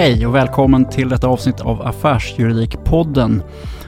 Hej 0.00 0.26
och 0.26 0.34
välkommen 0.34 0.84
till 0.84 1.08
detta 1.08 1.28
avsnitt 1.28 1.60
av 1.60 1.82
Affärsjuridikpodden 1.82 3.42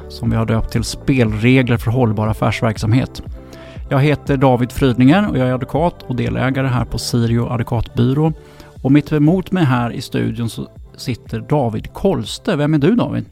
som 0.08 0.30
vi 0.30 0.36
har 0.36 0.46
döpt 0.46 0.72
till 0.72 0.84
Spelregler 0.84 1.76
för 1.76 1.90
hållbar 1.90 2.26
affärsverksamhet. 2.26 3.22
Jag 3.90 4.00
heter 4.00 4.36
David 4.36 4.72
Frydninger 4.72 5.30
och 5.30 5.38
jag 5.38 5.48
är 5.48 5.52
advokat 5.52 6.02
och 6.02 6.16
delägare 6.16 6.66
här 6.66 6.84
på 6.84 6.98
Sirio 6.98 7.48
advokatbyrå. 7.48 8.32
Och 8.82 8.92
mitt 8.92 9.12
emot 9.12 9.52
mig 9.52 9.64
här 9.64 9.92
i 9.92 10.00
studion 10.00 10.50
så 10.50 10.68
sitter 10.96 11.40
David 11.40 11.92
Kolste. 11.92 12.56
Vem 12.56 12.74
är 12.74 12.78
du 12.78 12.94
David? 12.94 13.24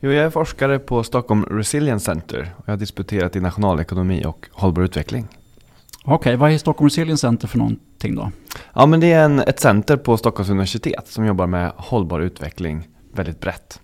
Jo, 0.00 0.10
jag 0.10 0.24
är 0.24 0.30
forskare 0.30 0.78
på 0.78 1.02
Stockholm 1.02 1.44
Resilience 1.44 2.04
Center 2.04 2.54
och 2.56 2.64
jag 2.66 2.72
har 2.72 2.78
disputerat 2.78 3.36
i 3.36 3.40
nationalekonomi 3.40 4.24
och 4.26 4.46
hållbar 4.52 4.82
utveckling. 4.82 5.28
Okej, 6.04 6.14
okay, 6.14 6.36
vad 6.36 6.52
är 6.52 6.58
Stockholm 6.58 6.88
Resilience 6.88 7.20
Center 7.20 7.48
för 7.48 7.58
någonting 7.58 8.14
då? 8.14 8.30
Ja, 8.74 8.86
men 8.86 9.00
det 9.00 9.12
är 9.12 9.24
en, 9.24 9.38
ett 9.38 9.60
center 9.60 9.96
på 9.96 10.16
Stockholms 10.16 10.50
universitet 10.50 11.08
som 11.08 11.26
jobbar 11.26 11.46
med 11.46 11.72
hållbar 11.76 12.20
utveckling 12.20 12.88
väldigt 13.12 13.40
brett. 13.40 13.80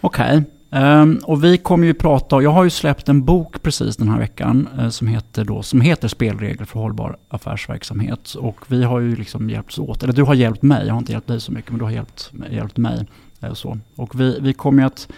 Okej, 0.00 0.42
okay. 0.70 0.82
um, 0.82 0.84
ehm, 0.84 1.20
och 1.24 1.44
vi 1.44 1.58
kommer 1.58 1.86
ju 1.86 1.94
prata, 1.94 2.42
jag 2.42 2.50
har 2.50 2.64
ju 2.64 2.70
släppt 2.70 3.08
en 3.08 3.24
bok 3.24 3.62
precis 3.62 3.96
den 3.96 4.08
här 4.08 4.18
veckan 4.18 4.68
uh, 4.78 4.88
som, 4.88 5.06
heter 5.06 5.44
då, 5.44 5.62
som 5.62 5.80
heter 5.80 6.08
Spelregler 6.08 6.64
för 6.64 6.78
hållbar 6.80 7.16
affärsverksamhet. 7.28 8.34
Och 8.34 8.58
vi 8.66 8.84
har 8.84 9.00
ju 9.00 9.16
liksom 9.16 9.50
hjälpts 9.50 9.78
åt, 9.78 10.02
eller 10.02 10.12
du 10.12 10.22
har 10.22 10.34
hjälpt 10.34 10.62
mig, 10.62 10.86
jag 10.86 10.94
har 10.94 10.98
inte 10.98 11.12
hjälpt 11.12 11.28
dig 11.28 11.40
så 11.40 11.52
mycket, 11.52 11.70
men 11.70 11.78
du 11.78 11.84
har 11.84 11.92
hjälpt, 11.92 12.32
hjälpt 12.50 12.76
mig. 12.76 13.06
Uh, 13.44 13.54
så. 13.54 13.78
Och 13.96 14.20
vi, 14.20 14.38
vi 14.40 14.52
kommer 14.52 14.82
ju 14.82 14.86
att 14.86 15.08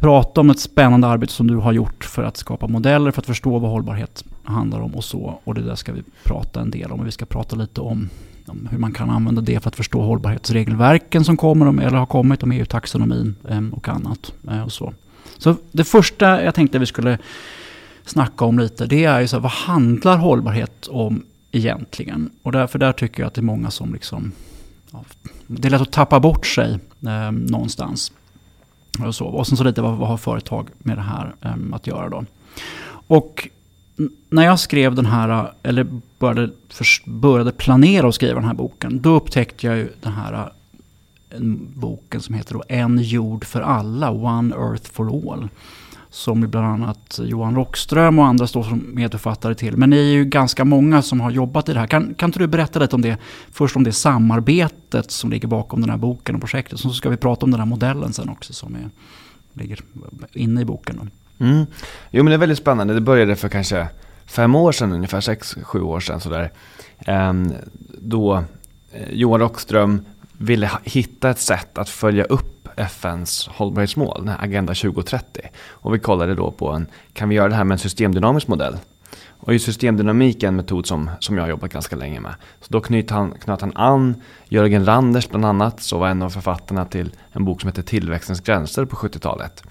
prata 0.00 0.40
om 0.40 0.50
ett 0.50 0.60
spännande 0.60 1.06
arbete 1.06 1.32
som 1.32 1.46
du 1.46 1.56
har 1.56 1.72
gjort 1.72 2.04
för 2.04 2.22
att 2.22 2.36
skapa 2.36 2.66
modeller 2.66 3.10
för 3.10 3.20
att 3.20 3.26
förstå 3.26 3.58
vad 3.58 3.70
hållbarhet 3.70 4.24
handlar 4.44 4.80
om 4.80 4.94
och 4.94 5.04
så. 5.04 5.40
Och 5.44 5.54
det 5.54 5.62
där 5.62 5.74
ska 5.74 5.92
vi 5.92 6.02
prata 6.24 6.60
en 6.60 6.70
del 6.70 6.92
om. 6.92 7.00
Och 7.00 7.06
vi 7.06 7.10
ska 7.10 7.24
prata 7.24 7.56
lite 7.56 7.80
om, 7.80 8.08
om 8.46 8.68
hur 8.70 8.78
man 8.78 8.92
kan 8.92 9.10
använda 9.10 9.40
det 9.40 9.60
för 9.60 9.68
att 9.68 9.76
förstå 9.76 10.02
hållbarhetsregelverken 10.02 11.24
som 11.24 11.36
kommer, 11.36 11.82
eller 11.82 11.98
har 11.98 12.06
kommit, 12.06 12.42
om 12.42 12.52
EU-taxonomin 12.52 13.34
ehm, 13.48 13.72
och 13.72 13.88
annat. 13.88 14.32
Eh, 14.50 14.62
och 14.62 14.72
så. 14.72 14.92
så 15.38 15.56
det 15.72 15.84
första 15.84 16.44
jag 16.44 16.54
tänkte 16.54 16.78
vi 16.78 16.86
skulle 16.86 17.18
snacka 18.04 18.44
om 18.44 18.58
lite, 18.58 18.86
det 18.86 19.04
är 19.04 19.20
ju 19.20 19.28
så 19.28 19.36
här, 19.36 19.42
vad 19.42 19.52
handlar 19.52 20.16
hållbarhet 20.16 20.86
om 20.86 21.24
egentligen? 21.52 22.30
Och 22.42 22.52
därför 22.52 22.78
där 22.78 22.92
tycker 22.92 23.22
jag 23.22 23.26
att 23.26 23.34
det 23.34 23.40
är 23.40 23.42
många 23.42 23.70
som 23.70 23.92
liksom, 23.92 24.32
ja, 24.92 25.04
det 25.46 25.68
är 25.68 25.70
lätt 25.70 25.80
att 25.80 25.92
tappa 25.92 26.20
bort 26.20 26.46
sig 26.46 26.78
eh, 27.06 27.32
någonstans. 27.32 28.12
Och, 29.06 29.14
så. 29.14 29.26
och 29.26 29.46
sen 29.46 29.56
så 29.56 29.64
lite 29.64 29.82
vad, 29.82 29.96
vad 29.96 30.08
har 30.08 30.16
företag 30.16 30.68
med 30.78 30.96
det 30.96 31.02
här 31.02 31.34
um, 31.42 31.74
att 31.74 31.86
göra 31.86 32.08
då. 32.08 32.24
Och 32.90 33.48
när 34.30 34.44
jag 34.44 34.60
skrev 34.60 34.94
den 34.94 35.06
här, 35.06 35.52
eller 35.62 35.86
började, 36.18 36.50
för, 36.68 37.10
började 37.10 37.52
planera 37.52 38.08
att 38.08 38.14
skriva 38.14 38.34
den 38.34 38.48
här 38.48 38.54
boken, 38.54 39.02
då 39.02 39.10
upptäckte 39.10 39.66
jag 39.66 39.76
ju 39.76 39.88
den 40.00 40.12
här 40.12 40.52
en 41.30 41.68
boken 41.74 42.20
som 42.22 42.34
heter 42.34 42.54
då 42.54 42.62
En 42.68 42.98
jord 42.98 43.44
för 43.44 43.60
alla, 43.60 44.10
One 44.10 44.54
Earth 44.54 44.90
for 44.90 45.32
All 45.32 45.48
som 46.10 46.40
bland 46.40 46.66
annat 46.66 47.20
Johan 47.22 47.54
Rockström 47.54 48.18
och 48.18 48.26
andra 48.26 48.46
står 48.46 48.62
som 48.62 48.86
medförfattare 48.94 49.54
till. 49.54 49.76
Men 49.76 49.90
ni 49.90 49.98
är 49.98 50.12
ju 50.12 50.24
ganska 50.24 50.64
många 50.64 51.02
som 51.02 51.20
har 51.20 51.30
jobbat 51.30 51.68
i 51.68 51.72
det 51.72 51.80
här. 51.80 51.86
Kan, 51.86 52.14
kan 52.14 52.28
inte 52.28 52.38
du 52.38 52.46
berätta 52.46 52.78
lite 52.78 52.96
om 52.96 53.02
det, 53.02 53.16
först 53.52 53.76
om 53.76 53.84
det 53.84 53.92
samarbetet 53.92 55.10
som 55.10 55.30
ligger 55.30 55.48
bakom 55.48 55.80
den 55.80 55.90
här 55.90 55.96
boken 55.96 56.34
och 56.34 56.40
projektet. 56.40 56.80
Så 56.80 56.90
ska 56.90 57.08
vi 57.08 57.16
prata 57.16 57.44
om 57.44 57.50
den 57.50 57.60
här 57.60 57.66
modellen 57.66 58.12
sen 58.12 58.28
också 58.28 58.52
som 58.52 58.74
är, 58.74 58.90
ligger 59.52 59.80
inne 60.32 60.60
i 60.60 60.64
boken. 60.64 61.10
Mm. 61.38 61.66
Jo 62.10 62.24
men 62.24 62.26
det 62.30 62.34
är 62.34 62.38
väldigt 62.38 62.58
spännande. 62.58 62.94
Det 62.94 63.00
började 63.00 63.36
för 63.36 63.48
kanske 63.48 63.88
fem 64.26 64.54
år 64.54 64.72
sedan, 64.72 64.92
ungefär 64.92 65.20
sex, 65.20 65.56
sju 65.62 65.80
år 65.80 66.00
sedan 66.00 66.20
sådär. 66.20 66.50
Ehm, 66.98 67.52
då 67.98 68.44
eh, 68.92 69.10
Johan 69.10 69.40
Rockström 69.40 70.04
ville 70.32 70.70
hitta 70.84 71.30
ett 71.30 71.40
sätt 71.40 71.78
att 71.78 71.88
följa 71.88 72.24
upp 72.24 72.57
FNs 72.78 73.48
hållbarhetsmål, 73.48 74.30
Agenda 74.38 74.74
2030. 74.74 75.42
Och 75.70 75.94
vi 75.94 75.98
kollade 75.98 76.34
då 76.34 76.50
på 76.50 76.70
en, 76.70 76.86
kan 77.12 77.28
vi 77.28 77.34
göra 77.34 77.48
det 77.48 77.54
här 77.54 77.64
med 77.64 77.74
en 77.74 77.78
systemdynamisk 77.78 78.48
modell? 78.48 78.76
Och 79.40 79.54
i 79.54 79.58
systemdynamik 79.58 80.42
är 80.42 80.48
en 80.48 80.56
metod 80.56 80.86
som, 80.86 81.10
som 81.20 81.36
jag 81.36 81.42
har 81.42 81.50
jobbat 81.50 81.72
ganska 81.72 81.96
länge 81.96 82.20
med. 82.20 82.34
Så 82.60 82.66
då 82.68 82.80
knöt 82.80 83.10
han, 83.10 83.30
knöt 83.30 83.60
han 83.60 83.72
an 83.74 84.22
Jörgen 84.48 84.86
Randers 84.86 85.28
bland 85.28 85.44
annat, 85.44 85.80
som 85.80 86.00
var 86.00 86.08
en 86.08 86.22
av 86.22 86.30
författarna 86.30 86.84
till 86.84 87.10
en 87.32 87.44
bok 87.44 87.60
som 87.60 87.68
heter 87.68 87.82
Tillväxtens 87.82 88.40
gränser 88.40 88.84
på 88.84 88.96
70-talet. 88.96 89.62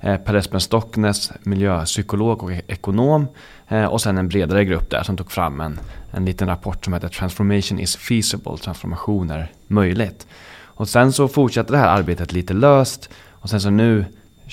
Eh, 0.00 0.16
per 0.16 0.34
Espen 0.34 0.60
Stocknes, 0.60 1.32
miljöpsykolog 1.42 2.42
och 2.42 2.52
ekonom. 2.52 3.26
Eh, 3.68 3.84
och 3.84 4.00
sen 4.00 4.18
en 4.18 4.28
bredare 4.28 4.64
grupp 4.64 4.90
där 4.90 5.02
som 5.02 5.16
tog 5.16 5.32
fram 5.32 5.60
en, 5.60 5.80
en 6.10 6.24
liten 6.24 6.48
rapport 6.48 6.84
som 6.84 6.94
heter 6.94 7.08
Transformation 7.08 7.78
is 7.78 7.96
feasible, 7.96 8.56
transformation 8.58 9.30
är 9.30 9.52
möjligt. 9.66 10.26
Och 10.74 10.88
sen 10.88 11.12
så 11.12 11.28
fortsatte 11.28 11.72
det 11.72 11.78
här 11.78 11.88
arbetet 11.88 12.32
lite 12.32 12.54
löst 12.54 13.10
och 13.30 13.50
sen 13.50 13.60
så 13.60 13.70
nu 13.70 14.04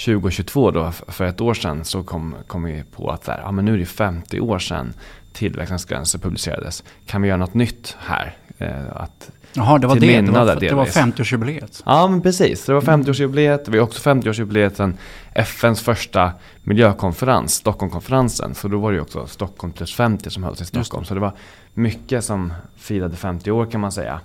2022 0.05 0.71
då, 0.71 0.91
för 1.07 1.25
ett 1.25 1.41
år 1.41 1.53
sedan, 1.53 1.85
så 1.85 2.03
kom, 2.03 2.35
kom 2.47 2.63
vi 2.63 2.83
på 2.95 3.09
att 3.11 3.25
där, 3.25 3.41
ja, 3.43 3.51
men 3.51 3.65
nu 3.65 3.73
är 3.73 3.77
det 3.77 3.85
50 3.85 4.39
år 4.39 4.59
sedan 4.59 4.93
tillväxtens 5.33 5.85
gränser 5.85 6.19
publicerades. 6.19 6.83
Kan 7.05 7.21
vi 7.21 7.27
göra 7.27 7.37
något 7.37 7.53
nytt 7.53 7.97
här? 7.99 8.35
Eh, 8.57 8.95
att, 8.95 9.31
Jaha, 9.53 9.77
det 9.77 9.87
var 9.87 9.95
det. 9.95 10.21
Det 10.21 10.31
var, 10.31 10.55
det 10.55 10.73
var 10.73 10.85
50-årsjubileet. 10.85 11.83
Ja, 11.85 12.07
men 12.07 12.21
precis. 12.21 12.65
Det 12.65 12.73
var 12.73 12.81
50-årsjubileet. 12.81 13.69
Vi 13.69 13.77
har 13.77 13.85
också 13.85 14.09
50-årsjubileet 14.09 14.73
sen 14.73 14.97
FNs 15.33 15.81
första 15.81 16.31
miljökonferens, 16.63 17.53
Stockholmkonferensen. 17.53 18.55
Så 18.55 18.67
då 18.67 18.79
var 18.79 18.91
det 18.91 18.95
ju 18.95 19.01
också 19.01 19.27
Stockholm 19.27 19.73
plus 19.73 19.95
50 19.95 20.29
som 20.29 20.43
hölls 20.43 20.61
i 20.61 20.65
Stockholm. 20.65 21.05
Så 21.05 21.13
det 21.13 21.19
var 21.19 21.33
mycket 21.73 22.23
som 22.23 22.53
firade 22.77 23.15
50 23.15 23.51
år 23.51 23.65
kan 23.65 23.81
man 23.81 23.91
säga. 23.91 24.19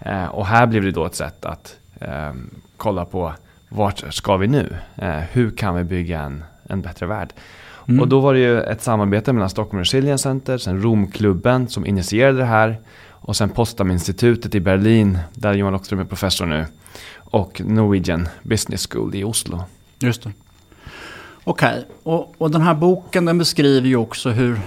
Eh, 0.00 0.24
och 0.24 0.46
här 0.46 0.66
blev 0.66 0.82
det 0.82 0.90
då 0.90 1.06
ett 1.06 1.14
sätt 1.14 1.44
att 1.44 1.76
eh, 2.00 2.32
kolla 2.76 3.04
på 3.04 3.32
vart 3.68 4.14
ska 4.14 4.36
vi 4.36 4.46
nu? 4.46 4.76
Eh, 4.96 5.18
hur 5.32 5.50
kan 5.50 5.74
vi 5.74 5.84
bygga 5.84 6.20
en, 6.20 6.44
en 6.62 6.82
bättre 6.82 7.06
värld? 7.06 7.32
Mm. 7.88 8.00
Och 8.00 8.08
då 8.08 8.20
var 8.20 8.34
det 8.34 8.40
ju 8.40 8.60
ett 8.60 8.82
samarbete 8.82 9.32
mellan 9.32 9.50
Stockholm 9.50 9.78
Resilience 9.78 10.22
Center, 10.22 10.58
sen 10.58 10.82
Romklubben 10.82 11.68
som 11.68 11.86
initierade 11.86 12.38
det 12.38 12.44
här 12.44 12.78
och 13.08 13.36
sen 13.36 13.48
Potsdam-institutet 13.48 14.54
i 14.54 14.60
Berlin 14.60 15.18
där 15.34 15.52
Johan 15.54 15.72
Lockström 15.72 16.00
är 16.00 16.04
professor 16.04 16.46
nu 16.46 16.66
och 17.16 17.62
Norwegian 17.64 18.28
Business 18.42 18.88
School 18.90 19.14
i 19.14 19.24
Oslo. 19.24 19.64
Just 19.98 20.22
det. 20.22 20.32
Okej, 21.44 21.70
okay. 21.70 21.84
och, 22.02 22.34
och 22.38 22.50
den 22.50 22.62
här 22.62 22.74
boken 22.74 23.24
den 23.24 23.38
beskriver 23.38 23.88
ju 23.88 23.96
också 23.96 24.30
hur 24.30 24.60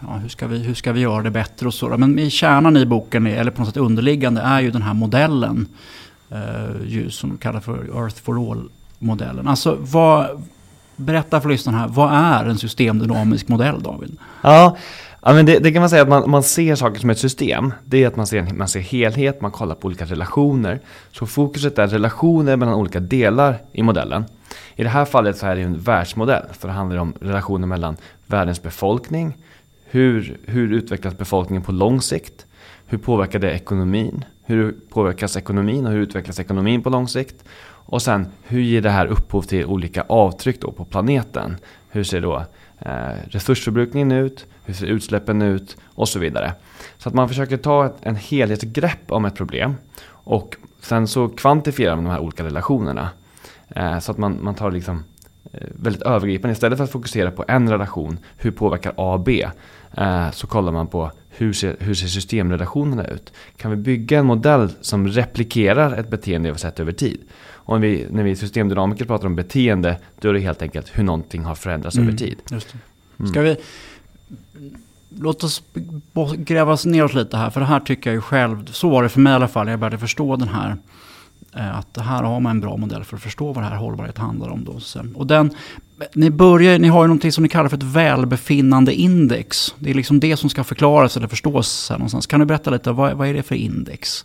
ja, 0.00 0.16
hur, 0.16 0.28
ska 0.28 0.46
vi, 0.46 0.58
hur 0.58 0.74
ska 0.74 0.92
vi 0.92 1.00
göra 1.00 1.22
det 1.22 1.30
bättre 1.30 1.66
och 1.66 1.74
så. 1.74 1.88
Men 1.88 2.18
i 2.18 2.30
kärnan 2.30 2.76
i 2.76 2.86
boken, 2.86 3.26
eller 3.26 3.50
på 3.50 3.60
något 3.60 3.68
sätt 3.68 3.76
underliggande, 3.76 4.40
är 4.40 4.60
ju 4.60 4.70
den 4.70 4.82
här 4.82 4.94
modellen. 4.94 5.68
Eh, 6.30 6.86
ju, 6.86 7.10
som 7.10 7.38
kallas 7.38 7.64
för 7.64 8.02
Earth 8.02 8.22
for 8.22 8.50
All-modellen. 8.50 9.48
Alltså, 9.48 9.76
vad, 9.80 10.44
berätta 10.96 11.40
för 11.40 11.48
lyssnarna 11.48 11.78
här, 11.78 11.88
vad 11.88 12.12
är 12.12 12.44
en 12.44 12.58
systemdynamisk 12.58 13.48
modell 13.48 13.82
David? 13.82 14.16
Ja, 14.42 14.76
Ja, 15.26 15.32
men 15.32 15.46
det, 15.46 15.58
det, 15.58 15.72
kan 15.72 15.82
man 15.82 15.90
säga 15.90 16.02
att 16.02 16.08
man, 16.08 16.30
man 16.30 16.42
ser 16.42 16.74
saker 16.74 17.00
som 17.00 17.10
ett 17.10 17.18
system. 17.18 17.72
Det 17.84 18.04
är 18.04 18.08
att 18.08 18.16
man 18.16 18.26
ser, 18.26 18.42
man 18.42 18.68
ser 18.68 18.80
helhet, 18.80 19.40
man 19.40 19.50
kollar 19.50 19.74
på 19.74 19.86
olika 19.86 20.04
relationer. 20.04 20.80
Så 21.12 21.26
fokuset 21.26 21.78
är 21.78 21.86
relationer 21.86 22.56
mellan 22.56 22.74
olika 22.74 23.00
delar 23.00 23.58
i 23.72 23.82
modellen. 23.82 24.24
I 24.76 24.82
det 24.82 24.88
här 24.88 25.04
fallet 25.04 25.36
så 25.36 25.46
är 25.46 25.56
det 25.56 25.62
en 25.62 25.80
världsmodell. 25.80 26.42
För 26.52 26.68
det 26.68 26.74
handlar 26.74 26.96
om 26.96 27.14
relationer 27.20 27.66
mellan 27.66 27.96
världens 28.26 28.62
befolkning, 28.62 29.36
hur, 29.90 30.38
hur 30.44 30.72
utvecklas 30.72 31.18
befolkningen 31.18 31.62
på 31.62 31.72
lång 31.72 32.00
sikt? 32.00 32.46
Hur 32.86 32.98
påverkar 32.98 33.38
det 33.38 33.50
ekonomin? 33.50 34.24
Hur 34.44 34.74
påverkas 34.88 35.36
ekonomin 35.36 35.86
och 35.86 35.92
hur 35.92 36.00
utvecklas 36.00 36.40
ekonomin 36.40 36.82
på 36.82 36.90
lång 36.90 37.08
sikt? 37.08 37.44
Och 37.68 38.02
sen 38.02 38.26
hur 38.42 38.60
ger 38.60 38.80
det 38.80 38.90
här 38.90 39.06
upphov 39.06 39.42
till 39.42 39.64
olika 39.64 40.02
avtryck 40.02 40.60
då 40.60 40.72
på 40.72 40.84
planeten? 40.84 41.56
Hur 41.88 42.04
ser 42.04 42.20
då 42.20 42.44
eh, 42.78 43.14
resursförbrukningen 43.28 44.12
ut? 44.12 44.46
Hur 44.64 44.74
ser 44.74 44.86
utsläppen 44.86 45.42
ut? 45.42 45.76
Och 45.84 46.08
så 46.08 46.18
vidare. 46.18 46.52
Så 46.98 47.08
att 47.08 47.14
man 47.14 47.28
försöker 47.28 47.56
ta 47.56 47.86
ett, 47.86 47.94
en 48.00 48.16
helhetsgrepp 48.16 49.12
om 49.12 49.24
ett 49.24 49.34
problem 49.34 49.74
och 50.08 50.56
sen 50.80 51.08
så 51.08 51.28
kvantifierar 51.28 51.96
man 51.96 52.04
de 52.04 52.10
här 52.10 52.20
olika 52.20 52.44
relationerna. 52.44 53.08
Eh, 53.68 53.98
så 53.98 54.12
att 54.12 54.18
man, 54.18 54.38
man 54.42 54.54
tar 54.54 54.70
liksom 54.70 55.04
väldigt 55.52 56.02
övergripande. 56.02 56.52
Istället 56.52 56.76
för 56.76 56.84
att 56.84 56.90
fokusera 56.90 57.30
på 57.30 57.44
en 57.48 57.70
relation, 57.70 58.18
hur 58.36 58.50
påverkar 58.50 58.92
A 58.96 59.22
B? 59.26 59.48
Eh, 59.96 60.30
så 60.30 60.46
kollar 60.46 60.72
man 60.72 60.86
på 60.86 61.10
hur 61.28 61.52
ser, 61.52 61.76
hur 61.78 61.94
ser 61.94 62.06
systemrelationerna 62.06 63.06
ut? 63.06 63.32
Kan 63.56 63.70
vi 63.70 63.76
bygga 63.76 64.18
en 64.18 64.26
modell 64.26 64.70
som 64.80 65.08
replikerar 65.08 65.96
ett 65.98 66.08
beteende 66.08 66.48
vi 66.48 66.50
har 66.50 66.58
sett 66.58 66.80
över 66.80 66.92
tid? 66.92 67.20
Och 67.48 67.80
när 67.80 67.88
vi, 67.88 68.06
när 68.10 68.22
vi 68.22 68.36
systemdynamiker 68.36 69.04
pratar 69.04 69.26
om 69.26 69.36
beteende, 69.36 69.98
då 70.20 70.28
är 70.28 70.32
det 70.32 70.40
helt 70.40 70.62
enkelt 70.62 70.90
hur 70.92 71.04
någonting 71.04 71.44
har 71.44 71.54
förändrats 71.54 71.96
mm, 71.96 72.08
över 72.08 72.18
tid. 72.18 72.38
Just. 72.50 72.74
Mm. 73.18 73.30
Ska 73.30 73.40
vi, 73.40 73.56
låt 75.18 75.44
oss 75.44 75.62
gräva 76.36 76.72
oss 76.72 76.86
ner 76.86 77.04
oss 77.04 77.14
lite 77.14 77.36
här, 77.36 77.50
för 77.50 77.60
det 77.60 77.66
här 77.66 77.80
tycker 77.80 78.10
jag 78.10 78.14
ju 78.14 78.20
själv, 78.20 78.66
så 78.66 78.88
var 78.88 79.02
det 79.02 79.08
för 79.08 79.20
mig 79.20 79.32
i 79.32 79.36
alla 79.36 79.48
fall, 79.48 79.68
jag 79.68 79.78
började 79.78 79.98
förstå 79.98 80.36
den 80.36 80.48
här 80.48 80.70
Eh, 80.70 80.76
Eh, 81.56 81.78
att 81.78 81.96
här 81.96 82.22
har 82.22 82.40
man 82.40 82.50
en 82.50 82.60
bra 82.60 82.76
modell 82.76 83.04
för 83.04 83.16
att 83.16 83.22
förstå 83.22 83.52
vad 83.52 83.64
det 83.64 83.68
här 83.68 83.76
hållbarhet 83.76 84.18
handlar 84.18 84.48
om. 84.48 84.64
Då. 84.64 84.78
Och 85.14 85.26
den, 85.26 85.50
ni, 86.14 86.30
börjar, 86.30 86.78
ni 86.78 86.88
har 86.88 87.02
ju 87.02 87.08
någonting 87.08 87.32
som 87.32 87.42
ni 87.42 87.48
kallar 87.48 87.68
för 87.68 87.76
ett 87.76 87.82
välbefinnande 87.82 88.94
index. 88.94 89.74
Det 89.78 89.90
är 89.90 89.94
liksom 89.94 90.20
det 90.20 90.36
som 90.36 90.50
ska 90.50 90.64
förklaras 90.64 91.16
eller 91.16 91.28
förstås 91.28 91.86
här 91.90 91.98
någonstans. 91.98 92.26
Kan 92.26 92.40
du 92.40 92.46
berätta 92.46 92.70
lite, 92.70 92.92
vad, 92.92 93.12
vad 93.12 93.28
är 93.28 93.34
det 93.34 93.42
för 93.42 93.54
index? 93.54 94.24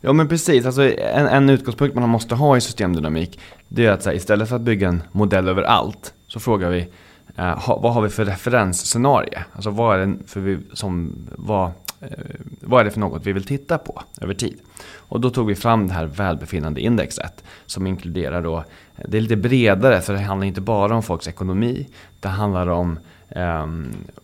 Ja 0.00 0.12
men 0.12 0.28
precis, 0.28 0.66
alltså 0.66 0.98
en, 0.98 1.26
en 1.26 1.50
utgångspunkt 1.50 1.94
man 1.94 2.08
måste 2.08 2.34
ha 2.34 2.56
i 2.56 2.60
systemdynamik 2.60 3.38
det 3.68 3.86
är 3.86 3.90
att 3.90 4.06
här, 4.06 4.12
istället 4.12 4.48
för 4.48 4.56
att 4.56 4.62
bygga 4.62 4.88
en 4.88 5.02
modell 5.12 5.48
över 5.48 5.62
allt 5.62 6.14
så 6.26 6.40
frågar 6.40 6.70
vi 6.70 6.88
eh, 7.36 7.58
ha, 7.58 7.78
vad 7.78 7.94
har 7.94 8.02
vi 8.02 8.08
för 8.08 8.24
referensscenario? 8.24 9.38
Alltså 9.52 9.70
vad 9.70 10.00
är 10.00 10.06
det 10.06 10.16
för, 10.26 10.40
vi, 10.40 10.58
som, 10.72 11.12
vad, 11.38 11.70
Eh, 12.10 12.18
vad 12.60 12.80
är 12.80 12.84
det 12.84 12.90
för 12.90 13.00
något 13.00 13.26
vi 13.26 13.32
vill 13.32 13.44
titta 13.44 13.78
på 13.78 14.02
över 14.20 14.34
tid? 14.34 14.58
Och 14.96 15.20
då 15.20 15.30
tog 15.30 15.46
vi 15.46 15.54
fram 15.54 15.88
det 15.88 15.94
här 15.94 16.06
välbefinnandeindexet 16.06 17.44
som 17.66 17.86
inkluderar 17.86 18.42
då, 18.42 18.56
eh, 18.58 19.04
det 19.08 19.16
är 19.16 19.20
lite 19.20 19.36
bredare 19.36 20.00
för 20.00 20.12
det 20.12 20.18
handlar 20.18 20.46
inte 20.46 20.60
bara 20.60 20.94
om 20.94 21.02
folks 21.02 21.28
ekonomi. 21.28 21.88
Det 22.20 22.28
handlar 22.28 22.66
om 22.66 22.98
eh, 23.28 23.66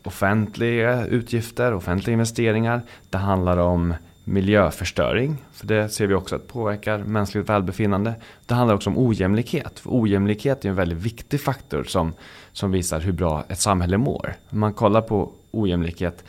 offentliga 0.02 1.06
utgifter, 1.06 1.74
offentliga 1.74 2.12
investeringar. 2.12 2.82
Det 3.10 3.18
handlar 3.18 3.56
om 3.56 3.94
miljöförstöring, 4.24 5.36
för 5.52 5.66
det 5.66 5.88
ser 5.88 6.06
vi 6.06 6.14
också 6.14 6.36
att 6.36 6.48
påverkar 6.48 6.98
mänskligt 6.98 7.48
välbefinnande. 7.48 8.14
Det 8.46 8.54
handlar 8.54 8.74
också 8.74 8.90
om 8.90 8.98
ojämlikhet, 8.98 9.78
för 9.78 9.90
ojämlikhet 9.90 10.64
är 10.64 10.68
en 10.68 10.74
väldigt 10.74 10.98
viktig 10.98 11.40
faktor 11.40 11.84
som, 11.84 12.12
som 12.52 12.72
visar 12.72 13.00
hur 13.00 13.12
bra 13.12 13.44
ett 13.48 13.60
samhälle 13.60 13.98
mår. 13.98 14.34
Om 14.50 14.58
man 14.58 14.74
kollar 14.74 15.00
på 15.00 15.32
ojämlikhet 15.50 16.24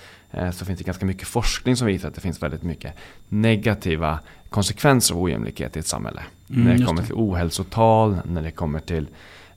så 0.54 0.66
finns 0.66 0.80
det 0.80 0.86
ganska 0.86 1.06
mycket 1.06 1.28
forskning 1.28 1.76
som 1.76 1.88
visar 1.88 2.08
att 2.08 2.16
det 2.16 2.22
finns 2.22 2.44
väldigt 2.44 2.64
mycket 2.64 2.94
negativa 3.30 4.20
konsekvenser 4.50 5.16
av 5.16 5.22
ojämlikhet 5.22 5.76
i 5.76 5.80
ett 5.80 5.88
samhälle. 5.88 6.22
Mm, 6.50 6.64
när 6.64 6.78
det 6.78 6.86
kommer 6.86 7.02
det. 7.02 7.08
till 7.08 7.16
ohälsotal, 7.16 8.18
när 8.26 8.42
det 8.42 8.52
kommer 8.52 8.80
till 8.80 9.08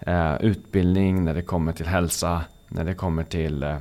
eh, 0.01 0.37
utbildning, 0.41 1.25
när 1.25 1.35
det 1.35 1.43
kommer 1.43 1.73
till 1.73 1.87
hälsa, 1.87 2.41
när 2.69 2.85
det 2.85 2.95
kommer 2.95 3.25
till 3.25 3.63
eh, 3.63 3.77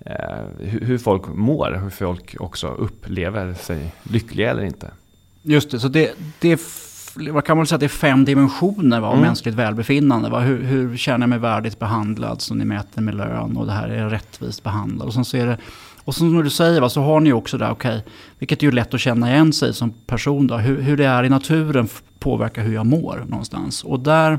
eh, 0.00 0.46
hur 0.58 0.98
folk 0.98 1.26
mår, 1.26 1.80
hur 1.82 1.90
folk 1.90 2.36
också 2.40 2.68
upplever 2.68 3.54
sig 3.54 3.94
lyckliga 4.02 4.50
eller 4.50 4.64
inte. 4.64 4.90
Just 5.42 5.70
det, 5.70 5.80
så 5.80 5.88
det, 5.88 6.10
det 6.38 6.60
vad 7.16 7.44
kan 7.44 7.56
man 7.56 7.66
säga 7.66 7.76
att 7.76 7.80
det 7.80 7.86
är 7.86 7.88
fem 7.88 8.24
dimensioner 8.24 9.00
av 9.00 9.12
mm. 9.12 9.20
mänskligt 9.20 9.56
välbefinnande. 9.56 10.30
Va? 10.30 10.40
Hur, 10.40 10.62
hur 10.62 10.96
känner 10.96 11.20
jag 11.20 11.28
mig 11.28 11.38
värdigt 11.38 11.78
behandlad 11.78 12.40
som 12.40 12.58
ni 12.58 12.64
mäter 12.64 13.02
med 13.02 13.14
lön 13.14 13.56
och 13.56 13.66
det 13.66 13.72
här 13.72 13.88
är 13.88 14.08
rättvist 14.08 14.62
behandlad. 14.62 15.08
Och, 15.08 15.14
sen 15.14 15.24
så 15.24 15.36
är 15.36 15.46
det, 15.46 15.58
och 16.04 16.14
som 16.14 16.42
du 16.42 16.50
säger 16.50 16.80
va, 16.80 16.88
så 16.88 17.00
har 17.00 17.20
ni 17.20 17.32
också 17.32 17.58
det, 17.58 17.70
okej, 17.70 17.96
okay, 17.96 18.12
vilket 18.38 18.62
är 18.62 18.66
ju 18.66 18.72
lätt 18.72 18.94
att 18.94 19.00
känna 19.00 19.30
igen 19.30 19.52
sig 19.52 19.74
som 19.74 19.90
person. 19.90 20.46
Då, 20.46 20.56
hur, 20.56 20.82
hur 20.82 20.96
det 20.96 21.04
är 21.04 21.24
i 21.24 21.28
naturen 21.28 21.88
påverkar 22.18 22.62
hur 22.62 22.74
jag 22.74 22.86
mår 22.86 23.24
någonstans. 23.28 23.84
Och 23.84 24.00
där, 24.00 24.38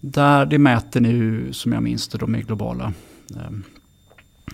där 0.00 0.46
det 0.46 0.58
mäter 0.58 1.00
ni 1.00 1.08
ju, 1.08 1.52
som 1.52 1.72
jag 1.72 1.82
minns 1.82 2.08
det, 2.08 2.18
då 2.18 2.26
med 2.26 2.46
globala 2.46 2.92
eh, 3.30 3.50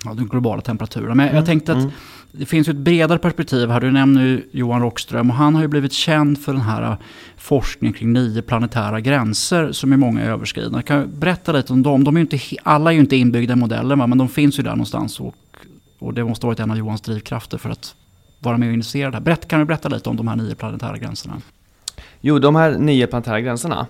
ja, 0.05 0.15
den 0.15 0.29
globala 0.29 0.63
temperaturen. 0.63 1.17
Men 1.17 1.27
mm. 1.27 1.37
jag 1.37 1.47
tänkte 1.47 1.73
att 1.73 1.79
mm. 1.79 1.91
det 2.33 2.47
finns 2.47 2.69
ett 2.69 2.77
bredare 2.77 3.19
perspektiv 3.19 3.71
här. 3.71 3.81
Du 3.81 3.91
nämner 3.91 4.23
ju 4.23 4.49
Johan 4.53 4.83
Rockström 4.83 5.31
och 5.31 5.37
han 5.37 5.55
har 5.55 5.63
ju 5.63 5.69
blivit 5.69 5.93
känd 5.93 6.39
för 6.39 6.53
den 6.53 6.63
här 6.63 6.83
äh, 6.83 6.97
forskningen 7.37 7.95
kring 7.95 8.13
nio 8.13 8.43
planetära 8.43 9.01
gränser 9.01 9.73
som 9.73 9.93
är 9.93 9.97
många 9.97 10.23
överskridna. 10.23 10.79
Jag 10.79 10.85
kan 10.85 11.21
berätta 11.21 11.53
lite 11.53 11.73
om 11.73 11.83
dem. 11.83 12.05
De 12.05 12.17
är 12.17 12.21
inte, 12.21 12.39
alla 12.63 12.91
är 12.91 12.95
ju 12.95 13.01
inte 13.01 13.17
inbyggda 13.17 13.53
i 13.53 13.57
modellen 13.57 13.99
va? 13.99 14.07
men 14.07 14.19
de 14.19 14.29
finns 14.29 14.59
ju 14.59 14.63
där 14.63 14.71
någonstans 14.71 15.21
och, 15.21 15.35
och 16.03 16.15
det 16.15 16.25
måste 16.25 16.47
ha 16.47 16.49
varit 16.49 16.61
en 16.61 16.71
av 16.71 16.79
Johans 16.79 17.01
drivkrafter 17.01 17.59
för 17.59 17.71
att 17.71 17.95
vara 18.41 18.59
med 18.59 18.69
och 18.69 18.75
initiera 18.75 19.11
det 19.11 19.17
här. 19.17 19.25
Berätt, 19.25 19.49
kan 19.49 19.61
du 19.61 19.67
berätta 19.67 19.89
lite 19.89 20.11
om 20.11 20.17
de 20.17 20.29
här 20.29 20.37
nio 20.37 20.55
planetära 20.55 20.99
gränserna? 20.99 21.35
Jo, 22.21 22.39
de 22.39 22.55
här 22.55 22.79
nio 22.79 23.07
planetära 23.07 23.41
gränserna, 23.41 23.87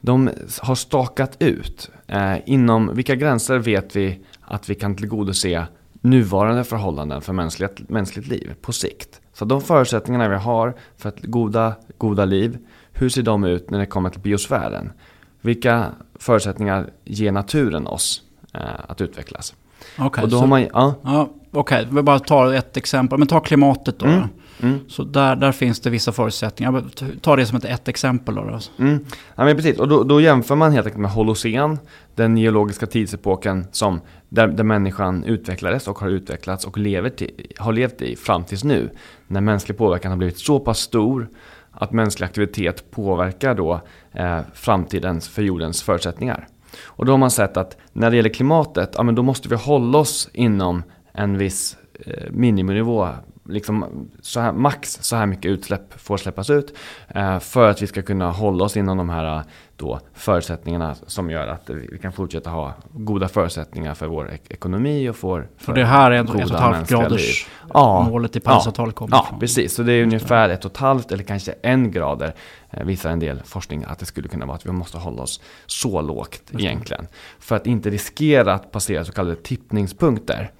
de 0.00 0.30
har 0.60 0.74
stakat 0.74 1.36
ut 1.38 1.90
eh, 2.06 2.36
inom 2.46 2.94
vilka 2.94 3.14
gränser 3.14 3.58
vet 3.58 3.96
vi 3.96 4.20
att 4.40 4.70
vi 4.70 4.74
kan 4.74 4.96
tillgodose 4.96 5.66
nuvarande 6.00 6.64
förhållanden 6.64 7.20
för 7.20 7.32
mänskligt, 7.32 7.88
mänskligt 7.88 8.26
liv 8.26 8.54
på 8.60 8.72
sikt. 8.72 9.20
Så 9.32 9.44
de 9.44 9.60
förutsättningarna 9.60 10.28
vi 10.28 10.36
har 10.36 10.74
för 10.96 11.08
ett 11.08 11.22
goda, 11.22 11.74
goda 11.98 12.24
liv, 12.24 12.58
hur 12.92 13.08
ser 13.08 13.22
de 13.22 13.44
ut 13.44 13.70
när 13.70 13.78
det 13.78 13.86
kommer 13.86 14.10
till 14.10 14.20
biosfären? 14.20 14.92
Vilka 15.40 15.92
förutsättningar 16.14 16.90
ger 17.04 17.32
naturen 17.32 17.86
oss 17.86 18.22
eh, 18.54 18.60
att 18.88 19.00
utvecklas? 19.00 19.54
Okay, 19.98 20.24
och 20.24 20.30
då 20.30 20.36
så, 20.36 20.40
har 20.40 20.46
man, 20.46 20.62
ja. 20.62 20.94
ja 21.02 21.30
Okej, 21.56 21.88
vi 21.90 22.02
bara 22.02 22.18
tar 22.18 22.52
ett 22.52 22.76
exempel. 22.76 23.18
Men 23.18 23.28
ta 23.28 23.40
klimatet 23.40 23.98
då. 23.98 24.06
Mm. 24.06 24.28
Mm. 24.62 24.80
Så 24.88 25.04
där, 25.04 25.36
där 25.36 25.52
finns 25.52 25.80
det 25.80 25.90
vissa 25.90 26.12
förutsättningar. 26.12 26.84
Ta 27.20 27.36
det 27.36 27.46
som 27.46 27.56
ett, 27.56 27.64
ett 27.64 27.88
exempel 27.88 28.34
då. 28.34 28.42
då. 28.44 28.84
Mm. 28.84 29.04
Ja, 29.34 29.44
men 29.44 29.56
precis. 29.56 29.78
Och 29.78 29.88
då, 29.88 30.04
då, 30.04 30.20
jämför 30.20 30.54
man 30.54 30.72
helt 30.72 30.86
enkelt 30.86 31.00
med 31.00 31.10
Holocen, 31.10 31.78
den 32.14 32.36
geologiska 32.36 32.86
tidsepoken 32.86 33.66
som, 33.72 34.00
där, 34.28 34.48
där 34.48 34.64
människan 34.64 35.24
utvecklades 35.24 35.88
och 35.88 35.98
har 35.98 36.08
utvecklats 36.08 36.64
och 36.64 36.78
lever 36.78 37.10
till, 37.10 37.46
har 37.58 37.72
levt 37.72 38.02
i 38.02 38.16
fram 38.16 38.44
tills 38.44 38.64
nu. 38.64 38.90
När 39.26 39.40
mänsklig 39.40 39.78
påverkan 39.78 40.10
har 40.10 40.18
blivit 40.18 40.38
så 40.38 40.60
pass 40.60 40.78
stor 40.78 41.28
att 41.70 41.92
mänsklig 41.92 42.26
aktivitet 42.26 42.90
påverkar 42.90 43.54
då 43.54 43.80
eh, 44.12 44.40
framtidens 44.54 45.28
för 45.28 45.42
jordens 45.42 45.82
förutsättningar. 45.82 46.48
Och 46.84 47.04
då 47.04 47.12
har 47.12 47.18
man 47.18 47.30
sett 47.30 47.56
att 47.56 47.76
när 47.92 48.10
det 48.10 48.16
gäller 48.16 48.30
klimatet, 48.30 48.94
ja, 48.96 49.02
men 49.02 49.14
då 49.14 49.22
måste 49.22 49.48
vi 49.48 49.56
hålla 49.56 49.98
oss 49.98 50.28
inom 50.32 50.82
en 51.16 51.38
viss 51.38 51.76
eh, 51.94 52.30
miniminivå. 52.30 53.08
Liksom 53.48 54.08
så 54.20 54.40
här, 54.40 54.52
max 54.52 54.98
så 55.02 55.16
här 55.16 55.26
mycket 55.26 55.50
utsläpp 55.50 56.00
får 56.00 56.16
släppas 56.16 56.50
ut 56.50 56.76
eh, 57.08 57.38
för 57.38 57.70
att 57.70 57.82
vi 57.82 57.86
ska 57.86 58.02
kunna 58.02 58.30
hålla 58.30 58.64
oss 58.64 58.76
inom 58.76 58.96
de 58.98 59.08
här 59.08 59.44
då, 59.76 60.00
förutsättningarna 60.14 60.94
som 61.06 61.30
gör 61.30 61.46
att 61.46 61.70
vi 61.70 61.98
kan 61.98 62.12
fortsätta 62.12 62.50
ha 62.50 62.74
goda 62.92 63.28
förutsättningar 63.28 63.94
för 63.94 64.06
vår 64.06 64.32
ek 64.32 64.42
ekonomi 64.48 65.08
och 65.08 65.16
för, 65.16 65.48
för 65.56 65.72
Och 65.72 65.78
det 65.78 65.84
här 65.84 66.10
är 66.10 66.24
ett 66.24 66.30
och 66.30 66.40
ett 66.40 66.50
halvt 66.50 66.88
graders 66.88 67.46
ja, 67.74 68.08
målet 68.10 68.36
i 68.36 68.40
Parisavtalet 68.40 68.92
ja, 68.92 68.98
kommer 68.98 69.16
Ja, 69.16 69.36
precis. 69.40 69.74
Så 69.74 69.82
det 69.82 69.92
är 69.92 70.02
ungefär 70.02 70.48
ett 70.48 70.64
och 70.64 70.70
ett 70.70 70.76
halvt 70.76 71.12
eller 71.12 71.24
kanske 71.24 71.54
en 71.62 71.90
grader 71.90 72.34
eh, 72.70 72.84
visar 72.84 73.10
en 73.10 73.18
del 73.18 73.40
forskning 73.44 73.84
att 73.86 73.98
det 73.98 74.06
skulle 74.06 74.28
kunna 74.28 74.46
vara 74.46 74.56
att 74.56 74.66
vi 74.66 74.72
måste 74.72 74.98
hålla 74.98 75.22
oss 75.22 75.40
så 75.66 76.00
lågt 76.00 76.42
egentligen. 76.52 77.06
För 77.38 77.56
att 77.56 77.66
inte 77.66 77.90
riskera 77.90 78.54
att 78.54 78.72
passera 78.72 79.04
så 79.04 79.12
kallade 79.12 79.36
tippningspunkter 79.36 80.50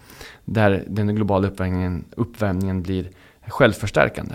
där 0.46 0.84
den 0.88 1.14
globala 1.14 1.48
uppvärmningen, 1.48 2.04
uppvärmningen 2.16 2.82
blir 2.82 3.10
självförstärkande. 3.48 4.34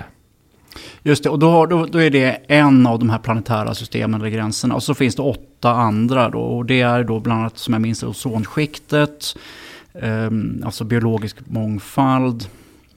Just 1.03 1.23
det, 1.23 1.29
och 1.29 1.39
då, 1.39 1.65
då, 1.65 1.85
då, 1.85 2.01
är 2.01 2.09
det 2.09 2.41
en 2.47 2.87
av 2.87 2.99
de 2.99 3.09
här 3.09 3.19
planetära 3.19 3.75
systemen 3.75 4.21
eller 4.21 4.29
gränserna. 4.31 4.75
Och 4.75 4.83
så 4.83 4.93
finns 4.93 5.15
det 5.15 5.21
åtta 5.21 5.71
andra 5.71 6.29
då. 6.29 6.39
Och 6.39 6.65
det 6.65 6.81
är 6.81 7.03
då 7.03 7.19
bland 7.19 7.39
annat, 7.39 7.57
som 7.57 7.73
jag 7.73 7.81
minns 7.81 8.03
ozonskiktet, 8.03 9.37
eh, 9.93 10.29
alltså 10.65 10.83
biologisk 10.83 11.37
mångfald, 11.45 12.45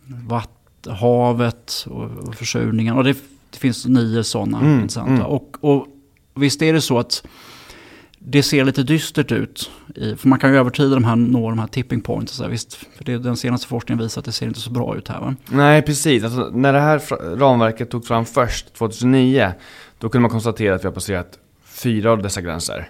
vatt, 0.04 0.86
havet 0.88 1.86
och, 1.90 2.28
och 2.28 2.34
försurningen. 2.34 2.96
Och 2.96 3.04
det, 3.04 3.16
det 3.50 3.58
finns 3.58 3.86
nio 3.86 4.24
sådana 4.24 4.58
mm, 4.58 4.80
intressanta. 4.80 5.12
Mm. 5.12 5.26
Och, 5.26 5.56
och 5.60 5.86
visst 6.34 6.62
är 6.62 6.72
det 6.72 6.80
så 6.80 6.98
att 6.98 7.26
det 8.26 8.42
ser 8.42 8.64
lite 8.64 8.82
dystert 8.82 9.32
ut. 9.32 9.70
för 10.16 10.28
man 10.28 10.38
kan 10.38 10.52
ju 10.52 10.58
övertida 10.58 10.94
de 10.94 11.04
här, 11.04 11.16
nå 11.16 11.50
de 11.50 11.58
här 11.58 11.66
tipping 11.66 12.00
points. 12.00 12.32
Så 12.32 12.48
visst, 12.48 12.74
för 12.74 13.04
det, 13.04 13.18
den 13.18 13.36
senaste 13.36 13.66
forskningen 13.66 14.02
visar 14.04 14.20
att 14.20 14.24
det 14.24 14.32
ser 14.32 14.46
inte 14.46 14.60
så 14.60 14.70
bra 14.70 14.96
ut 14.96 15.08
här 15.08 15.20
va? 15.20 15.34
Nej, 15.50 15.82
precis. 15.82 16.24
Alltså, 16.24 16.50
när 16.52 16.72
det 16.72 16.80
här 16.80 16.98
ramverket 17.36 17.90
togs 17.90 18.08
fram 18.08 18.24
först, 18.24 18.74
2009, 18.74 19.52
då 19.98 20.08
kunde 20.08 20.22
man 20.22 20.30
konstatera 20.30 20.74
att 20.74 20.82
vi 20.82 20.86
har 20.86 20.94
passerat 20.94 21.38
fyra 21.64 22.12
av 22.12 22.22
dessa 22.22 22.40
gränser. 22.40 22.88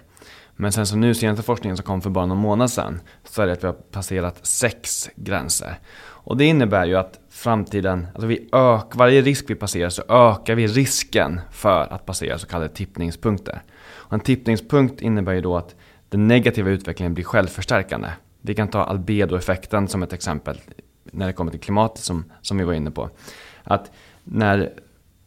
Men 0.55 0.71
sen 0.71 0.85
så 0.85 0.95
nu 0.95 1.13
senaste 1.13 1.43
forskningen 1.43 1.77
som 1.77 1.85
kom 1.85 2.01
för 2.01 2.09
bara 2.09 2.25
någon 2.25 2.37
månad 2.37 2.71
sedan, 2.71 2.99
så 3.23 3.41
är 3.41 3.47
det 3.47 3.53
att 3.53 3.63
vi 3.63 3.67
har 3.67 3.73
passerat 3.73 4.47
sex 4.47 5.09
gränser. 5.15 5.79
Och 5.99 6.37
det 6.37 6.45
innebär 6.45 6.85
ju 6.85 6.95
att 6.95 7.19
framtiden, 7.29 8.07
alltså 8.13 8.27
vi 8.27 8.49
ök, 8.53 8.95
varje 8.95 9.21
risk 9.21 9.49
vi 9.49 9.55
passerar 9.55 9.89
så 9.89 10.03
ökar 10.09 10.55
vi 10.55 10.67
risken 10.67 11.41
för 11.51 11.93
att 11.93 12.05
passera 12.05 12.39
så 12.39 12.47
kallade 12.47 12.73
tippningspunkter. 12.73 13.61
Och 14.07 14.13
en 14.13 14.19
tippningspunkt 14.19 15.01
innebär 15.01 15.33
ju 15.33 15.41
då 15.41 15.57
att 15.57 15.75
den 16.09 16.27
negativa 16.27 16.69
utvecklingen 16.69 17.13
blir 17.13 17.23
självförstärkande. 17.23 18.07
Vi 18.41 18.55
kan 18.55 18.67
ta 18.67 18.83
albedoeffekten 18.83 19.87
som 19.87 20.03
ett 20.03 20.13
exempel 20.13 20.61
när 21.03 21.27
det 21.27 21.33
kommer 21.33 21.51
till 21.51 21.59
klimatet 21.59 22.03
som, 22.03 22.23
som 22.41 22.57
vi 22.57 22.63
var 22.63 22.73
inne 22.73 22.91
på. 22.91 23.09
Att 23.63 23.91
när 24.23 24.73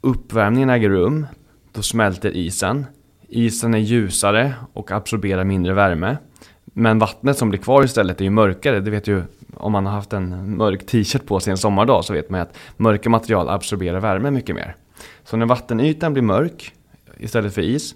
uppvärmningen 0.01 0.71
äger 0.71 0.91
rum, 0.91 1.27
då 1.73 1.83
smälter 1.83 2.37
isen. 2.37 2.87
Isen 3.29 3.75
är 3.75 3.79
ljusare 3.79 4.55
och 4.73 4.91
absorberar 4.91 5.45
mindre 5.45 5.75
värme. 5.75 6.17
Men 6.65 6.99
vattnet 6.99 7.39
som 7.39 7.49
blir 7.51 7.61
kvar 7.61 7.85
istället 7.85 8.21
är 8.21 8.25
ju 8.25 8.31
mörkare. 8.31 8.81
Det 8.81 8.91
vet 8.91 9.07
ju 9.07 9.23
om 9.55 9.73
man 9.73 9.87
har 9.87 9.93
haft 9.93 10.13
en 10.13 10.57
mörk 10.57 10.87
t-shirt 10.87 11.27
på 11.27 11.41
sig 11.41 11.51
en 11.51 11.59
sommardag 11.59 12.05
så 12.05 12.13
vet 12.13 12.31
man 12.31 12.41
att 12.41 12.59
mörka 12.77 13.11
material 13.11 13.49
absorberar 13.49 14.01
värme 14.01 14.31
mycket 14.31 14.55
mer. 14.55 14.77
Så 15.25 15.37
när 15.37 15.47
vattenytan 15.47 16.13
blir 16.13 16.23
mörk 16.23 16.73
istället 17.19 17.55
för 17.55 17.63
is 17.63 17.95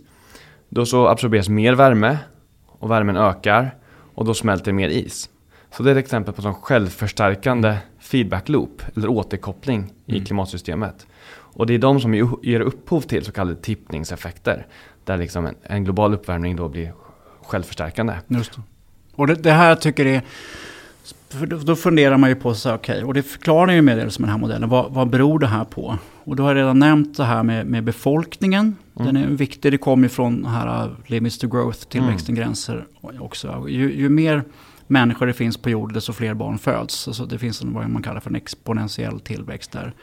då 0.75 0.87
så 0.87 1.09
absorberas 1.09 1.49
mer 1.49 1.73
värme 1.73 2.19
och 2.67 2.91
värmen 2.91 3.17
ökar 3.17 3.75
och 4.15 4.25
då 4.25 4.35
smälter 4.35 4.73
mer 4.73 4.89
is. 4.89 5.31
Så 5.71 5.83
det 5.83 5.91
är 5.91 5.93
ett 5.93 6.05
exempel 6.05 6.35
på 6.35 6.49
en 6.49 6.55
självförstärkande 6.55 7.77
feedback 7.99 8.49
loop 8.49 8.83
eller 8.97 9.09
återkoppling 9.09 9.79
mm. 9.79 10.23
i 10.23 10.25
klimatsystemet. 10.25 11.07
Och 11.31 11.67
det 11.67 11.75
är 11.75 11.79
de 11.79 12.01
som 12.01 12.15
ger 12.43 12.61
upphov 12.61 13.01
till 13.01 13.25
så 13.25 13.33
kallade 13.33 13.57
tippningseffekter. 13.57 14.67
Där 15.05 15.17
liksom 15.17 15.47
en, 15.47 15.55
en 15.63 15.85
global 15.85 16.15
uppvärmning 16.15 16.57
då 16.57 16.69
blir 16.69 16.95
självförstärkande. 17.43 18.15
Just 18.29 18.53
det. 18.53 18.63
Och 19.15 19.27
det, 19.27 19.35
det 19.35 19.53
här 19.53 19.75
tycker 19.75 20.05
jag 20.05 20.15
är 20.15 20.23
För 21.39 21.47
då, 21.47 21.57
då 21.57 21.77
funderar 21.77 22.17
man 22.17 22.31
ju 22.31 22.37
på, 22.37 22.55
så 22.55 22.75
okej, 22.75 22.95
okay, 22.95 23.05
och 23.05 23.15
det 23.15 23.23
förklarar 23.23 23.73
ju 23.73 23.83
med 23.83 23.99
det 23.99 24.11
som 24.11 24.23
den 24.23 24.31
här 24.31 24.39
modellen, 24.39 24.69
vad, 24.69 24.93
vad 24.93 25.11
beror 25.11 25.39
det 25.39 25.47
här 25.47 25.65
på? 25.65 25.99
Och 26.25 26.37
då 26.37 26.43
har 26.43 26.51
jag 26.51 26.57
redan 26.57 26.79
nämnt 26.79 27.17
det 27.17 27.25
här 27.25 27.43
med, 27.43 27.67
med 27.67 27.85
befolkningen. 27.85 28.77
Mm. 28.97 29.15
Den 29.15 29.17
är 29.17 29.27
viktig, 29.27 29.73
det 29.73 29.79
kommer 29.79 30.05
ju 30.05 30.09
från 30.09 30.45
här 30.45 30.85
uh, 30.85 30.93
limits 31.07 31.39
to 31.39 31.49
growth, 31.49 31.79
tillväxten 31.79 32.35
mm. 32.35 32.45
gränser 32.47 32.87
också. 33.21 33.67
Ju, 33.69 33.95
ju, 33.95 34.09
mer 34.09 34.45
människor 34.87 35.27
det 35.27 35.33
finns 35.33 35.57
på 35.57 35.71
jorden, 35.71 35.95
desto 35.95 36.13
fler 36.13 36.35
barn 36.35 36.59
föds. 36.59 37.09
Alltså 37.09 37.27
det 37.27 37.39
finns 37.39 37.63
en, 37.63 37.73
vad 37.73 37.91
man 37.91 38.03
kallar 38.03 38.21
för 38.21 38.31
en 38.31 38.37
exponentiell 38.37 39.21
tillväxt 39.21 39.73
där. 39.73 39.95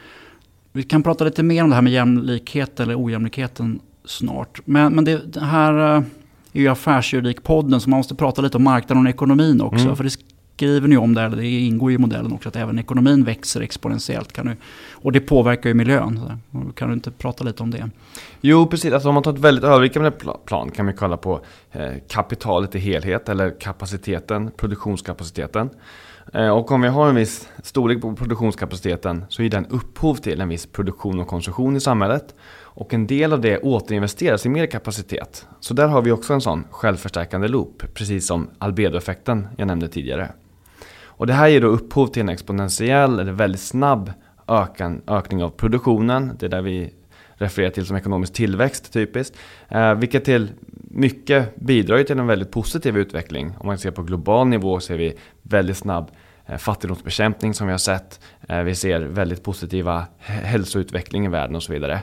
Vi 0.72 0.82
kan 0.82 1.02
prata 1.02 1.24
lite 1.24 1.42
mer 1.42 1.62
om 1.64 1.68
det 1.68 1.74
här 1.74 1.82
med 1.82 1.92
jämlikhet 1.92 2.80
eller 2.80 3.04
ojämlikheten 3.04 3.80
snart. 4.04 4.60
Men, 4.64 4.92
men 4.92 5.04
det, 5.04 5.32
det 5.32 5.44
här 5.44 5.96
uh, 5.96 6.04
är 6.52 6.60
ju 6.60 6.68
affärsjuridikpodden, 6.68 7.80
så 7.80 7.90
man 7.90 7.96
måste 7.96 8.14
prata 8.14 8.42
lite 8.42 8.56
om 8.56 8.64
marknaden 8.64 9.06
och 9.06 9.10
ekonomin 9.10 9.60
också. 9.60 9.84
Mm. 9.84 9.96
För 9.96 10.04
det 10.04 10.10
skriver 10.60 10.88
ni 10.88 10.96
om 10.96 11.14
där, 11.14 11.28
det 11.28 11.46
ingår 11.46 11.92
i 11.92 11.98
modellen 11.98 12.32
också, 12.32 12.48
att 12.48 12.56
även 12.56 12.78
ekonomin 12.78 13.24
växer 13.24 13.60
exponentiellt. 13.60 14.32
Kan 14.32 14.46
du, 14.46 14.56
och 14.92 15.12
det 15.12 15.20
påverkar 15.20 15.70
ju 15.70 15.74
miljön. 15.74 16.40
Kan 16.74 16.88
du 16.88 16.94
inte 16.94 17.10
prata 17.10 17.44
lite 17.44 17.62
om 17.62 17.70
det? 17.70 17.90
Jo, 18.40 18.66
precis. 18.66 18.92
Alltså, 18.92 19.08
om 19.08 19.14
man 19.14 19.22
tar 19.22 19.32
ett 19.32 19.38
väldigt 19.38 19.64
övergripande 19.64 20.10
plan 20.44 20.70
kan 20.70 20.86
vi 20.86 20.92
kolla 20.92 21.16
på 21.16 21.40
eh, 21.72 21.92
kapitalet 22.08 22.74
i 22.74 22.78
helhet 22.78 23.28
eller 23.28 23.60
kapaciteten, 23.60 24.50
produktionskapaciteten. 24.56 25.70
Eh, 26.34 26.48
och 26.48 26.70
om 26.70 26.82
vi 26.82 26.88
har 26.88 27.08
en 27.08 27.14
viss 27.14 27.48
storlek 27.62 28.00
på 28.00 28.14
produktionskapaciteten 28.14 29.24
så 29.28 29.42
är 29.42 29.48
den 29.48 29.66
upphov 29.66 30.14
till 30.14 30.40
en 30.40 30.48
viss 30.48 30.66
produktion 30.66 31.20
och 31.20 31.28
konsumtion 31.28 31.76
i 31.76 31.80
samhället. 31.80 32.34
Och 32.52 32.94
en 32.94 33.06
del 33.06 33.32
av 33.32 33.40
det 33.40 33.58
återinvesteras 33.58 34.46
i 34.46 34.48
mer 34.48 34.66
kapacitet. 34.66 35.46
Så 35.60 35.74
där 35.74 35.88
har 35.88 36.02
vi 36.02 36.12
också 36.12 36.34
en 36.34 36.40
sån 36.40 36.64
självförstärkande 36.70 37.48
loop, 37.48 37.82
precis 37.94 38.26
som 38.26 38.50
albedoeffekten 38.58 39.48
jag 39.56 39.66
nämnde 39.66 39.88
tidigare. 39.88 40.32
Och 41.20 41.26
det 41.26 41.32
här 41.32 41.48
ger 41.48 41.60
då 41.60 41.66
upphov 41.66 42.06
till 42.06 42.22
en 42.22 42.28
exponentiell 42.28 43.18
eller 43.18 43.32
väldigt 43.32 43.60
snabb 43.60 44.12
ökan, 44.48 45.02
ökning 45.06 45.44
av 45.44 45.50
produktionen. 45.50 46.36
Det 46.38 46.46
är 46.46 46.50
där 46.50 46.62
vi 46.62 46.94
refererar 47.34 47.70
till 47.70 47.86
som 47.86 47.96
ekonomisk 47.96 48.32
tillväxt 48.32 48.92
typiskt. 48.92 49.36
Eh, 49.68 49.94
vilket 49.94 50.24
till 50.24 50.50
mycket 50.72 51.56
bidrar 51.56 52.02
till 52.02 52.18
en 52.18 52.26
väldigt 52.26 52.50
positiv 52.50 52.96
utveckling. 52.96 53.52
Om 53.58 53.66
man 53.66 53.78
ser 53.78 53.90
på 53.90 54.02
global 54.02 54.46
nivå 54.46 54.80
ser 54.80 54.96
vi 54.96 55.14
väldigt 55.42 55.76
snabb 55.76 56.10
eh, 56.46 56.56
fattigdomsbekämpning 56.56 57.54
som 57.54 57.66
vi 57.66 57.72
har 57.72 57.78
sett. 57.78 58.20
Eh, 58.48 58.62
vi 58.62 58.74
ser 58.74 59.00
väldigt 59.00 59.42
positiva 59.42 60.06
hälsoutveckling 60.18 61.26
i 61.26 61.28
världen 61.28 61.56
och 61.56 61.62
så 61.62 61.72
vidare. 61.72 62.00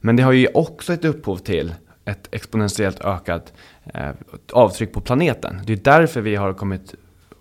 Men 0.00 0.16
det 0.16 0.22
har 0.22 0.32
ju 0.32 0.48
också 0.54 0.92
ett 0.92 1.04
upphov 1.04 1.36
till 1.36 1.74
ett 2.04 2.28
exponentiellt 2.30 3.04
ökat 3.04 3.52
eh, 3.94 4.10
avtryck 4.52 4.92
på 4.92 5.00
planeten. 5.00 5.60
Det 5.66 5.72
är 5.72 5.76
därför 5.76 6.20
vi 6.20 6.36
har 6.36 6.52
kommit 6.52 6.94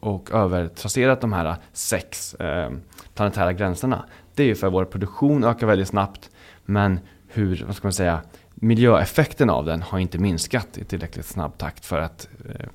och 0.05 0.31
övertrasserat 0.31 1.21
de 1.21 1.33
här 1.33 1.55
sex 1.74 2.33
eh, 2.33 2.71
planetära 3.13 3.53
gränserna. 3.53 4.05
Det 4.35 4.43
är 4.43 4.47
ju 4.47 4.55
för 4.55 4.67
att 4.67 4.74
vår 4.74 4.85
produktion 4.85 5.43
ökar 5.43 5.67
väldigt 5.67 5.88
snabbt 5.88 6.29
men 6.65 7.00
hur, 7.27 7.63
vad 7.67 7.75
ska 7.75 7.88
man 7.88 7.93
säga, 7.93 8.21
miljöeffekten 8.55 9.50
av 9.50 9.65
den 9.65 9.81
har 9.81 10.00
inte 10.00 10.17
minskat 10.17 10.77
i 10.77 10.85
tillräckligt 10.85 11.25
snabb 11.25 11.57
takt 11.57 11.85
för 11.85 12.00
att, 12.00 12.27
eh, 12.50 12.65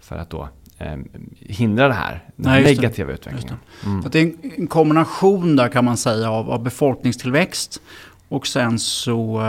för 0.00 0.16
att 0.16 0.30
då 0.30 0.48
eh, 0.78 0.96
hindra 1.38 1.88
det 1.88 1.94
här, 1.94 2.24
den 2.36 2.52
Nej, 2.52 2.64
negativa 2.64 3.08
det. 3.08 3.14
utvecklingen. 3.14 3.58
Det. 3.82 3.86
Mm. 3.86 4.04
det. 4.10 4.20
är 4.20 4.34
en 4.60 4.66
kombination 4.66 5.56
där 5.56 5.68
kan 5.68 5.84
man 5.84 5.96
säga 5.96 6.30
av, 6.30 6.50
av 6.50 6.62
befolkningstillväxt 6.62 7.80
och 8.28 8.46
sen 8.46 8.78
så 8.78 9.40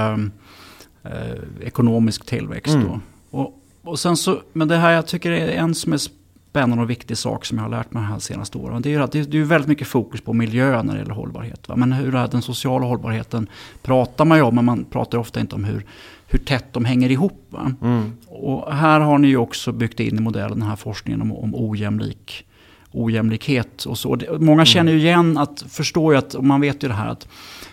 eh, 1.03 1.33
ekonomisk 1.61 2.25
tillväxt. 2.25 2.73
Mm. 2.73 2.87
Då. 2.87 2.99
Och, 3.37 3.53
och 3.83 3.99
sen 3.99 4.17
så, 4.17 4.41
men 4.53 4.67
det 4.67 4.77
här 4.77 4.91
jag 4.91 5.07
tycker 5.07 5.31
är 5.31 5.47
en 5.47 5.75
som 5.75 5.93
är 5.93 6.20
spännande 6.51 6.83
och 6.83 6.89
viktig 6.89 7.17
sak 7.17 7.45
som 7.45 7.57
jag 7.57 7.65
har 7.65 7.69
lärt 7.69 7.93
mig 7.93 8.03
de 8.03 8.07
här 8.07 8.19
senaste 8.19 8.57
åren. 8.57 8.81
Det 8.81 8.93
är 8.93 8.99
att 8.99 9.11
det, 9.11 9.33
är 9.33 9.43
väldigt 9.43 9.67
mycket 9.67 9.87
fokus 9.87 10.21
på 10.21 10.33
miljö 10.33 10.83
när 10.83 10.93
det 10.93 10.99
gäller 10.99 11.13
hållbarhet. 11.13 11.69
Va? 11.69 11.75
Men 11.75 11.91
hur 11.91 12.15
är 12.15 12.27
den 12.27 12.41
sociala 12.41 12.85
hållbarheten 12.85 13.47
pratar 13.81 14.25
man 14.25 14.37
ju 14.37 14.43
om, 14.43 14.55
men 14.55 14.65
man 14.65 14.85
pratar 14.85 15.17
ofta 15.17 15.39
inte 15.39 15.55
om 15.55 15.63
hur, 15.63 15.85
hur 16.27 16.39
tätt 16.39 16.73
de 16.73 16.85
hänger 16.85 17.11
ihop. 17.11 17.55
Mm. 17.81 18.11
Och 18.27 18.73
här 18.73 18.99
har 18.99 19.17
ni 19.17 19.27
ju 19.27 19.37
också 19.37 19.71
byggt 19.71 19.99
in 19.99 20.17
i 20.17 20.21
modellen 20.21 20.59
den 20.59 20.69
här 20.69 20.75
forskningen 20.75 21.21
om, 21.21 21.31
om 21.31 21.55
ojämlik 21.55 22.45
ojämlikhet 22.91 23.85
och 23.85 23.97
så. 23.97 24.17
Många 24.39 24.53
mm. 24.53 24.65
känner 24.65 24.91
ju 24.91 24.97
igen 24.97 25.37
att, 25.37 25.63
förstår 25.69 26.13
ju 26.13 26.19
att, 26.19 26.33
och 26.33 26.43
man 26.43 26.61
vet 26.61 26.83
ju 26.83 26.87
det 26.87 26.93
här 26.93 27.07
att 27.07 27.27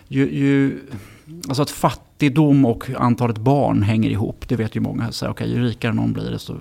ju, 0.09 0.31
ju, 0.31 0.81
alltså 1.49 1.63
att 1.63 1.71
fattigdom 1.71 2.65
och 2.65 2.91
antalet 2.97 3.39
barn 3.39 3.83
hänger 3.83 4.11
ihop. 4.11 4.49
Det 4.49 4.57
vet 4.57 4.77
ju 4.77 4.81
många. 4.81 5.13
Så, 5.13 5.29
okay, 5.29 5.49
ju 5.49 5.65
rikare 5.65 5.93
någon 5.93 6.13
blir 6.13 6.31
det, 6.31 6.39
så, 6.39 6.57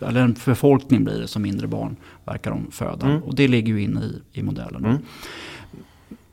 eller 0.00 0.20
en 0.20 0.36
befolkning 0.44 1.04
blir 1.04 1.20
det, 1.20 1.26
så 1.26 1.40
mindre 1.40 1.66
barn 1.66 1.96
verkar 2.24 2.50
de 2.50 2.70
föda. 2.70 3.06
Mm. 3.06 3.22
Och 3.22 3.34
det 3.34 3.48
ligger 3.48 3.72
ju 3.72 3.82
inne 3.82 4.00
i, 4.00 4.22
i 4.32 4.42
modellen. 4.42 4.84
Mm. 4.84 4.98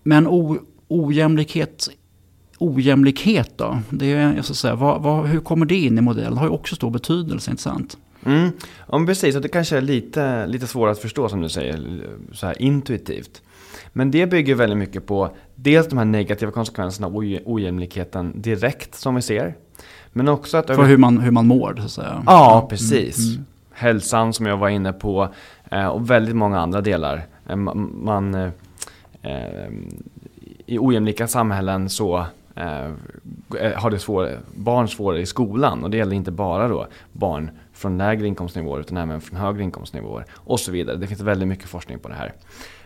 Men 0.03 0.27
o, 0.27 0.57
ojämlikhet, 0.87 1.89
ojämlikhet 2.57 3.51
då? 3.57 3.79
Det 3.89 4.13
är, 4.13 4.35
jag 4.35 4.45
ska 4.45 4.53
säga, 4.53 4.75
vad, 4.75 5.01
vad, 5.01 5.27
hur 5.27 5.39
kommer 5.39 5.65
det 5.65 5.75
in 5.75 5.97
i 5.97 6.01
modellen? 6.01 6.33
Det 6.33 6.39
har 6.39 6.47
ju 6.47 6.53
också 6.53 6.75
stor 6.75 6.91
betydelse, 6.91 7.51
inte 7.51 7.63
sant? 7.63 7.97
Mm. 8.25 8.49
Ja, 8.91 9.05
precis, 9.05 9.35
och 9.35 9.41
det 9.41 9.49
kanske 9.49 9.77
är 9.77 9.81
lite, 9.81 10.47
lite 10.47 10.67
svårare 10.67 10.91
att 10.91 10.99
förstå 10.99 11.29
som 11.29 11.41
du 11.41 11.49
säger, 11.49 12.01
så 12.31 12.47
här 12.47 12.61
intuitivt. 12.61 13.41
Men 13.93 14.11
det 14.11 14.27
bygger 14.27 14.55
väldigt 14.55 14.77
mycket 14.77 15.05
på 15.05 15.35
dels 15.55 15.87
de 15.87 15.97
här 15.97 16.05
negativa 16.05 16.51
konsekvenserna 16.51 17.07
av 17.07 17.15
ojämlikheten 17.45 18.41
direkt 18.41 18.95
som 18.95 19.15
vi 19.15 19.21
ser. 19.21 19.55
Men 20.17 20.27
också 20.27 20.57
att... 20.57 20.67
För 20.67 20.83
hur 20.83 20.97
man, 20.97 21.17
hur 21.17 21.31
man 21.31 21.47
mår 21.47 21.75
så 21.77 21.83
att 21.83 21.91
säga. 21.91 22.23
Ja, 22.25 22.57
mm, 22.57 22.69
precis. 22.69 23.17
Mm, 23.17 23.31
mm. 23.31 23.45
Hälsan 23.71 24.33
som 24.33 24.45
jag 24.45 24.57
var 24.57 24.69
inne 24.69 24.93
på 24.93 25.27
eh, 25.71 25.87
och 25.87 26.09
väldigt 26.09 26.35
många 26.35 26.59
andra 26.59 26.81
delar. 26.81 27.25
Eh, 27.47 27.55
man, 27.55 28.35
eh, 28.35 28.49
I 30.65 30.79
ojämlika 30.79 31.27
samhällen 31.27 31.89
så 31.89 32.25
har 33.75 33.89
det 33.89 33.99
svår, 33.99 34.39
barn 34.55 34.87
svårare 34.87 35.21
i 35.21 35.25
skolan 35.25 35.83
och 35.83 35.89
det 35.89 35.97
gäller 35.97 36.15
inte 36.15 36.31
bara 36.31 36.67
då 36.67 36.87
barn 37.11 37.51
från 37.73 37.97
lägre 37.97 38.27
inkomstnivåer 38.27 38.79
utan 38.79 38.97
även 38.97 39.21
från 39.21 39.39
högre 39.39 39.63
inkomstnivåer 39.63 40.25
och 40.33 40.59
så 40.59 40.71
vidare. 40.71 40.97
Det 40.97 41.07
finns 41.07 41.21
väldigt 41.21 41.47
mycket 41.47 41.69
forskning 41.69 41.99
på 41.99 42.07
det 42.07 42.15
här. 42.15 42.33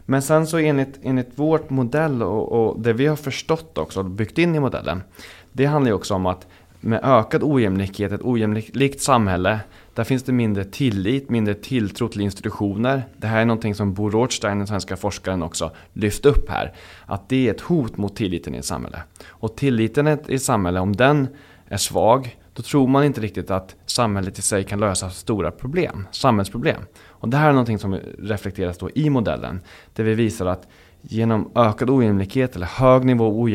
Men 0.05 0.21
sen 0.21 0.47
så 0.47 0.57
enligt, 0.57 0.99
enligt 1.03 1.29
vårt 1.35 1.69
modell 1.69 2.23
och, 2.23 2.51
och 2.51 2.79
det 2.79 2.93
vi 2.93 3.07
har 3.07 3.15
förstått 3.15 3.77
också 3.77 3.99
och 3.99 4.05
byggt 4.05 4.37
in 4.37 4.55
i 4.55 4.59
modellen. 4.59 5.03
Det 5.51 5.65
handlar 5.65 5.89
ju 5.89 5.95
också 5.95 6.13
om 6.13 6.25
att 6.25 6.47
med 6.81 6.99
ökad 7.03 7.43
ojämlikhet, 7.43 8.11
ett 8.11 8.21
ojämlikt 8.21 9.01
samhälle, 9.01 9.59
där 9.93 10.03
finns 10.03 10.23
det 10.23 10.31
mindre 10.31 10.63
tillit, 10.63 11.29
mindre 11.29 11.53
tilltro 11.53 12.07
till 12.07 12.21
institutioner. 12.21 13.03
Det 13.17 13.27
här 13.27 13.41
är 13.41 13.45
någonting 13.45 13.75
som 13.75 13.93
Bo 13.93 14.09
Rothstein, 14.09 14.57
den 14.57 14.67
svenska 14.67 14.97
forskaren, 14.97 15.43
också 15.43 15.71
lyft 15.93 16.25
upp 16.25 16.49
här. 16.49 16.73
Att 17.05 17.29
det 17.29 17.47
är 17.47 17.53
ett 17.53 17.61
hot 17.61 17.97
mot 17.97 18.15
tilliten 18.15 18.55
i 18.55 18.57
ett 18.57 18.65
samhälle. 18.65 19.03
Och 19.27 19.55
tilliten 19.55 20.07
i 20.07 20.35
ett 20.35 20.43
samhälle, 20.43 20.79
om 20.79 20.95
den 20.95 21.27
är 21.67 21.77
svag, 21.77 22.37
då 22.53 22.61
tror 22.63 22.87
man 22.87 23.03
inte 23.03 23.21
riktigt 23.21 23.51
att 23.51 23.75
samhället 23.85 24.39
i 24.39 24.41
sig 24.41 24.63
kan 24.63 24.79
lösa 24.79 25.09
stora 25.09 25.51
problem, 25.51 26.07
samhällsproblem. 26.11 26.81
Och 27.07 27.29
det 27.29 27.37
här 27.37 27.47
är 27.47 27.53
någonting 27.53 27.79
som 27.79 27.99
reflekteras 28.19 28.77
då 28.77 28.89
i 28.95 29.09
modellen, 29.09 29.61
där 29.93 30.03
vi 30.03 30.13
visar 30.13 30.45
att 30.45 30.67
genom 31.01 31.51
ökad 31.55 31.89
ojämlikhet 31.89 32.55
eller 32.55 32.65
hög 32.65 33.05
nivå 33.05 33.47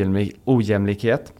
ojämlikhet 0.45 1.33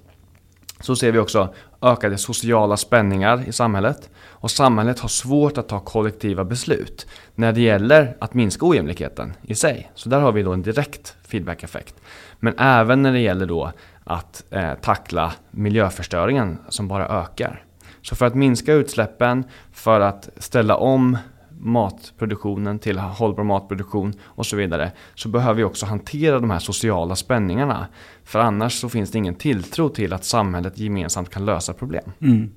så 0.86 0.96
ser 0.96 1.12
vi 1.12 1.20
också 1.20 1.54
ökade 1.82 2.18
sociala 2.18 2.78
spänningar 2.78 3.44
i 3.48 3.52
samhället. 3.52 4.10
Och 4.18 4.52
samhället 4.52 5.00
har 5.00 5.10
svårt 5.10 5.58
att 5.58 5.68
ta 5.68 5.80
kollektiva 5.80 6.44
beslut 6.44 7.08
när 7.36 7.54
det 7.54 7.62
gäller 7.62 8.18
att 8.20 8.34
minska 8.34 8.66
ojämlikheten 8.66 9.34
i 9.42 9.56
sig. 9.56 9.92
Så 9.96 10.10
där 10.10 10.20
har 10.20 10.32
vi 10.32 10.44
då 10.44 10.54
en 10.54 10.62
direkt 10.62 11.16
feedback-effekt. 11.28 11.96
Men 12.40 12.60
även 12.60 13.02
när 13.02 13.14
det 13.14 13.20
gäller 13.20 13.46
då 13.46 13.72
att 14.04 14.44
eh, 14.50 14.74
tackla 14.74 15.34
miljöförstöringen 15.52 16.60
som 16.70 16.88
bara 16.88 17.08
ökar. 17.08 17.64
Så 18.02 18.16
för 18.16 18.26
att 18.26 18.36
minska 18.36 18.74
utsläppen, 18.74 19.44
för 19.72 20.00
att 20.00 20.30
ställa 20.38 20.76
om 20.76 21.18
matproduktionen 21.66 22.80
till 22.80 22.98
hållbar 22.98 23.44
matproduktion 23.44 24.14
och 24.24 24.46
så 24.46 24.56
vidare 24.56 24.92
så 25.16 25.30
behöver 25.30 25.54
vi 25.54 25.64
också 25.64 25.86
hantera 25.86 26.40
de 26.40 26.50
här 26.50 26.60
sociala 26.60 27.16
spänningarna. 27.16 27.88
För 28.24 28.40
annars 28.40 28.74
så 28.74 28.90
finns 28.90 29.12
det 29.12 29.18
ingen 29.18 29.36
tilltro 29.36 29.90
till 29.90 30.14
att 30.14 30.26
samhället 30.26 30.80
gemensamt 30.80 31.30
kan 31.30 31.46
lösa 31.46 31.74
problem. 31.74 32.12
Mm. 32.22 32.52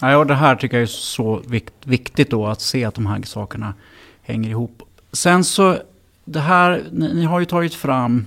Ja, 0.00 0.16
och 0.16 0.26
det 0.26 0.34
här 0.34 0.56
tycker 0.56 0.76
jag 0.76 0.82
är 0.82 0.86
så 0.86 1.42
viktigt 1.84 2.30
då 2.30 2.46
att 2.46 2.60
se 2.60 2.84
att 2.84 2.94
de 2.94 3.06
här 3.06 3.22
sakerna 3.22 3.74
hänger 4.22 4.50
ihop. 4.50 4.82
Sen 5.12 5.44
så, 5.44 5.76
det 6.24 6.40
här, 6.40 6.82
ni, 6.92 7.14
ni 7.14 7.24
har 7.24 7.40
ju 7.40 7.46
tagit 7.46 7.74
fram 7.74 8.26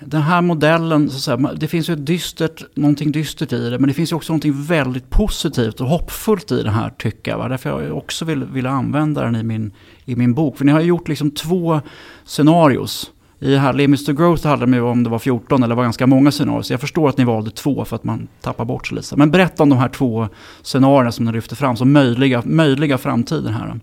den 0.00 0.22
här 0.22 0.42
modellen, 0.42 1.10
så 1.10 1.20
säga, 1.20 1.36
det 1.36 1.68
finns 1.68 1.88
ju 1.88 1.92
ett 1.92 2.06
dystert, 2.06 2.64
någonting 2.74 3.12
dystert 3.12 3.52
i 3.52 3.70
det, 3.70 3.78
men 3.78 3.88
det 3.88 3.94
finns 3.94 4.12
ju 4.12 4.16
också 4.16 4.32
någonting 4.32 4.62
väldigt 4.62 5.10
positivt 5.10 5.80
och 5.80 5.88
hoppfullt 5.88 6.52
i 6.52 6.62
det 6.62 6.70
här 6.70 6.90
tycker 6.90 7.30
jag. 7.30 7.38
Va? 7.38 7.48
Därför 7.48 7.82
jag 7.82 7.96
också 7.96 8.24
vill, 8.24 8.44
vill 8.44 8.66
använda 8.66 9.22
den 9.22 9.36
i 9.36 9.42
min, 9.42 9.72
i 10.04 10.16
min 10.16 10.34
bok. 10.34 10.58
För 10.58 10.64
ni 10.64 10.72
har 10.72 10.80
gjort 10.80 11.08
liksom 11.08 11.30
två 11.30 11.80
scenarios. 12.24 13.12
I 13.40 13.56
här 13.56 13.72
Limits 13.72 14.04
to 14.04 14.12
Growth 14.12 14.46
hade 14.46 14.66
de 14.66 14.80
om 14.80 15.04
det 15.04 15.10
var 15.10 15.18
14 15.18 15.62
eller 15.62 15.74
var 15.74 15.82
ganska 15.82 16.06
många 16.06 16.30
scenarier. 16.30 16.62
Så 16.62 16.72
jag 16.72 16.80
förstår 16.80 17.08
att 17.08 17.18
ni 17.18 17.24
valde 17.24 17.50
två 17.50 17.84
för 17.84 17.96
att 17.96 18.04
man 18.04 18.28
tappar 18.40 18.64
bort 18.64 18.86
sig 18.86 18.96
lite. 18.96 19.16
Men 19.16 19.30
berätta 19.30 19.62
om 19.62 19.68
de 19.68 19.78
här 19.78 19.88
två 19.88 20.28
scenarierna 20.62 21.12
som 21.12 21.24
ni 21.24 21.32
lyfter 21.32 21.56
fram 21.56 21.76
som 21.76 21.92
möjliga, 21.92 22.42
möjliga 22.44 22.98
framtiden 22.98 23.54
här. 23.54 23.80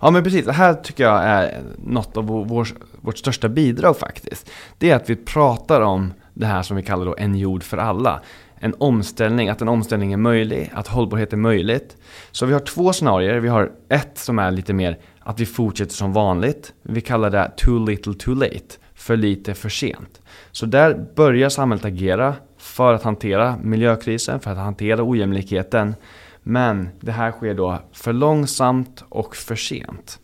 Ja 0.00 0.10
men 0.10 0.24
precis, 0.24 0.44
det 0.44 0.52
här 0.52 0.74
tycker 0.74 1.04
jag 1.04 1.24
är 1.24 1.62
något 1.86 2.16
av 2.16 2.26
vår, 2.26 2.68
vårt 3.04 3.18
största 3.18 3.48
bidrag 3.48 3.98
faktiskt. 3.98 4.50
Det 4.78 4.90
är 4.90 4.96
att 4.96 5.10
vi 5.10 5.16
pratar 5.16 5.80
om 5.80 6.12
det 6.34 6.46
här 6.46 6.62
som 6.62 6.76
vi 6.76 6.82
kallar 6.82 7.06
då 7.06 7.14
en 7.18 7.34
jord 7.34 7.62
för 7.62 7.76
alla. 7.76 8.20
En 8.56 8.74
omställning, 8.78 9.48
att 9.48 9.62
en 9.62 9.68
omställning 9.68 10.12
är 10.12 10.16
möjlig, 10.16 10.70
att 10.74 10.88
hållbarhet 10.88 11.32
är 11.32 11.36
möjligt. 11.36 11.96
Så 12.30 12.46
vi 12.46 12.52
har 12.52 12.60
två 12.60 12.92
scenarier. 12.92 13.40
Vi 13.40 13.48
har 13.48 13.72
ett 13.88 14.18
som 14.18 14.38
är 14.38 14.50
lite 14.50 14.72
mer 14.72 14.98
att 15.20 15.40
vi 15.40 15.46
fortsätter 15.46 15.94
som 15.94 16.12
vanligt. 16.12 16.72
Vi 16.82 17.00
kallar 17.00 17.30
det 17.30 17.52
too 17.56 17.86
little 17.86 18.14
too 18.14 18.34
late. 18.34 18.78
För 18.94 19.16
lite 19.16 19.54
för 19.54 19.68
sent. 19.68 20.20
Så 20.52 20.66
där 20.66 21.06
börjar 21.16 21.48
samhället 21.48 21.84
agera 21.84 22.34
för 22.58 22.94
att 22.94 23.02
hantera 23.02 23.56
miljökrisen, 23.62 24.40
för 24.40 24.50
att 24.50 24.58
hantera 24.58 25.08
ojämlikheten. 25.08 25.94
Men 26.42 26.88
det 27.00 27.12
här 27.12 27.32
sker 27.32 27.54
då 27.54 27.82
för 27.92 28.12
långsamt 28.12 29.04
och 29.08 29.36
för 29.36 29.56
sent. 29.56 30.20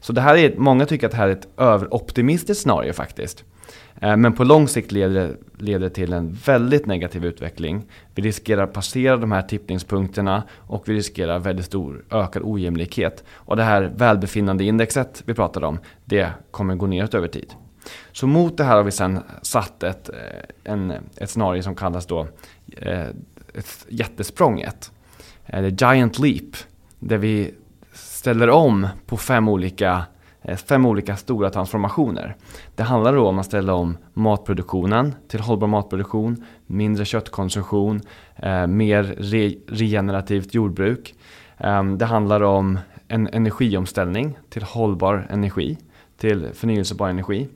Så 0.00 0.12
det 0.12 0.20
här 0.20 0.36
är, 0.36 0.56
många 0.56 0.86
tycker 0.86 1.06
att 1.06 1.12
det 1.12 1.18
här 1.18 1.28
är 1.28 1.32
ett 1.32 1.48
överoptimistiskt 1.56 2.62
scenario 2.62 2.92
faktiskt. 2.92 3.44
Eh, 4.00 4.16
men 4.16 4.32
på 4.32 4.44
lång 4.44 4.68
sikt 4.68 4.92
leder, 4.92 5.36
leder 5.58 5.78
det 5.78 5.90
till 5.90 6.12
en 6.12 6.32
väldigt 6.32 6.86
negativ 6.86 7.24
utveckling. 7.24 7.84
Vi 8.14 8.22
riskerar 8.22 8.62
att 8.62 8.72
passera 8.72 9.16
de 9.16 9.32
här 9.32 9.42
tippningspunkterna 9.42 10.42
och 10.56 10.88
vi 10.88 10.94
riskerar 10.94 11.38
väldigt 11.38 11.66
stor 11.66 12.04
ökad 12.10 12.42
ojämlikhet. 12.44 13.24
Och 13.30 13.56
det 13.56 13.62
här 13.62 13.92
välbefinnandeindexet 13.96 15.22
vi 15.26 15.34
pratade 15.34 15.66
om, 15.66 15.78
det 16.04 16.30
kommer 16.50 16.74
gå 16.74 16.86
neråt 16.86 17.14
över 17.14 17.28
tid. 17.28 17.52
Så 18.12 18.26
mot 18.26 18.56
det 18.56 18.64
här 18.64 18.76
har 18.76 18.82
vi 18.82 18.90
sedan 18.90 19.22
satt 19.42 19.82
ett, 19.82 20.08
eh, 20.08 20.72
en, 20.72 20.92
ett 21.16 21.30
scenario 21.30 21.62
som 21.62 21.74
kallas 21.74 22.06
då 22.06 22.26
eh, 22.76 23.08
ett 23.54 23.86
jättesprånget. 23.88 24.92
Eller 25.46 25.68
Giant 25.68 26.18
Leap. 26.18 26.56
Där 26.98 27.18
vi 27.18 27.54
ställer 28.28 28.50
om 28.50 28.88
på 29.06 29.16
fem 29.16 29.48
olika 29.48 30.02
eh, 30.42 30.56
fem 30.56 30.86
olika 30.86 31.16
stora 31.16 31.50
transformationer. 31.50 32.36
Det 32.74 32.82
handlar 32.82 33.12
då 33.14 33.28
om 33.28 33.38
att 33.38 33.46
ställa 33.46 33.74
om 33.74 33.96
matproduktionen 34.14 35.14
till 35.28 35.40
hållbar 35.40 35.66
matproduktion, 35.66 36.44
mindre 36.66 37.04
köttkonsumtion, 37.04 38.00
eh, 38.36 38.66
mer 38.66 39.02
re 39.18 39.54
regenerativt 39.68 40.54
jordbruk. 40.54 41.14
Ehm, 41.58 41.98
det 41.98 42.04
handlar 42.04 42.40
om 42.40 42.78
en 43.08 43.28
energiomställning 43.32 44.38
till 44.48 44.62
hållbar 44.62 45.26
energi, 45.30 45.78
till 46.16 46.48
förnyelsebar 46.54 47.08
energi. 47.08 47.48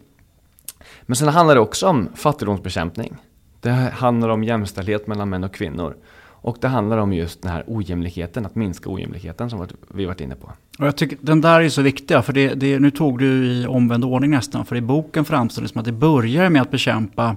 Men 1.03 1.17
sen 1.17 1.29
handlar 1.29 1.55
det 1.55 1.61
också 1.61 1.87
om 1.87 2.09
fattigdomsbekämpning. 2.15 3.17
Det 3.61 3.71
handlar 3.93 4.29
om 4.29 4.45
jämställdhet 4.45 5.07
mellan 5.07 5.31
män 5.31 5.45
och 5.45 5.55
kvinnor. 5.55 5.97
Och 6.43 6.57
det 6.61 6.69
handlar 6.69 6.99
om 6.99 7.13
just 7.13 7.43
den 7.43 7.53
här 7.53 7.65
ojämlikheten, 7.67 8.47
att 8.47 8.55
minska 8.55 8.91
ojämlikheten 8.91 9.51
som 9.51 9.67
vi 9.95 10.05
varit 10.05 10.21
inne 10.21 10.35
på. 10.35 10.53
Och 10.79 10.87
jag 10.87 10.97
tycker 10.97 11.19
den 11.21 11.41
där 11.41 11.61
är 11.61 11.69
så 11.69 11.83
viktiga, 11.83 12.23
för 12.23 12.33
det, 12.33 12.55
det, 12.55 12.79
nu 12.79 12.91
tog 12.91 13.19
du 13.19 13.47
i 13.47 13.67
omvänd 13.67 14.05
ordning 14.05 14.31
nästan, 14.31 14.67
för 14.67 14.77
i 14.77 14.81
boken 14.81 15.25
framstår 15.25 15.63
det 15.63 15.69
som 15.69 15.79
att 15.79 15.85
det 15.85 15.93
börjar 15.93 16.51
med 16.51 16.63
att 16.63 16.71
bekämpa 16.71 17.37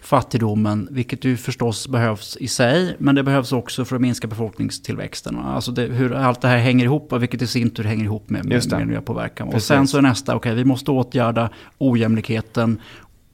fattigdomen, 0.00 0.88
vilket 0.90 1.24
ju 1.24 1.36
förstås 1.36 1.88
behövs 1.88 2.36
i 2.40 2.48
sig, 2.48 2.96
men 2.98 3.14
det 3.14 3.22
behövs 3.22 3.52
också 3.52 3.84
för 3.84 3.96
att 3.96 4.02
minska 4.02 4.26
befolkningstillväxten. 4.26 5.38
Alltså 5.38 5.72
det, 5.72 5.82
hur 5.82 6.14
allt 6.14 6.40
det 6.40 6.48
här 6.48 6.58
hänger 6.58 6.84
ihop, 6.84 7.12
vilket 7.12 7.42
i 7.42 7.46
sin 7.46 7.70
tur 7.70 7.84
hänger 7.84 8.04
ihop 8.04 8.30
med, 8.30 8.44
med, 8.44 8.70
med 8.70 8.86
miljöpåverkan. 8.86 9.48
Och 9.48 9.62
sen 9.62 9.88
så 9.88 9.98
är 9.98 10.02
nästa, 10.02 10.36
okej, 10.36 10.50
okay, 10.50 10.62
vi 10.62 10.64
måste 10.64 10.90
åtgärda 10.90 11.50
ojämlikheten 11.78 12.80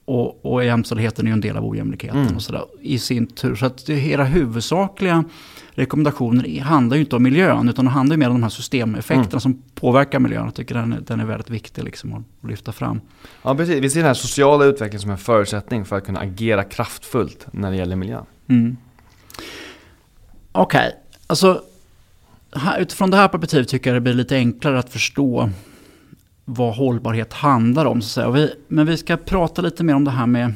och, 0.05 0.45
och 0.45 0.65
jämställdheten 0.65 1.25
är 1.25 1.29
ju 1.29 1.33
en 1.33 1.41
del 1.41 1.57
av 1.57 1.65
ojämlikheten 1.65 2.21
mm. 2.21 2.35
och 2.35 2.41
sådär 2.41 2.65
i 2.81 2.99
sin 2.99 3.27
tur. 3.27 3.55
Så 3.55 3.65
att 3.65 3.85
det, 3.85 3.93
era 3.93 4.23
huvudsakliga 4.23 5.23
rekommendationer 5.71 6.61
handlar 6.61 6.97
ju 6.97 7.03
inte 7.03 7.15
om 7.15 7.23
miljön 7.23 7.69
utan 7.69 7.85
det 7.85 7.91
handlar 7.91 8.17
mer 8.17 8.27
om 8.27 8.33
de 8.33 8.43
här 8.43 8.49
systemeffekterna 8.49 9.29
mm. 9.29 9.39
som 9.39 9.63
påverkar 9.75 10.19
miljön. 10.19 10.45
Jag 10.45 10.55
tycker 10.55 10.75
den, 10.75 11.03
den 11.07 11.19
är 11.19 11.25
väldigt 11.25 11.49
viktig 11.49 11.83
liksom 11.83 12.13
att 12.13 12.49
lyfta 12.49 12.71
fram. 12.71 13.01
Ja 13.41 13.55
precis, 13.55 13.75
vi 13.83 13.89
ser 13.89 13.99
den 13.99 14.07
här 14.07 14.13
sociala 14.13 14.65
utvecklingen 14.65 15.01
som 15.01 15.11
en 15.11 15.17
förutsättning 15.17 15.85
för 15.85 15.97
att 15.97 16.05
kunna 16.05 16.19
agera 16.19 16.63
kraftfullt 16.63 17.47
när 17.51 17.71
det 17.71 17.77
gäller 17.77 17.95
miljön. 17.95 18.25
Mm. 18.47 18.77
Okej, 20.51 20.87
okay. 20.87 20.91
alltså 21.27 21.61
utifrån 22.79 23.11
det 23.11 23.17
här 23.17 23.27
perspektivet 23.27 23.67
tycker 23.67 23.89
jag 23.89 23.95
det 23.95 24.01
blir 24.01 24.13
lite 24.13 24.35
enklare 24.35 24.79
att 24.79 24.89
förstå 24.89 25.49
vad 26.45 26.75
hållbarhet 26.75 27.33
handlar 27.33 27.85
om. 27.85 28.01
Så 28.01 28.05
att 28.05 28.11
säga. 28.11 28.31
Vi, 28.31 28.53
men 28.67 28.85
vi 28.85 28.97
ska 28.97 29.17
prata 29.17 29.61
lite 29.61 29.83
mer 29.83 29.95
om 29.95 30.03
det 30.03 30.11
här 30.11 30.27
med 30.27 30.53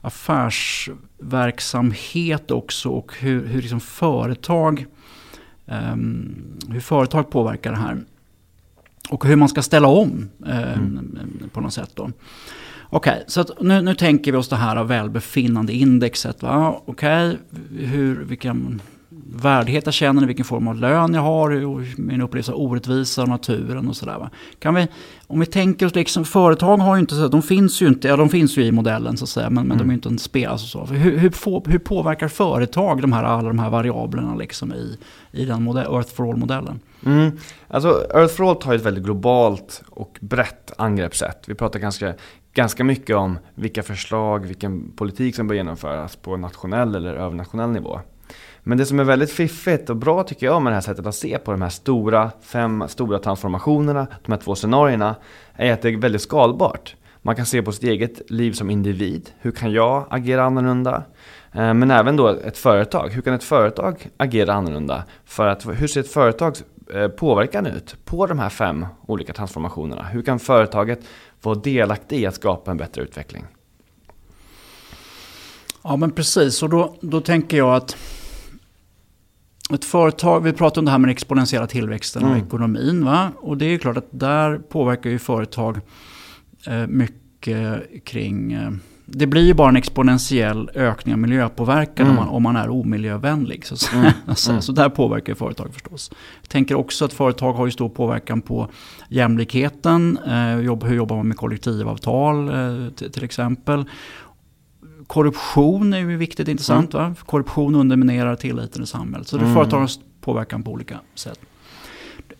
affärsverksamhet 0.00 2.50
också 2.50 2.88
och 2.88 3.12
hur, 3.18 3.46
hur 3.46 3.62
liksom 3.62 3.80
företag, 3.80 4.86
um, 5.66 6.34
hur 6.68 6.80
företag 6.80 7.30
påverkar 7.30 7.70
det 7.70 7.78
här. 7.78 7.98
Och 9.10 9.26
hur 9.26 9.36
man 9.36 9.48
ska 9.48 9.62
ställa 9.62 9.88
om 9.88 10.28
um, 10.38 10.48
mm. 10.48 11.50
på 11.52 11.60
något 11.60 11.72
sätt. 11.72 11.98
Okej, 11.98 12.12
okay, 12.90 13.20
så 13.26 13.44
nu, 13.60 13.82
nu 13.82 13.94
tänker 13.94 14.32
vi 14.32 14.38
oss 14.38 14.48
det 14.48 14.56
här 14.56 14.84
välbefinnandeindexet. 14.84 16.36
Okej, 16.42 16.86
okay, 16.86 17.36
vilken 18.24 18.80
värdighet 19.30 19.86
jag 19.86 19.94
känner, 19.94 20.26
vilken 20.26 20.44
form 20.44 20.68
av 20.68 20.76
lön 20.76 21.14
jag 21.14 21.22
har, 21.22 22.00
min 22.00 22.20
upplevelse 22.20 22.52
av 22.52 22.60
orättvisa 22.60 23.22
och 23.22 23.28
naturen 23.28 23.88
och 23.88 23.96
sådär. 23.96 24.28
Kan 24.58 24.74
vi, 24.74 24.88
om 25.26 25.40
vi 25.40 25.46
tänker 25.46 25.86
oss, 25.86 25.94
liksom, 25.94 26.24
företag 26.24 26.76
har 26.76 26.96
ju 26.96 27.00
inte, 27.00 27.28
de 27.28 27.42
finns 27.42 27.82
ju 27.82 27.86
inte, 27.86 28.08
ja 28.08 28.16
de 28.16 28.28
finns 28.28 28.58
ju 28.58 28.64
i 28.64 28.72
modellen 28.72 29.16
så 29.16 29.24
att 29.24 29.28
säga, 29.28 29.50
men, 29.50 29.54
men 29.54 29.64
mm. 29.64 29.78
de 29.78 29.80
är 29.80 29.84
mm. 29.84 29.90
ju 29.90 29.94
inte 29.94 30.08
en 30.08 30.18
spel. 30.18 30.50
Alltså 30.50 30.66
så. 30.66 30.84
Hur, 30.84 31.18
hur, 31.18 31.70
hur, 31.70 31.78
påverkar 31.78 32.28
företag 32.28 33.02
de 33.02 33.12
här, 33.12 33.24
alla 33.24 33.48
de 33.48 33.58
här 33.58 33.70
variablerna 33.70 34.34
liksom 34.34 34.74
i, 34.74 34.98
i 35.32 35.44
den 35.44 35.62
modell, 35.62 35.94
Earth 35.94 36.14
for 36.14 36.30
All-modellen? 36.30 36.80
Mm. 37.06 37.38
Alltså 37.68 37.88
Earth 38.14 38.34
for 38.34 38.50
All 38.50 38.56
tar 38.56 38.74
ett 38.74 38.86
väldigt 38.86 39.04
globalt 39.04 39.82
och 39.90 40.18
brett 40.20 40.72
angreppssätt. 40.78 41.44
Vi 41.46 41.54
pratar 41.54 41.78
ganska, 41.78 42.14
ganska 42.54 42.84
mycket 42.84 43.16
om 43.16 43.38
vilka 43.54 43.82
förslag, 43.82 44.46
vilken 44.46 44.92
politik 44.96 45.36
som 45.36 45.48
bör 45.48 45.54
genomföras 45.54 46.16
på 46.16 46.36
nationell 46.36 46.94
eller 46.94 47.14
övernationell 47.14 47.70
nivå. 47.70 48.00
Men 48.68 48.78
det 48.78 48.86
som 48.86 49.00
är 49.00 49.04
väldigt 49.04 49.32
fiffigt 49.32 49.90
och 49.90 49.96
bra 49.96 50.22
tycker 50.22 50.46
jag 50.46 50.62
med 50.62 50.72
det 50.72 50.74
här 50.74 50.80
sättet 50.80 51.06
att 51.06 51.14
se 51.14 51.38
på 51.38 51.50
de 51.52 51.62
här 51.62 51.68
stora, 51.68 52.30
fem 52.40 52.84
stora 52.88 53.18
transformationerna, 53.18 54.06
de 54.24 54.32
här 54.32 54.38
två 54.38 54.54
scenarierna, 54.54 55.16
är 55.54 55.72
att 55.72 55.82
det 55.82 55.88
är 55.88 55.96
väldigt 55.96 56.22
skalbart. 56.22 56.96
Man 57.22 57.36
kan 57.36 57.46
se 57.46 57.62
på 57.62 57.72
sitt 57.72 57.84
eget 57.84 58.30
liv 58.30 58.52
som 58.52 58.70
individ. 58.70 59.30
Hur 59.38 59.50
kan 59.50 59.72
jag 59.72 60.06
agera 60.10 60.44
annorlunda? 60.44 61.02
Eh, 61.52 61.74
men 61.74 61.90
även 61.90 62.16
då 62.16 62.28
ett 62.28 62.58
företag. 62.58 63.08
Hur 63.08 63.22
kan 63.22 63.34
ett 63.34 63.44
företag 63.44 64.10
agera 64.16 64.52
annorlunda? 64.52 65.04
För 65.24 65.46
att, 65.46 65.66
hur 65.66 65.86
ser 65.86 66.00
ett 66.00 66.12
företags 66.12 66.64
eh, 66.94 67.08
påverkan 67.08 67.66
ut 67.66 67.96
på 68.04 68.26
de 68.26 68.38
här 68.38 68.48
fem 68.48 68.86
olika 69.06 69.32
transformationerna? 69.32 70.02
Hur 70.02 70.22
kan 70.22 70.38
företaget 70.38 71.00
vara 71.42 71.54
delaktig 71.54 72.20
i 72.20 72.26
att 72.26 72.34
skapa 72.34 72.70
en 72.70 72.76
bättre 72.76 73.02
utveckling? 73.02 73.46
Ja 75.84 75.96
men 75.96 76.10
precis, 76.10 76.62
och 76.62 76.70
då, 76.70 76.94
då 77.00 77.20
tänker 77.20 77.56
jag 77.56 77.74
att 77.74 77.96
ett 79.74 79.84
företag, 79.84 80.40
vi 80.40 80.52
pratar 80.52 80.80
om 80.80 80.84
det 80.84 80.90
här 80.90 80.98
med 80.98 81.08
den 81.08 81.12
exponentiella 81.12 81.66
tillväxten 81.66 82.22
mm. 82.22 82.34
och 82.34 82.46
ekonomin. 82.46 83.04
Va? 83.04 83.30
Och 83.36 83.56
det 83.56 83.64
är 83.66 83.78
klart 83.78 83.96
att 83.96 84.08
där 84.10 84.58
påverkar 84.58 85.10
ju 85.10 85.18
företag 85.18 85.80
eh, 86.66 86.86
mycket 86.86 87.82
kring... 88.04 88.52
Eh, 88.52 88.70
det 89.08 89.26
blir 89.26 89.42
ju 89.42 89.54
bara 89.54 89.68
en 89.68 89.76
exponentiell 89.76 90.70
ökning 90.74 91.14
av 91.14 91.18
miljöpåverkan 91.18 92.06
mm. 92.06 92.18
om, 92.18 92.24
man, 92.24 92.34
om 92.34 92.42
man 92.42 92.56
är 92.56 92.70
omiljövänlig. 92.70 93.66
Så, 93.66 93.96
mm. 93.96 94.12
så, 94.34 94.60
så 94.60 94.72
där 94.72 94.88
påverkar 94.88 95.32
ju 95.32 95.36
företag 95.36 95.72
förstås. 95.72 96.10
Jag 96.42 96.48
tänker 96.48 96.74
också 96.74 97.04
att 97.04 97.12
företag 97.12 97.52
har 97.52 97.66
ju 97.66 97.72
stor 97.72 97.88
påverkan 97.88 98.40
på 98.40 98.68
jämlikheten. 99.08 100.18
Eh, 100.26 100.60
jobb, 100.60 100.84
hur 100.84 100.96
jobbar 100.96 101.16
man 101.16 101.28
med 101.28 101.36
kollektivavtal 101.36 102.48
eh, 102.48 102.90
till 102.90 103.24
exempel? 103.24 103.84
Korruption 105.06 105.92
är 105.92 105.98
ju 105.98 106.16
viktigt 106.16 106.48
intressant. 106.48 106.94
Mm. 106.94 107.08
Va? 107.08 107.16
Korruption 107.26 107.74
underminerar 107.74 108.36
tilliten 108.36 108.82
i 108.82 108.86
samhället. 108.86 109.28
Så 109.28 109.36
det 109.36 109.42
mm. 109.42 109.54
företagens 109.54 110.00
påverkan 110.20 110.62
på 110.62 110.70
olika 110.70 111.00
sätt. 111.14 111.40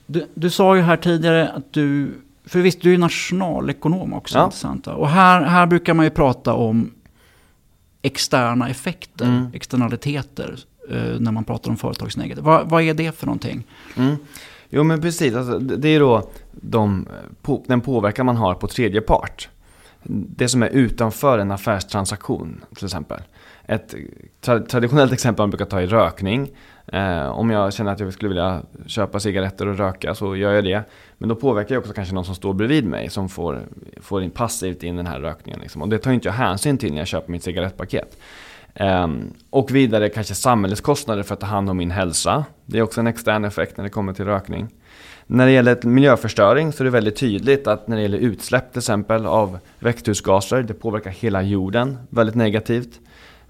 Du, 0.07 0.26
du, 0.35 0.50
sa 0.50 0.76
ju 0.76 0.83
här 0.83 0.96
tidigare 0.96 1.48
att 1.48 1.72
du, 1.72 2.14
för 2.44 2.61
visst 2.61 2.83
du 2.83 2.94
är 2.94 2.98
nationalekonom 2.98 4.14
också. 4.14 4.38
Ja. 4.38 4.44
Intressant, 4.44 4.87
va? 4.87 4.92
Och 4.92 5.09
här, 5.09 5.42
här 5.42 5.66
brukar 5.66 5.94
man 5.94 6.05
ju 6.05 6.11
prata 6.11 6.55
om 6.55 6.90
externa 8.02 8.68
effekter, 8.68 9.24
mm. 9.24 9.46
externaliteter, 9.52 10.59
eh, 10.90 11.20
när 11.20 11.33
man 11.33 11.44
pratar 11.44 11.70
om 11.70 11.76
företagsnegativ. 11.76 12.44
Va, 12.44 12.62
vad 12.64 12.83
är 12.83 12.94
det 12.94 13.18
för 13.18 13.26
någonting? 13.26 13.64
Mm. 13.96 14.16
Jo 14.70 14.83
men 14.83 15.00
precis, 15.00 15.35
alltså, 15.35 15.59
det 15.59 15.88
är 15.88 16.00
då 16.00 16.31
de, 16.52 17.09
på, 17.42 17.64
den 17.66 17.81
påverkan 17.81 18.26
man 18.26 18.37
har 18.37 18.55
på 18.55 18.66
tredje 18.68 19.00
part 19.00 19.48
det 20.09 20.49
som 20.49 20.62
är 20.62 20.69
utanför 20.69 21.38
en 21.38 21.51
affärstransaktion 21.51 22.64
till 22.75 22.85
exempel. 22.85 23.21
Ett 23.66 23.95
traditionellt 24.40 25.12
exempel 25.12 25.42
man 25.42 25.51
brukar 25.51 25.64
ta 25.64 25.81
är 25.81 25.87
rökning. 25.87 26.51
Eh, 26.87 27.29
om 27.29 27.51
jag 27.51 27.73
känner 27.73 27.92
att 27.92 28.01
jag 28.01 28.12
skulle 28.12 28.29
vilja 28.29 28.62
köpa 28.87 29.21
cigaretter 29.21 29.69
och 29.69 29.79
röka 29.79 30.14
så 30.14 30.37
gör 30.37 30.53
jag 30.53 30.64
det. 30.64 30.83
Men 31.19 31.29
då 31.29 31.35
påverkar 31.35 31.75
jag 31.75 31.81
också 31.81 31.92
kanske 31.92 32.14
någon 32.14 32.25
som 32.25 32.35
står 32.35 32.55
bredvid 32.55 32.85
mig 32.85 33.11
som 33.11 33.29
får, 33.29 33.61
får 34.01 34.23
in 34.23 34.31
passivt 34.31 34.83
in 34.83 34.97
den 34.97 35.07
här 35.07 35.21
rökningen. 35.21 35.61
Liksom. 35.61 35.83
Och 35.83 35.88
det 35.88 35.99
tar 35.99 36.12
inte 36.12 36.29
jag 36.29 36.33
hänsyn 36.33 36.79
till 36.79 36.90
när 36.90 36.99
jag 36.99 37.07
köper 37.07 37.33
mitt 37.33 37.42
cigarettpaket. 37.42 38.19
Eh, 38.75 39.09
och 39.51 39.75
vidare 39.75 40.09
kanske 40.09 40.35
samhällets 40.35 40.81
kostnader 40.81 41.23
för 41.23 41.35
att 41.35 41.40
ta 41.40 41.47
hand 41.47 41.71
om 41.71 41.77
min 41.77 41.90
hälsa. 41.90 42.45
Det 42.66 42.79
är 42.79 42.83
också 42.83 43.01
en 43.01 43.07
extern 43.07 43.45
effekt 43.45 43.77
när 43.77 43.85
det 43.85 43.90
kommer 43.90 44.12
till 44.12 44.25
rökning. 44.25 44.69
När 45.26 45.46
det 45.46 45.52
gäller 45.52 45.86
miljöförstöring 45.86 46.72
så 46.72 46.82
är 46.82 46.84
det 46.84 46.90
väldigt 46.90 47.16
tydligt 47.16 47.66
att 47.66 47.88
när 47.88 47.96
det 47.96 48.02
gäller 48.02 48.18
utsläpp 48.18 48.72
till 48.72 48.78
exempel 48.78 49.26
av 49.26 49.58
växthusgaser, 49.78 50.62
det 50.62 50.74
påverkar 50.74 51.10
hela 51.10 51.42
jorden 51.42 51.98
väldigt 52.10 52.34
negativt. 52.34 53.00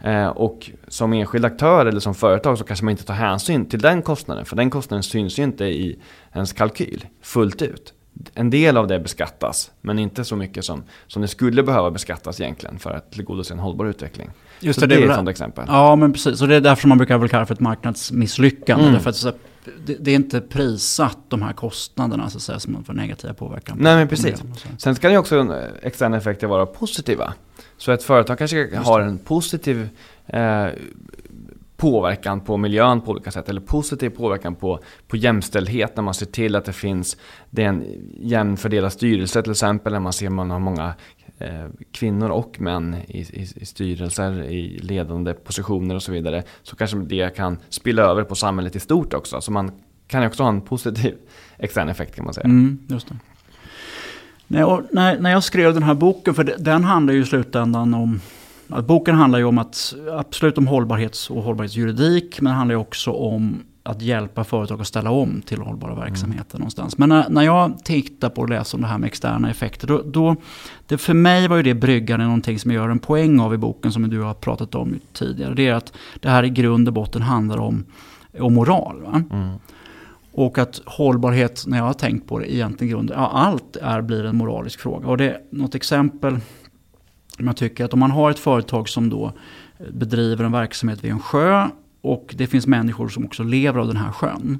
Eh, 0.02 0.26
och 0.26 0.70
som 0.88 1.12
enskild 1.12 1.44
aktör 1.44 1.86
eller 1.86 2.00
som 2.00 2.14
företag 2.14 2.58
så 2.58 2.64
kanske 2.64 2.84
man 2.84 2.90
inte 2.90 3.04
tar 3.04 3.14
hänsyn 3.14 3.66
till 3.66 3.80
den 3.80 4.02
kostnaden. 4.02 4.44
För 4.44 4.56
den 4.56 4.70
kostnaden 4.70 5.02
syns 5.02 5.38
ju 5.38 5.42
inte 5.42 5.64
i 5.64 5.98
ens 6.32 6.52
kalkyl 6.52 7.06
fullt 7.22 7.62
ut. 7.62 7.92
En 8.34 8.50
del 8.50 8.76
av 8.76 8.86
det 8.86 9.00
beskattas, 9.00 9.70
men 9.80 9.98
inte 9.98 10.24
så 10.24 10.36
mycket 10.36 10.64
som, 10.64 10.82
som 11.06 11.22
det 11.22 11.28
skulle 11.28 11.62
behöva 11.62 11.90
beskattas 11.90 12.40
egentligen 12.40 12.78
för 12.78 12.90
att 12.90 13.12
tillgodose 13.12 13.54
en 13.54 13.58
hållbar 13.58 13.86
utveckling. 13.86 14.30
Just 14.60 14.80
så 14.80 14.86
det, 14.86 14.96
det, 14.96 15.02
är 15.02 15.06
ett 15.06 15.10
sådant 15.10 15.28
exempel. 15.28 15.64
Ja, 15.68 15.96
men 15.96 16.12
precis. 16.12 16.42
Och 16.42 16.48
det 16.48 16.54
är 16.54 16.60
därför 16.60 16.88
man 16.88 16.98
brukar 16.98 17.18
väl 17.18 17.28
kalla 17.28 17.46
för 17.46 17.54
ett 17.54 17.60
marknadsmisslyckande. 17.60 18.84
Mm. 18.84 18.94
Därför 18.94 19.10
att 19.10 19.38
det, 19.86 19.94
det 20.00 20.10
är 20.10 20.14
inte 20.14 20.40
prissatt 20.40 21.18
de 21.28 21.42
här 21.42 21.52
kostnaderna 21.52 22.30
så 22.30 22.38
att 22.38 22.42
säga, 22.42 22.58
som 22.58 22.84
får 22.84 22.92
negativa 22.94 23.34
påverkan. 23.34 23.76
på- 23.76 23.82
Nej, 23.82 23.96
men 23.96 24.08
precis. 24.08 24.42
Sen 24.78 24.94
kan 24.94 25.12
ju 25.12 25.18
också 25.18 25.54
externa 25.82 26.16
effekter 26.16 26.46
vara 26.46 26.66
positiva. 26.66 27.32
Så 27.76 27.92
ett 27.92 28.02
företag 28.02 28.38
kanske 28.38 28.76
har 28.76 29.00
en 29.00 29.18
positiv 29.18 29.88
eh, 30.26 30.66
påverkan 31.76 32.40
på 32.40 32.56
miljön 32.56 33.00
på 33.00 33.10
olika 33.10 33.30
sätt. 33.30 33.48
Eller 33.48 33.60
positiv 33.60 34.10
påverkan 34.10 34.54
på, 34.54 34.80
på 35.08 35.16
jämställdhet 35.16 35.96
när 35.96 36.02
man 36.02 36.14
ser 36.14 36.26
till 36.26 36.56
att 36.56 36.64
det 36.64 36.72
finns 36.72 37.16
det 37.50 37.62
är 37.64 37.68
en 37.68 37.84
jämn 38.20 38.56
fördelad 38.56 38.92
styrelse 38.92 39.42
till 39.42 39.52
exempel. 39.52 39.92
När 39.92 40.00
man 40.00 40.12
ser 40.12 40.26
att 40.26 40.32
man 40.32 40.50
har 40.50 40.58
många 40.58 40.94
Eh, 41.38 41.66
kvinnor 41.92 42.28
och 42.28 42.60
män 42.60 42.96
i, 43.08 43.18
i, 43.18 43.46
i 43.56 43.66
styrelser, 43.66 44.42
i 44.42 44.78
ledande 44.78 45.34
positioner 45.34 45.94
och 45.94 46.02
så 46.02 46.12
vidare. 46.12 46.42
Så 46.62 46.76
kanske 46.76 46.98
det 46.98 47.36
kan 47.36 47.58
spilla 47.68 48.02
över 48.02 48.24
på 48.24 48.34
samhället 48.34 48.76
i 48.76 48.80
stort 48.80 49.14
också. 49.14 49.40
Så 49.40 49.52
man 49.52 49.70
kan 50.06 50.22
ju 50.22 50.28
också 50.28 50.42
ha 50.42 50.50
en 50.50 50.60
positiv 50.60 51.14
extern 51.58 51.88
effekt 51.88 52.14
kan 52.14 52.24
man 52.24 52.34
säga. 52.34 52.44
Mm, 52.44 52.78
just 52.88 53.08
det. 53.08 53.16
Nej, 54.46 54.64
och 54.64 54.82
när, 54.92 55.18
när 55.18 55.30
jag 55.30 55.44
skrev 55.44 55.74
den 55.74 55.82
här 55.82 55.94
boken, 55.94 56.34
för 56.34 56.54
den 56.58 56.84
handlar 56.84 57.14
ju 57.14 57.20
i 57.20 57.24
slutändan 57.24 57.94
om 57.94 58.20
att 58.68 58.86
boken 58.86 59.14
handlar 59.14 59.38
ju 59.38 59.44
om 59.44 59.58
att, 59.58 59.94
absolut 60.12 60.58
om 60.58 60.66
hållbarhets 60.66 61.30
och 61.30 61.42
hållbarhetsjuridik, 61.42 62.40
men 62.40 62.50
det 62.50 62.56
handlar 62.56 62.74
ju 62.74 62.80
också 62.80 63.10
om 63.10 63.62
att 63.86 64.02
hjälpa 64.02 64.44
företag 64.44 64.80
att 64.80 64.86
ställa 64.86 65.10
om 65.10 65.42
till 65.42 65.60
hållbara 65.60 65.94
verksamheter 65.94 66.58
någonstans. 66.58 66.98
Men 66.98 67.08
när, 67.08 67.28
när 67.28 67.42
jag 67.42 67.84
tittar 67.84 68.28
på 68.28 68.40
och 68.40 68.48
läser 68.48 68.78
om 68.78 68.82
det 68.82 68.88
här 68.88 68.98
med 68.98 69.06
externa 69.06 69.50
effekter, 69.50 69.86
då, 69.86 70.02
då 70.02 70.36
det 70.86 70.98
för 70.98 71.14
mig 71.14 71.48
var 71.48 71.56
ju 71.56 71.62
det 71.62 71.74
bryggande 71.74 72.24
någonting 72.24 72.58
som 72.58 72.70
jag 72.70 72.82
gör 72.82 72.88
en 72.88 72.98
poäng 72.98 73.40
av 73.40 73.54
i 73.54 73.56
boken 73.56 73.92
som 73.92 74.10
du 74.10 74.22
har 74.22 74.34
pratat 74.34 74.74
om 74.74 74.94
tidigare. 75.12 75.54
Det 75.54 75.66
är 75.66 75.74
att 75.74 75.92
det 76.20 76.28
här 76.28 76.44
i 76.44 76.50
grund 76.50 76.88
och 76.88 76.94
botten 76.94 77.22
handlar 77.22 77.58
om, 77.58 77.84
om 78.40 78.54
moral. 78.54 79.06
Mm. 79.32 79.48
Och 80.32 80.58
att 80.58 80.80
hållbarhet, 80.86 81.64
när 81.66 81.78
jag 81.78 81.84
har 81.84 81.92
tänkt 81.92 82.28
på 82.28 82.38
det, 82.38 82.54
egentligen 82.54 82.90
grund, 82.90 83.10
ja, 83.14 83.30
allt 83.34 83.76
är, 83.76 84.00
blir 84.00 84.24
en 84.24 84.36
moralisk 84.36 84.80
fråga. 84.80 85.08
Och 85.08 85.16
det 85.16 85.30
är 85.30 85.40
något 85.50 85.74
exempel, 85.74 86.38
om 87.38 87.46
jag 87.46 87.56
tycker 87.56 87.84
att 87.84 87.92
om 87.92 88.00
man 88.00 88.10
har 88.10 88.30
ett 88.30 88.38
företag 88.38 88.88
som 88.88 89.10
då 89.10 89.32
bedriver 89.92 90.44
en 90.44 90.52
verksamhet 90.52 91.04
vid 91.04 91.10
en 91.10 91.20
sjö 91.20 91.68
och 92.00 92.34
det 92.38 92.46
finns 92.46 92.66
människor 92.66 93.08
som 93.08 93.24
också 93.24 93.42
lever 93.42 93.80
av 93.80 93.86
den 93.86 93.96
här 93.96 94.12
sjön. 94.12 94.58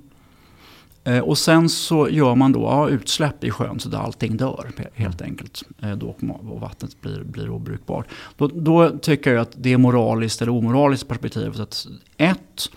Eh, 1.07 1.19
och 1.19 1.39
sen 1.39 1.69
så 1.69 2.09
gör 2.09 2.35
man 2.35 2.53
då 2.53 2.61
ja, 2.61 2.89
utsläpp 2.89 3.45
i 3.45 3.51
sjön 3.51 3.81
så 3.81 3.89
att 3.89 3.95
allting 3.95 4.37
dör 4.37 4.71
helt 4.95 5.23
enkelt. 5.23 5.63
Eh, 5.83 5.93
då, 5.93 6.15
och 6.51 6.61
vattnet 6.61 7.01
blir, 7.01 7.25
blir 7.25 7.51
obrukbart. 7.51 8.07
Då, 8.37 8.47
då 8.55 8.91
tycker 8.91 9.33
jag 9.33 9.41
att 9.43 9.55
det 9.57 9.73
är 9.73 9.79
moraliskt 9.79 10.43
eller 10.43 10.53
omoraliskt 10.53 11.09
perspektiv. 11.09 11.61
Att 11.61 11.87
ett, 12.17 12.71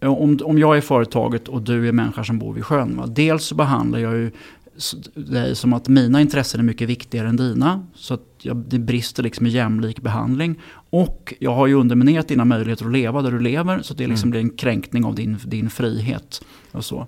eh, 0.00 0.12
om, 0.12 0.38
om 0.44 0.58
jag 0.58 0.76
är 0.76 0.80
företaget 0.80 1.48
och 1.48 1.62
du 1.62 1.88
är 1.88 1.92
människa 1.92 2.24
som 2.24 2.38
bor 2.38 2.52
vid 2.52 2.64
sjön. 2.64 2.96
Va? 2.96 3.06
Dels 3.06 3.44
så 3.44 3.54
behandlar 3.54 3.98
jag 3.98 4.14
ju 4.14 4.30
dig 5.14 5.56
som 5.56 5.72
att 5.72 5.88
mina 5.88 6.20
intressen 6.20 6.60
är 6.60 6.64
mycket 6.64 6.88
viktigare 6.88 7.28
än 7.28 7.36
dina. 7.36 7.86
Så 7.94 8.14
att 8.14 8.20
jag, 8.42 8.56
det 8.56 8.78
brister 8.78 9.22
liksom 9.22 9.46
i 9.46 9.50
jämlik 9.50 10.00
behandling. 10.00 10.60
Och 10.90 11.34
jag 11.38 11.54
har 11.54 11.66
ju 11.66 11.74
underminerat 11.74 12.28
dina 12.28 12.44
möjligheter 12.44 12.86
att 12.86 12.92
leva 12.92 13.22
där 13.22 13.30
du 13.30 13.38
lever. 13.38 13.82
Så 13.82 13.94
det 13.94 14.06
liksom 14.06 14.30
blir 14.30 14.40
en 14.40 14.50
kränkning 14.50 15.04
av 15.04 15.14
din, 15.14 15.38
din 15.44 15.70
frihet. 15.70 16.44
Och, 16.72 16.84
så. 16.84 17.06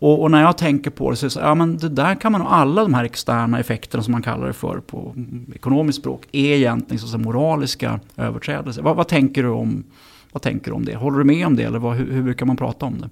Och, 0.00 0.22
och 0.22 0.30
när 0.30 0.42
jag 0.42 0.58
tänker 0.58 0.90
på 0.90 1.10
det 1.10 1.16
så 1.16 1.26
är 1.26 1.28
det 1.28 1.30
så 1.30 1.40
ja 1.40 1.54
men 1.54 1.76
det 1.76 1.88
där 1.88 2.14
kan 2.14 2.32
man, 2.32 2.42
alla 2.42 2.82
de 2.82 2.94
här 2.94 3.04
externa 3.04 3.60
effekterna 3.60 4.02
som 4.02 4.12
man 4.12 4.22
kallar 4.22 4.46
det 4.46 4.52
för 4.52 4.80
på 4.80 5.14
ekonomiskt 5.54 5.98
språk, 5.98 6.26
är 6.32 6.54
egentligen 6.54 6.98
så 6.98 7.18
moraliska 7.18 8.00
överträdelser. 8.16 8.82
Vad, 8.82 8.96
vad, 8.96 9.08
tänker 9.08 9.42
du 9.42 9.48
om, 9.48 9.84
vad 10.32 10.42
tänker 10.42 10.70
du 10.70 10.74
om 10.74 10.84
det? 10.84 10.96
Håller 10.96 11.18
du 11.18 11.24
med 11.24 11.46
om 11.46 11.56
det 11.56 11.62
eller 11.62 11.78
vad, 11.78 11.96
hur, 11.96 12.12
hur 12.12 12.22
brukar 12.22 12.46
man 12.46 12.56
prata 12.56 12.86
om 12.86 13.00
det? 13.00 13.08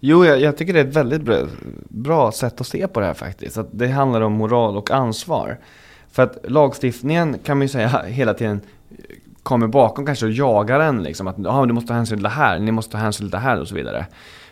Jo, 0.00 0.24
jag, 0.24 0.40
jag 0.40 0.56
tycker 0.56 0.72
det 0.72 0.80
är 0.80 0.84
ett 0.84 0.96
väldigt 0.96 1.22
bra, 1.22 1.46
bra 1.88 2.32
sätt 2.32 2.60
att 2.60 2.66
se 2.66 2.88
på 2.88 3.00
det 3.00 3.06
här 3.06 3.14
faktiskt. 3.14 3.58
Att 3.58 3.68
det 3.70 3.88
handlar 3.88 4.20
om 4.20 4.32
moral 4.32 4.76
och 4.76 4.90
ansvar. 4.90 5.58
För 6.10 6.22
att 6.22 6.38
lagstiftningen 6.44 7.36
kan 7.44 7.58
man 7.58 7.64
ju 7.64 7.68
säga 7.68 8.02
hela 8.06 8.34
tiden 8.34 8.60
kommer 9.42 9.66
bakom 9.66 10.06
kanske 10.06 10.26
och 10.26 10.32
jagar 10.32 10.80
en 10.80 11.02
liksom. 11.02 11.26
Att 11.26 11.46
ah, 11.46 11.66
du 11.66 11.72
måste 11.72 11.88
ta 11.88 11.94
hänsyn 11.94 12.18
till 12.18 12.22
det 12.22 12.28
här, 12.28 12.58
ni 12.58 12.72
måste 12.72 12.92
ta 12.92 12.98
hänsyn 12.98 13.26
till 13.26 13.30
det 13.30 13.38
här 13.38 13.60
och 13.60 13.68
så 13.68 13.74
vidare. 13.74 14.06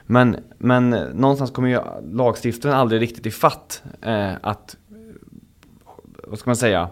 Men, 0.07 0.37
men 0.59 0.93
eh, 0.93 1.03
någonstans 1.15 1.51
kommer 1.51 1.69
ju 1.69 1.81
lagstiftaren 2.13 2.75
aldrig 2.75 3.03
riktigt 3.03 3.27
i 3.27 3.31
fatt 3.31 3.83
eh, 4.03 4.33
att, 4.41 4.77
vad 6.25 6.39
ska 6.39 6.51
man 6.51 6.57
säga, 6.57 6.89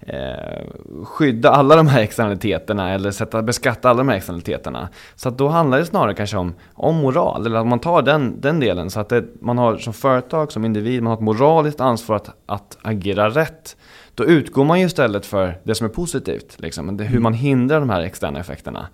eh, 0.00 0.64
skydda 1.04 1.50
alla 1.50 1.76
de 1.76 1.86
här 1.86 2.00
externaliteterna 2.02 2.90
eller 2.90 3.10
sätta, 3.10 3.42
beskatta 3.42 3.90
alla 3.90 3.98
de 3.98 4.08
här 4.08 4.16
externaliteterna. 4.16 4.88
Så 5.14 5.28
att 5.28 5.38
då 5.38 5.48
handlar 5.48 5.78
det 5.78 5.86
snarare 5.86 6.14
kanske 6.14 6.36
om, 6.36 6.54
om 6.74 6.96
moral, 6.96 7.46
eller 7.46 7.58
att 7.60 7.66
man 7.66 7.78
tar 7.78 8.02
den, 8.02 8.40
den 8.40 8.60
delen. 8.60 8.90
Så 8.90 9.00
att 9.00 9.08
det, 9.08 9.24
man 9.40 9.58
har 9.58 9.76
som 9.76 9.92
företag, 9.92 10.52
som 10.52 10.64
individ, 10.64 11.02
man 11.02 11.10
har 11.10 11.16
ett 11.16 11.22
moraliskt 11.22 11.80
ansvar 11.80 12.16
att, 12.16 12.30
att 12.46 12.78
agera 12.82 13.30
rätt. 13.30 13.76
Då 14.14 14.24
utgår 14.24 14.64
man 14.64 14.80
ju 14.80 14.86
istället 14.86 15.26
för 15.26 15.58
det 15.64 15.74
som 15.74 15.84
är 15.84 15.90
positivt, 15.90 16.56
liksom. 16.58 16.96
det, 16.96 17.04
hur 17.04 17.20
man 17.20 17.34
hindrar 17.34 17.80
de 17.80 17.90
här 17.90 18.00
externa 18.00 18.40
effekterna. 18.40 18.86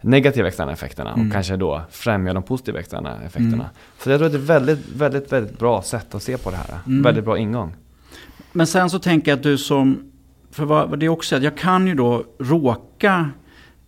Negativa 0.00 0.48
externa 0.48 0.72
effekterna 0.72 1.12
Mm. 1.12 1.26
och 1.26 1.32
kanske 1.32 1.56
då 1.56 1.82
främja 1.90 2.32
de 2.32 2.42
positiva 2.42 2.78
externa 2.78 3.16
effekterna. 3.26 3.54
Mm. 3.54 3.66
Så 3.98 4.10
jag 4.10 4.18
tror 4.18 4.26
att 4.26 4.32
det 4.32 4.38
är 4.38 4.42
ett 4.42 4.48
väldigt, 4.48 4.88
väldigt, 4.96 5.32
väldigt 5.32 5.58
bra 5.58 5.82
sätt 5.82 6.14
att 6.14 6.22
se 6.22 6.38
på 6.38 6.50
det 6.50 6.56
här. 6.56 6.78
Mm. 6.86 7.02
Väldigt 7.02 7.24
bra 7.24 7.38
ingång. 7.38 7.74
Men 8.52 8.66
sen 8.66 8.90
så 8.90 8.98
tänker 8.98 9.30
jag 9.30 9.36
att 9.36 9.42
du 9.42 9.58
som, 9.58 10.11
för 10.52 10.64
vad, 10.64 10.98
det 10.98 11.06
är 11.06 11.10
också 11.10 11.36
att 11.36 11.42
jag 11.42 11.56
kan 11.56 11.86
ju 11.86 11.94
då 11.94 12.24
råka 12.38 13.30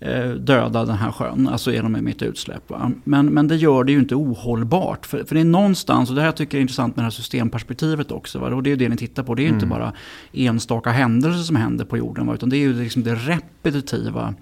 eh, 0.00 0.30
döda 0.30 0.84
den 0.84 0.96
här 0.96 1.12
sjön, 1.12 1.48
alltså 1.48 1.72
genom 1.72 2.04
mitt 2.04 2.22
utsläpp. 2.22 2.72
Men, 3.04 3.26
men 3.26 3.48
det 3.48 3.56
gör 3.56 3.84
det 3.84 3.92
ju 3.92 3.98
inte 3.98 4.14
ohållbart. 4.14 5.06
För, 5.06 5.24
för 5.24 5.34
det 5.34 5.40
är 5.40 5.44
någonstans, 5.44 6.10
och 6.10 6.16
det 6.16 6.22
här 6.22 6.32
tycker 6.32 6.56
jag 6.56 6.60
är 6.60 6.62
intressant 6.62 6.96
med 6.96 7.02
det 7.02 7.06
här 7.06 7.10
systemperspektivet 7.10 8.10
också, 8.12 8.38
va? 8.38 8.54
och 8.54 8.62
det 8.62 8.68
är 8.68 8.72
ju 8.72 8.76
det 8.76 8.88
ni 8.88 8.96
tittar 8.96 9.22
på, 9.22 9.34
det 9.34 9.42
är 9.42 9.44
ju 9.44 9.52
inte 9.54 9.66
Mm. 9.66 9.78
bara 9.78 9.92
enstaka 10.32 10.90
händelser 10.90 11.42
som 11.42 11.56
händer 11.56 11.84
på 11.84 11.96
jorden, 11.98 12.26
va? 12.26 12.34
utan 12.34 12.48
det 12.48 12.56
är 12.56 12.58
ju 12.58 12.72
liksom 12.82 13.02
det 13.02 13.14
repetitiva 13.14 14.34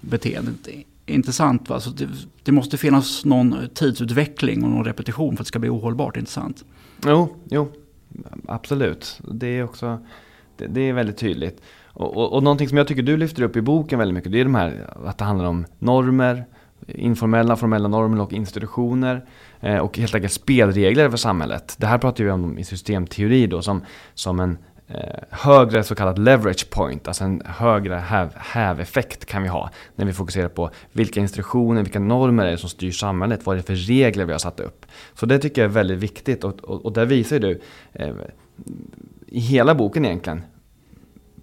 beteendet. 0.00 0.68
Intressant 1.06 1.68
va? 1.68 1.80
Så 1.80 1.90
det, 1.90 2.08
det 2.42 2.52
måste 2.52 2.76
finnas 2.76 3.24
någon 3.24 3.56
tidsutveckling 3.74 4.64
och 4.64 4.70
någon 4.70 4.84
repetition 4.84 5.36
för 5.36 5.42
att 5.42 5.46
det 5.46 5.48
ska 5.48 5.58
bli 5.58 5.68
ohållbart, 5.68 6.16
intressant. 6.16 6.64
Jo, 7.06 7.36
jo, 7.50 7.72
absolut. 8.48 9.20
Det 9.32 9.46
är 9.46 9.64
också, 9.64 9.98
det, 10.58 10.66
det 10.66 10.80
är 10.80 10.92
väldigt 10.92 11.16
tydligt. 11.16 11.62
Och, 11.86 12.16
och, 12.16 12.32
och 12.32 12.42
någonting 12.42 12.68
som 12.68 12.78
jag 12.78 12.88
tycker 12.88 13.02
du 13.02 13.16
lyfter 13.16 13.42
upp 13.42 13.56
i 13.56 13.60
boken 13.60 13.98
väldigt 13.98 14.14
mycket, 14.14 14.32
det 14.32 14.40
är 14.40 14.44
de 14.44 14.54
här, 14.54 14.90
att 15.06 15.18
det 15.18 15.24
handlar 15.24 15.46
om 15.46 15.66
normer, 15.78 16.44
informella, 16.86 17.56
formella 17.56 17.88
normer 17.88 18.22
och 18.22 18.32
institutioner. 18.32 19.24
Eh, 19.60 19.78
och 19.78 19.98
helt 19.98 20.14
enkelt 20.14 20.32
spelregler 20.32 21.10
för 21.10 21.16
samhället. 21.16 21.76
Det 21.78 21.86
här 21.86 21.98
pratar 21.98 22.24
vi 22.24 22.30
om 22.30 22.58
i 22.58 22.64
systemteori 22.64 23.46
då, 23.46 23.62
som, 23.62 23.84
som 24.14 24.40
en 24.40 24.58
eh, 24.88 25.22
högre 25.30 25.82
så 25.82 25.94
kallad 25.94 26.18
leverage 26.18 26.70
point, 26.70 27.08
alltså 27.08 27.24
en 27.24 27.42
högre 27.44 27.94
häv, 27.94 28.28
häveffekt 28.36 29.26
kan 29.26 29.42
vi 29.42 29.48
ha 29.48 29.70
när 29.94 30.06
vi 30.06 30.12
fokuserar 30.12 30.48
på 30.48 30.70
vilka 30.92 31.20
institutioner, 31.20 31.82
vilka 31.82 32.00
normer 32.00 32.46
är 32.46 32.50
det 32.50 32.58
som 32.58 32.68
styr 32.68 32.90
samhället, 32.90 33.46
vad 33.46 33.52
är 33.52 33.56
det 33.56 33.66
för 33.66 33.74
regler 33.74 34.24
vi 34.24 34.32
har 34.32 34.38
satt 34.38 34.60
upp. 34.60 34.86
Så 35.14 35.26
det 35.26 35.38
tycker 35.38 35.62
jag 35.62 35.68
är 35.68 35.74
väldigt 35.74 35.98
viktigt 35.98 36.44
och, 36.44 36.64
och, 36.64 36.84
och 36.84 36.92
där 36.92 37.06
visar 37.06 37.36
ju 37.36 37.40
du 37.40 37.60
eh, 37.92 38.14
i 39.26 39.40
hela 39.40 39.74
boken 39.74 40.04
egentligen 40.04 40.42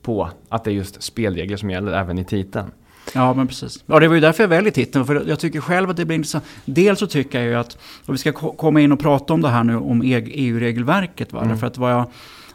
på 0.02 0.30
att 0.50 0.64
det 0.64 0.72
är 0.72 0.74
just 0.74 1.04
spelregler 1.04 1.58
som 1.58 1.70
gäller 1.70 1.92
även 1.94 2.18
i 2.20 2.26
titeln. 2.26 2.72
Ja, 3.14 3.34
men 3.34 3.48
precis. 3.48 3.84
Ja, 3.86 4.00
det 4.00 4.08
var 4.08 4.16
ju 4.16 4.22
därför 4.22 4.44
jag 4.44 4.48
väljer 4.48 4.72
titeln. 4.72 5.06
För 5.06 5.24
jag 5.28 5.40
tycker 5.40 5.62
själv 5.62 5.90
att 5.90 5.98
det 5.98 6.06
blir 6.06 6.16
intressant. 6.16 6.44
Dels 6.66 7.00
så 7.00 7.08
tycker 7.08 7.40
jag 7.40 7.48
ju 7.48 7.56
att, 7.56 7.78
och 8.06 8.14
vi 8.14 8.18
ska 8.18 8.32
ko- 8.32 8.52
komma 8.54 8.82
in 8.82 8.92
och 8.92 9.00
prata 9.00 9.34
om 9.34 9.42
det 9.42 9.50
här 9.50 9.64
nu 9.64 9.78
om 9.78 10.04
E- 10.04 10.26
EU-regelverket. 10.34 11.34
Va? 11.34 11.40
Mm. 11.40 11.50
Därför 11.52 11.68
att 11.68 11.78
vad 11.78 11.92
jag 11.92 12.06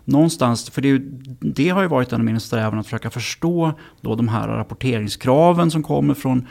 någonstans, 0.05 0.71
för 0.71 0.83
det, 0.83 0.88
ju, 0.88 0.99
det 1.41 1.69
har 1.69 1.83
ju 1.83 1.88
varit 1.88 2.12
en 2.12 2.21
av 2.21 2.25
mina 2.25 2.41
strävan 2.41 2.79
att 2.79 2.87
försöka 2.87 3.11
förstå 3.11 3.73
då 4.01 4.14
de 4.14 4.29
här 4.29 4.49
rapporteringskraven 4.49 5.71
som 5.71 5.83
kommer 5.83 6.14
från 6.14 6.47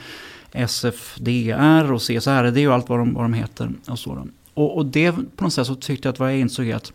SFDR 0.52 1.92
och 1.92 2.02
CSRD 2.02 2.68
och 2.68 2.74
allt 2.74 2.90
vad 2.90 3.00
de, 3.00 3.13
vad 3.13 3.24
de 3.24 3.34
heter. 3.34 3.70
Och, 3.88 4.00
så 4.00 4.28
och, 4.54 4.78
och 4.78 4.86
det 4.86 5.12
på 5.12 5.44
något 5.44 5.54
sätt 5.54 5.68
så 5.68 5.76
tyckte 5.76 6.08
jag 6.08 6.13
att 6.13 6.20
vad 6.20 6.32
jag 6.32 6.40
insåg 6.40 6.68
är 6.68 6.76
att 6.76 6.94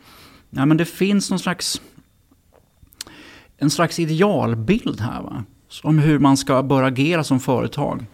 ja, 0.56 0.66
men 0.66 0.76
det 0.76 0.84
finns 0.84 1.30
någon 1.30 1.38
slags 1.38 1.80
en 3.62 3.70
slags 3.70 3.98
idealbild 3.98 5.00
här. 5.00 5.22
Va? 5.22 5.44
Om 5.82 5.98
hur 5.98 6.18
man 6.18 6.36
ska 6.36 6.62
börja 6.62 6.86
agera 6.86 7.24
som 7.24 7.40
företag. 7.40 8.06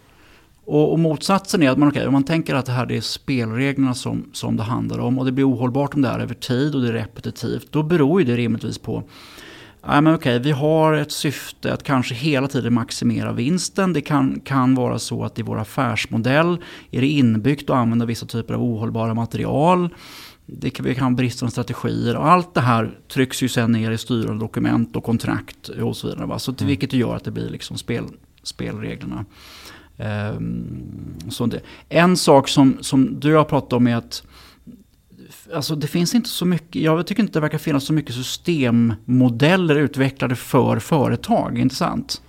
Och, 0.65 0.93
och 0.93 0.99
motsatsen 0.99 1.63
är 1.63 1.71
att 1.71 1.79
man, 1.79 1.89
okay, 1.89 2.07
om 2.07 2.13
man 2.13 2.25
tänker 2.25 2.55
att 2.55 2.67
det 2.67 2.73
här 2.73 2.93
är 2.93 3.01
spelreglerna 3.01 3.95
som, 3.95 4.31
som 4.33 4.57
det 4.57 4.63
handlar 4.63 4.99
om 4.99 5.19
och 5.19 5.25
det 5.25 5.33
blir 5.33 5.51
ohållbart 5.51 5.95
om 5.95 6.03
det 6.03 6.09
är 6.09 6.19
över 6.19 6.35
tid 6.35 6.75
och 6.75 6.83
det 6.83 6.89
är 6.89 6.93
repetitivt. 6.93 7.73
Då 7.73 7.83
beror 7.83 8.21
ju 8.21 8.27
det 8.27 8.37
rimligtvis 8.37 8.79
på 8.79 9.03
Ja, 9.91 10.01
men 10.01 10.15
okej, 10.15 10.39
vi 10.39 10.51
har 10.51 10.93
ett 10.93 11.13
syfte 11.13 11.73
att 11.73 11.83
kanske 11.83 12.15
hela 12.15 12.49
tiden 12.49 12.75
maximera 12.75 13.33
vinsten. 13.33 13.93
Det 13.93 14.01
kan, 14.01 14.41
kan 14.41 14.75
vara 14.75 14.99
så 14.99 15.25
att 15.25 15.39
i 15.39 15.43
vår 15.43 15.59
affärsmodell 15.59 16.59
är 16.91 17.01
det 17.01 17.07
inbyggt 17.07 17.71
att 17.71 17.77
använda 17.77 18.07
vissa 18.07 18.27
typer 18.27 18.55
av 18.55 18.63
ohållbara 18.63 19.15
material. 19.15 19.89
Det 20.47 20.71
kan, 20.71 20.85
vi 20.85 20.95
kan 20.95 21.05
ha 21.05 21.11
bristande 21.11 21.53
strategier 21.53 22.17
och 22.17 22.27
allt 22.27 22.55
det 22.55 22.61
här 22.61 22.99
trycks 23.13 23.43
ju 23.43 23.49
sen 23.49 23.73
ner 23.73 23.91
i 23.91 23.99
styrande 23.99 24.45
dokument 24.45 24.97
och 24.97 25.05
kontrakt 25.05 25.69
och 25.69 25.97
så 25.97 26.09
vidare. 26.09 26.27
Va? 26.27 26.39
Så 26.39 26.53
till, 26.53 26.65
mm. 26.65 26.69
Vilket 26.69 26.93
gör 26.93 27.17
att 27.17 27.25
det 27.25 27.31
blir 27.31 27.49
liksom 27.51 27.77
spel, 27.79 28.05
spelreglerna. 28.43 29.25
Um, 30.37 31.15
så 31.31 31.47
det. 31.47 31.61
En 31.89 32.17
sak 32.17 32.49
som, 32.49 32.79
som 32.81 33.21
du 33.21 33.35
har 33.35 33.45
pratat 33.45 33.73
om 33.73 33.87
är 33.87 33.97
att 33.97 34.23
alltså 35.55 35.75
det 35.75 35.87
finns 35.87 36.15
inte 36.15 36.29
så 36.29 36.45
mycket, 36.45 36.83
jag 36.83 37.07
tycker 37.07 37.23
inte 37.23 37.33
det 37.33 37.41
verkar 37.41 37.59
finnas 37.59 37.85
så 37.85 37.93
mycket 37.93 38.15
systemmodeller 38.15 39.75
utvecklade 39.75 40.37
för 40.37 40.79
företag, 40.79 41.59
inte 41.59 41.75
sant? 41.75 42.23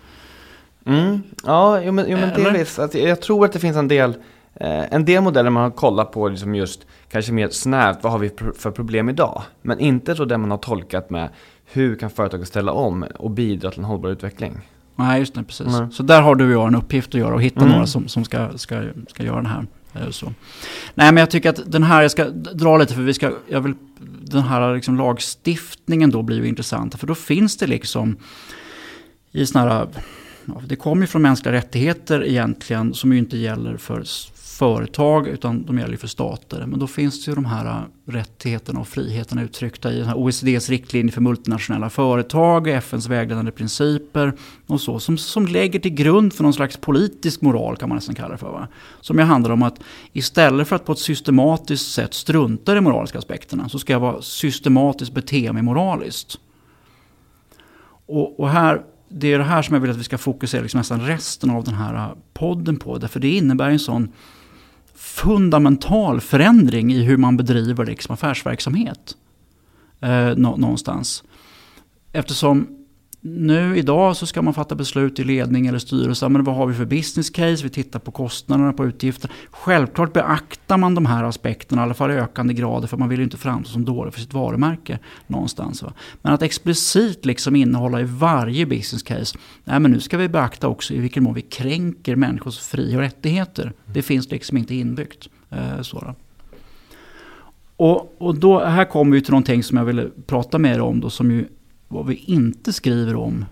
Mm. 0.86 1.22
Ja, 1.44 1.82
jo, 1.82 1.92
men, 1.92 2.06
jo, 2.10 2.18
men 2.18 2.44
delvis. 2.44 2.80
Alltså, 2.80 2.98
jag 2.98 3.22
tror 3.22 3.46
att 3.46 3.54
det 3.54 3.60
finns 3.60 3.78
en 3.78 3.88
del, 3.88 4.10
eh, 4.56 4.94
en 4.94 5.06
del 5.06 5.24
modeller 5.24 5.50
man 5.50 5.64
har 5.64 5.72
kollat 5.72 6.12
på 6.12 6.30
liksom 6.30 6.56
just 6.56 6.86
kanske 7.12 7.32
mer 7.32 7.50
snävt, 7.50 7.98
vad 8.02 8.12
har 8.12 8.20
vi 8.20 8.32
för 8.58 8.72
problem 8.72 9.10
idag? 9.10 9.42
Men 9.62 9.80
inte 9.80 10.16
så 10.16 10.26
det 10.26 10.38
man 10.38 10.52
har 10.52 10.58
tolkat 10.58 11.10
med 11.10 11.30
hur 11.72 11.96
kan 11.96 12.10
företaget 12.10 12.48
ställa 12.48 12.72
om 12.72 13.06
och 13.20 13.32
bidra 13.32 13.72
till 13.72 13.80
en 13.80 13.86
hållbar 13.86 14.10
utveckling? 14.10 14.60
Nej, 14.96 15.20
just 15.20 15.36
det, 15.36 15.44
precis. 15.44 15.68
Mm. 15.68 15.92
Så 15.92 16.04
där 16.04 16.22
har 16.22 16.36
du 16.36 16.46
och 16.46 16.52
jag 16.52 16.68
en 16.68 16.76
uppgift 16.76 17.10
att 17.10 17.20
göra 17.20 17.34
och 17.34 17.42
hitta 17.42 17.60
mm. 17.60 17.72
några 17.72 17.88
som, 17.88 18.08
som 18.08 18.24
ska, 18.24 18.58
ska, 18.58 18.82
ska 19.08 19.24
göra 19.24 19.42
det 19.42 19.48
här. 19.48 19.66
Eh, 19.94 20.10
så. 20.10 20.34
Nej 20.94 21.12
men 21.12 21.18
jag 21.18 21.30
tycker 21.30 21.50
att 21.50 21.72
den 21.72 21.84
här, 21.84 22.02
jag 22.02 22.12
ska 22.12 22.30
dra 22.30 22.78
lite 22.78 22.94
för 22.94 23.02
vi 23.02 23.14
ska, 23.14 23.32
jag 23.48 23.62
vill, 23.62 23.74
den 24.22 24.44
här 24.44 24.76
liksom 24.76 24.98
lagstiftningen 24.98 26.10
då 26.10 26.22
blir 26.22 26.38
ju 26.38 26.48
intressant. 26.48 27.00
För 27.00 27.08
då 27.08 27.16
finns 27.16 27.58
det 27.58 27.68
liksom 27.68 28.18
i 29.32 29.46
sådana 29.46 29.74
här, 29.74 29.88
det 30.68 30.76
kommer 30.76 31.02
ju 31.02 31.08
från 31.08 31.22
mänskliga 31.22 31.54
rättigheter 31.54 32.26
egentligen 32.26 32.94
som 32.94 33.14
ju 33.14 33.20
inte 33.20 33.38
gäller 33.38 33.78
för 33.78 34.04
företag 34.60 35.28
utan 35.28 35.66
de 35.66 35.80
gäller 35.80 35.98
för 35.98 36.08
stater. 36.08 36.66
Men 36.66 36.80
då 36.80 36.88
finns 36.88 37.26
det 37.26 37.32
ju 37.32 37.36
de 37.36 37.46
här 37.46 37.66
äh, 37.66 38.12
rättigheterna 38.12 38.80
och 38.80 38.88
friheterna 38.88 39.44
uttryckta 39.44 39.92
i 39.92 40.06
OECDs 40.16 40.70
riktlinjer 40.70 41.14
för 41.14 41.22
multinationella 41.22 41.90
företag, 41.90 42.68
FNs 42.68 43.08
vägledande 43.08 43.52
principer 43.52 44.34
och 44.68 44.82
så. 44.82 45.00
Som, 45.00 45.18
som 45.18 45.48
lägger 45.48 45.80
till 45.80 45.94
grund 45.94 46.34
för 46.34 46.44
någon 46.44 46.54
slags 46.54 46.78
politisk 46.78 47.42
moral 47.42 47.78
kan 47.78 47.90
man 47.90 47.96
nästan 47.96 48.16
kalla 48.16 48.30
det 48.30 48.38
för. 48.38 48.52
Va? 48.52 48.68
Som 49.02 49.20
ju 49.20 49.24
handlar 49.24 49.52
om 49.52 49.64
att 49.64 49.80
istället 50.14 50.68
för 50.68 50.76
att 50.76 50.86
på 50.86 50.92
ett 50.92 51.00
systematiskt 51.00 51.92
sätt 51.92 52.14
strunta 52.14 52.72
i 52.72 52.76
de 52.76 52.82
moraliska 52.82 53.18
aspekterna 53.18 53.70
så 53.70 53.80
ska 53.80 53.94
jag 53.94 54.00
vara 54.00 54.22
systematiskt 54.22 55.14
bete 55.14 55.54
mig 55.54 55.64
moraliskt. 55.64 56.40
Och, 58.06 58.40
och 58.40 58.50
här 58.50 58.82
det 59.10 59.34
är 59.34 59.38
det 59.38 59.44
här 59.44 59.62
som 59.62 59.74
jag 59.74 59.82
vill 59.82 59.92
att 59.92 59.98
vi 59.98 60.04
ska 60.04 60.18
fokusera 60.18 60.62
liksom 60.62 60.78
nästan 60.78 61.02
resten 61.02 61.50
av 61.50 61.64
den 61.64 61.74
här 61.74 61.96
äh, 61.96 62.10
podden 62.34 62.78
på. 62.78 62.98
Därför 62.98 63.20
det 63.20 63.30
innebär 63.30 63.70
en 63.70 63.80
sån 63.80 64.12
fundamental 65.24 66.22
förändring 66.22 66.94
i 66.94 67.04
hur 67.04 67.18
man 67.18 67.38
bedriver 67.38 67.86
liksom 67.86 68.14
affärsverksamhet. 68.14 69.16
Eh, 70.02 70.36
någonstans. 70.36 71.24
Eftersom 72.12 72.68
nu 73.22 73.78
idag 73.78 74.18
så 74.18 74.26
ska 74.26 74.42
man 74.42 74.54
fatta 74.54 74.76
beslut 74.76 75.20
i 75.20 75.24
ledning 75.24 75.68
eller 75.68 75.80
styrelse. 75.80 76.30
Men 76.30 76.44
vad 76.44 76.56
har 76.56 76.68
vi 76.68 76.74
för 76.74 76.86
business 76.86 77.30
case? 77.30 77.64
Vi 77.64 77.70
tittar 77.70 78.00
på 78.00 78.12
kostnaderna, 78.12 78.74
på 78.74 78.86
utgifterna. 78.86 79.34
Självklart 79.52 80.14
beaktar 80.14 80.78
man 80.78 80.96
de 80.96 81.06
här 81.06 81.24
aspekterna, 81.24 81.82
i 81.82 81.84
alla 81.84 81.94
fall 81.94 82.12
i 82.12 82.14
ökande 82.14 82.54
grad. 82.54 82.90
För 82.90 82.98
man 82.98 83.10
vill 83.10 83.20
ju 83.20 83.24
inte 83.24 83.38
framstå 83.38 83.72
som 83.72 83.86
dålig 83.86 84.14
för 84.14 84.22
sitt 84.22 84.34
varumärke 84.34 85.00
någonstans. 85.28 85.84
Va? 85.84 85.94
Men 86.22 86.34
att 86.34 86.42
explicit 86.42 87.26
liksom 87.26 87.56
innehålla 87.56 88.02
i 88.02 88.04
varje 88.04 88.66
business 88.66 89.04
case. 89.04 89.38
Nej 89.64 89.80
men 89.80 89.92
nu 89.92 90.00
ska 90.00 90.18
vi 90.18 90.30
beakta 90.30 90.68
också 90.68 90.94
i 90.94 91.00
vilken 91.00 91.24
mån 91.24 91.34
vi 91.34 91.42
kränker 91.42 92.16
människors 92.16 92.60
fri 92.60 92.96
och 92.96 93.00
rättigheter. 93.00 93.74
Det 93.86 94.02
finns 94.02 94.32
liksom 94.32 94.58
inte 94.58 94.76
inbyggt. 94.76 95.30
Eh, 95.50 95.82
sådär. 95.82 96.16
och, 97.76 98.16
och 98.18 98.36
då, 98.36 98.66
här 98.66 98.86
kommer 98.86 99.16
vi 99.16 99.22
till 99.22 99.32
någonting 99.32 99.64
som 99.64 99.78
jag 99.78 99.86
ville 99.86 100.10
prata 100.28 100.58
med 100.58 100.76
er 100.76 100.82
om. 100.82 101.00
Då, 101.00 101.10
som 101.10 101.32
ju 101.32 101.48
vad 101.90 102.08
vi 102.08 102.16
inte 102.16 102.74
skriver 102.74 103.16
om, 103.16 103.46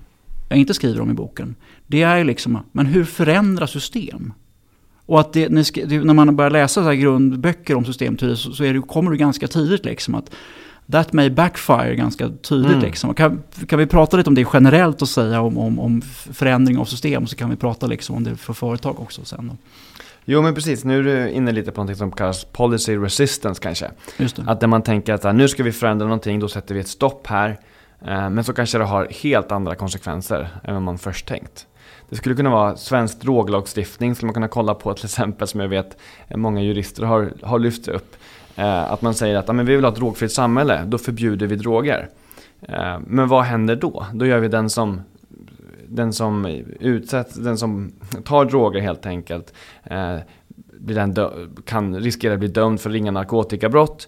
jag 0.49 0.59
inte 0.59 0.73
skriver 0.73 1.01
om 1.01 1.11
i 1.11 1.13
boken, 1.13 1.55
det 1.87 2.01
är 2.01 2.23
liksom, 2.23 2.59
men 2.71 2.85
hur 2.85 3.03
förändra 3.03 3.67
system? 3.67 4.33
Och 5.05 5.19
att 5.19 5.33
det, 5.33 5.49
när 5.49 6.13
man 6.13 6.35
börjar 6.35 6.51
läsa 6.51 6.83
så 6.83 6.91
grundböcker 6.91 7.75
om 7.75 7.85
systemteori 7.85 8.35
så, 8.35 8.51
så 8.51 8.63
det, 8.63 8.81
kommer 8.81 9.11
det 9.11 9.17
ganska 9.17 9.47
tidigt 9.47 9.85
liksom 9.85 10.15
att 10.15 10.31
that 10.91 11.13
may 11.13 11.29
backfire 11.29 11.95
ganska 11.95 12.29
tydligt. 12.29 12.71
Mm. 12.71 12.83
Liksom. 12.83 13.13
Kan, 13.13 13.43
kan 13.67 13.79
vi 13.79 13.85
prata 13.85 14.17
lite 14.17 14.29
om 14.29 14.35
det 14.35 14.45
generellt 14.53 15.01
och 15.01 15.09
säga 15.09 15.41
om, 15.41 15.57
om, 15.57 15.79
om 15.79 16.01
förändring 16.31 16.77
av 16.77 16.85
system 16.85 17.27
så 17.27 17.35
kan 17.35 17.49
vi 17.49 17.55
prata 17.55 17.87
liksom 17.87 18.15
om 18.15 18.23
det 18.23 18.35
för 18.35 18.53
företag 18.53 18.99
också 18.99 19.25
sen. 19.25 19.47
Då. 19.47 19.57
Jo 20.25 20.41
men 20.41 20.55
precis, 20.55 20.83
nu 20.83 20.99
är 20.99 21.03
du 21.03 21.29
inne 21.29 21.51
lite 21.51 21.71
på 21.71 21.83
något 21.83 21.97
som 21.97 22.11
kallas 22.11 22.45
policy 22.45 22.97
resistance 22.97 23.61
kanske. 23.63 23.91
Att 24.45 24.61
när 24.61 24.67
man 24.67 24.81
tänker 24.81 25.13
att 25.13 25.35
nu 25.35 25.47
ska 25.47 25.63
vi 25.63 25.71
förändra 25.71 26.05
någonting, 26.05 26.39
då 26.39 26.47
sätter 26.47 26.75
vi 26.75 26.81
ett 26.81 26.87
stopp 26.87 27.27
här. 27.27 27.59
Eh, 28.01 28.29
men 28.29 28.43
så 28.43 28.53
kanske 28.53 28.77
det 28.77 28.83
har 28.83 29.07
helt 29.23 29.51
andra 29.51 29.75
konsekvenser 29.75 30.49
än 30.63 30.73
vad 30.73 30.83
man 30.83 30.97
först 30.97 31.27
tänkt. 31.27 31.67
Det 32.09 32.15
skulle 32.15 32.35
kunna 32.35 32.49
vara 32.49 32.75
svensk 32.75 33.21
droglagstiftning, 33.21 34.15
skulle 34.15 34.27
man 34.27 34.33
kunna 34.33 34.47
kolla 34.47 34.73
på 34.73 34.93
till 34.93 35.05
exempel, 35.05 35.47
som 35.47 35.59
jag 35.59 35.67
vet 35.67 35.97
många 36.35 36.61
jurister 36.61 37.03
har, 37.03 37.33
har 37.41 37.59
lyft 37.59 37.87
upp. 37.87 38.15
Eh, 38.55 38.91
att 38.91 39.01
man 39.01 39.13
säger 39.13 39.35
att 39.35 39.55
men 39.55 39.65
vi 39.65 39.75
vill 39.75 39.85
ha 39.85 39.91
ett 39.91 39.97
drogfritt 39.97 40.31
samhälle, 40.31 40.83
då 40.87 40.97
förbjuder 40.97 41.47
vi 41.47 41.55
droger. 41.55 42.09
Eh, 42.61 42.99
men 43.07 43.27
vad 43.27 43.43
händer 43.43 43.75
då? 43.75 44.05
Då 44.13 44.25
gör 44.25 44.39
vi 44.39 44.47
den 44.47 44.69
som 44.69 45.01
den 45.89 46.13
som 46.13 46.45
utsätts, 46.79 47.35
den 47.35 47.57
som 47.57 47.91
tar 48.25 48.45
droger 48.45 48.81
helt 48.81 49.05
enkelt, 49.05 49.53
kan 51.65 51.99
riskera 51.99 52.33
att 52.33 52.39
bli 52.39 52.47
dömd 52.47 52.81
för 52.81 52.89
ringa 52.89 53.11
narkotikabrott 53.11 54.07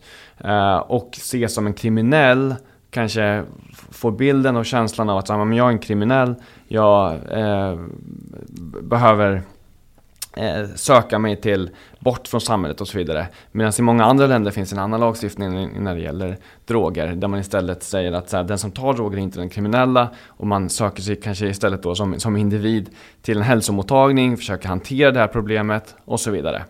och 0.85 1.09
ses 1.13 1.53
som 1.53 1.67
en 1.67 1.73
kriminell 1.73 2.55
kanske 2.91 3.43
får 3.91 4.11
bilden 4.11 4.57
och 4.57 4.65
känslan 4.65 5.09
av 5.09 5.17
att 5.17 5.29
men 5.29 5.53
jag 5.53 5.67
är 5.67 5.71
en 5.71 5.79
kriminell, 5.79 6.35
jag 6.67 7.13
eh, 7.31 7.79
behöver 8.81 9.41
eh, 10.37 10.65
söka 10.75 11.19
mig 11.19 11.35
till 11.35 11.69
bort 11.99 12.27
från 12.27 12.41
samhället 12.41 12.81
och 12.81 12.87
så 12.87 12.97
vidare. 12.97 13.27
Medan 13.51 13.73
i 13.79 13.81
många 13.81 14.05
andra 14.05 14.27
länder 14.27 14.51
finns 14.51 14.73
en 14.73 14.79
annan 14.79 14.99
lagstiftning 14.99 15.83
när 15.83 15.95
det 15.95 16.01
gäller 16.01 16.37
droger. 16.65 17.07
Där 17.07 17.27
man 17.27 17.39
istället 17.39 17.83
säger 17.83 18.11
att 18.11 18.29
så 18.29 18.37
här, 18.37 18.43
den 18.43 18.57
som 18.57 18.71
tar 18.71 18.93
droger 18.93 19.17
är 19.17 19.21
inte 19.21 19.39
den 19.39 19.49
kriminella 19.49 20.09
och 20.27 20.47
man 20.47 20.69
söker 20.69 21.01
sig 21.01 21.15
kanske 21.15 21.47
istället 21.47 21.83
då 21.83 21.95
som, 21.95 22.19
som 22.19 22.37
individ 22.37 22.89
till 23.21 23.37
en 23.37 23.43
hälsomottagning, 23.43 24.37
försöker 24.37 24.67
hantera 24.67 25.11
det 25.11 25.19
här 25.19 25.27
problemet 25.27 25.95
och 26.05 26.19
så 26.19 26.31
vidare. 26.31 26.63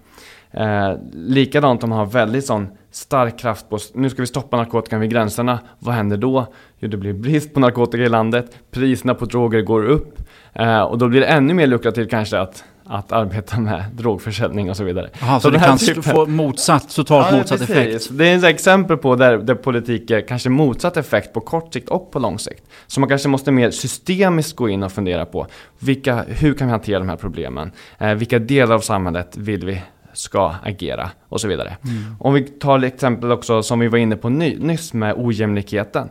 Eh, 0.51 0.97
likadant 1.13 1.83
om 1.83 1.89
man 1.89 1.99
har 1.99 2.05
väldigt 2.05 2.45
sån 2.45 2.67
stark 2.91 3.39
kraft 3.39 3.69
på, 3.69 3.77
nu 3.93 4.09
ska 4.09 4.21
vi 4.21 4.27
stoppa 4.27 4.57
narkotikan 4.57 4.99
vid 4.99 5.09
gränserna. 5.09 5.59
Vad 5.79 5.95
händer 5.95 6.17
då? 6.17 6.47
Jo, 6.79 6.89
det 6.89 6.97
blir 6.97 7.13
brist 7.13 7.53
på 7.53 7.59
narkotika 7.59 8.03
i 8.03 8.09
landet, 8.09 8.57
priserna 8.71 9.13
på 9.13 9.25
droger 9.25 9.61
går 9.61 9.85
upp 9.85 10.17
eh, 10.53 10.81
och 10.81 10.97
då 10.97 11.07
blir 11.07 11.21
det 11.21 11.27
ännu 11.27 11.53
mer 11.53 11.67
lukrativt 11.67 12.09
kanske 12.09 12.39
att, 12.39 12.63
att 12.85 13.11
arbeta 13.11 13.59
med 13.59 13.83
drogförsäljning 13.93 14.69
och 14.69 14.77
så 14.77 14.83
vidare. 14.83 15.09
Aha, 15.21 15.39
så, 15.39 15.41
så 15.41 15.49
det 15.49 15.59
kan 15.59 15.77
typen... 15.77 16.03
få 16.03 16.25
motsatt, 16.25 16.95
totalt 16.95 17.27
ja, 17.31 17.37
motsatt 17.37 17.59
precis. 17.59 17.75
effekt? 17.75 18.17
Det 18.17 18.27
är 18.27 18.37
ett 18.37 18.43
exempel 18.43 18.97
på 18.97 19.15
där, 19.15 19.37
där 19.37 19.55
politik 19.55 20.11
är 20.11 20.21
kanske 20.21 20.49
motsatt 20.49 20.97
effekt 20.97 21.33
på 21.33 21.41
kort 21.41 21.73
sikt 21.73 21.89
och 21.89 22.11
på 22.11 22.19
lång 22.19 22.39
sikt. 22.39 22.63
Så 22.87 22.99
man 22.99 23.09
kanske 23.09 23.29
måste 23.29 23.51
mer 23.51 23.71
systemiskt 23.71 24.55
gå 24.55 24.69
in 24.69 24.83
och 24.83 24.91
fundera 24.91 25.25
på 25.25 25.47
vilka, 25.79 26.23
hur 26.27 26.53
kan 26.53 26.67
vi 26.67 26.71
hantera 26.71 26.99
de 26.99 27.09
här 27.09 27.17
problemen? 27.17 27.71
Eh, 27.97 28.13
vilka 28.13 28.39
delar 28.39 28.75
av 28.75 28.79
samhället 28.79 29.37
vill 29.37 29.65
vi 29.65 29.81
ska 30.13 30.55
agera 30.63 31.09
och 31.29 31.41
så 31.41 31.47
vidare. 31.47 31.77
Mm. 31.83 32.15
Om 32.19 32.33
vi 32.33 32.41
tar 32.41 32.83
exempel 32.83 33.31
också 33.31 33.63
som 33.63 33.79
vi 33.79 33.87
var 33.87 33.97
inne 33.97 34.15
på 34.15 34.29
ny, 34.29 34.57
nyss 34.59 34.93
med 34.93 35.13
ojämlikheten. 35.17 36.09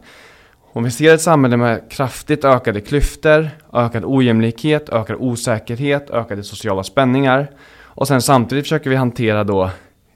Om 0.73 0.85
vi 0.85 0.91
ser 0.91 1.15
ett 1.15 1.21
samhälle 1.21 1.57
med 1.57 1.91
kraftigt 1.91 2.45
ökade 2.45 2.81
klyftor, 2.81 3.51
ökad 3.73 4.05
ojämlikhet, 4.05 4.89
ökad 4.89 5.17
osäkerhet, 5.19 6.11
ökade 6.11 6.43
sociala 6.43 6.83
spänningar 6.83 7.51
och 7.99 8.09
sen 8.09 8.23
samtidigt 8.23 8.65
försöker 8.65 8.91
vi 8.91 8.97
hantera 8.97 9.45
då 9.45 9.71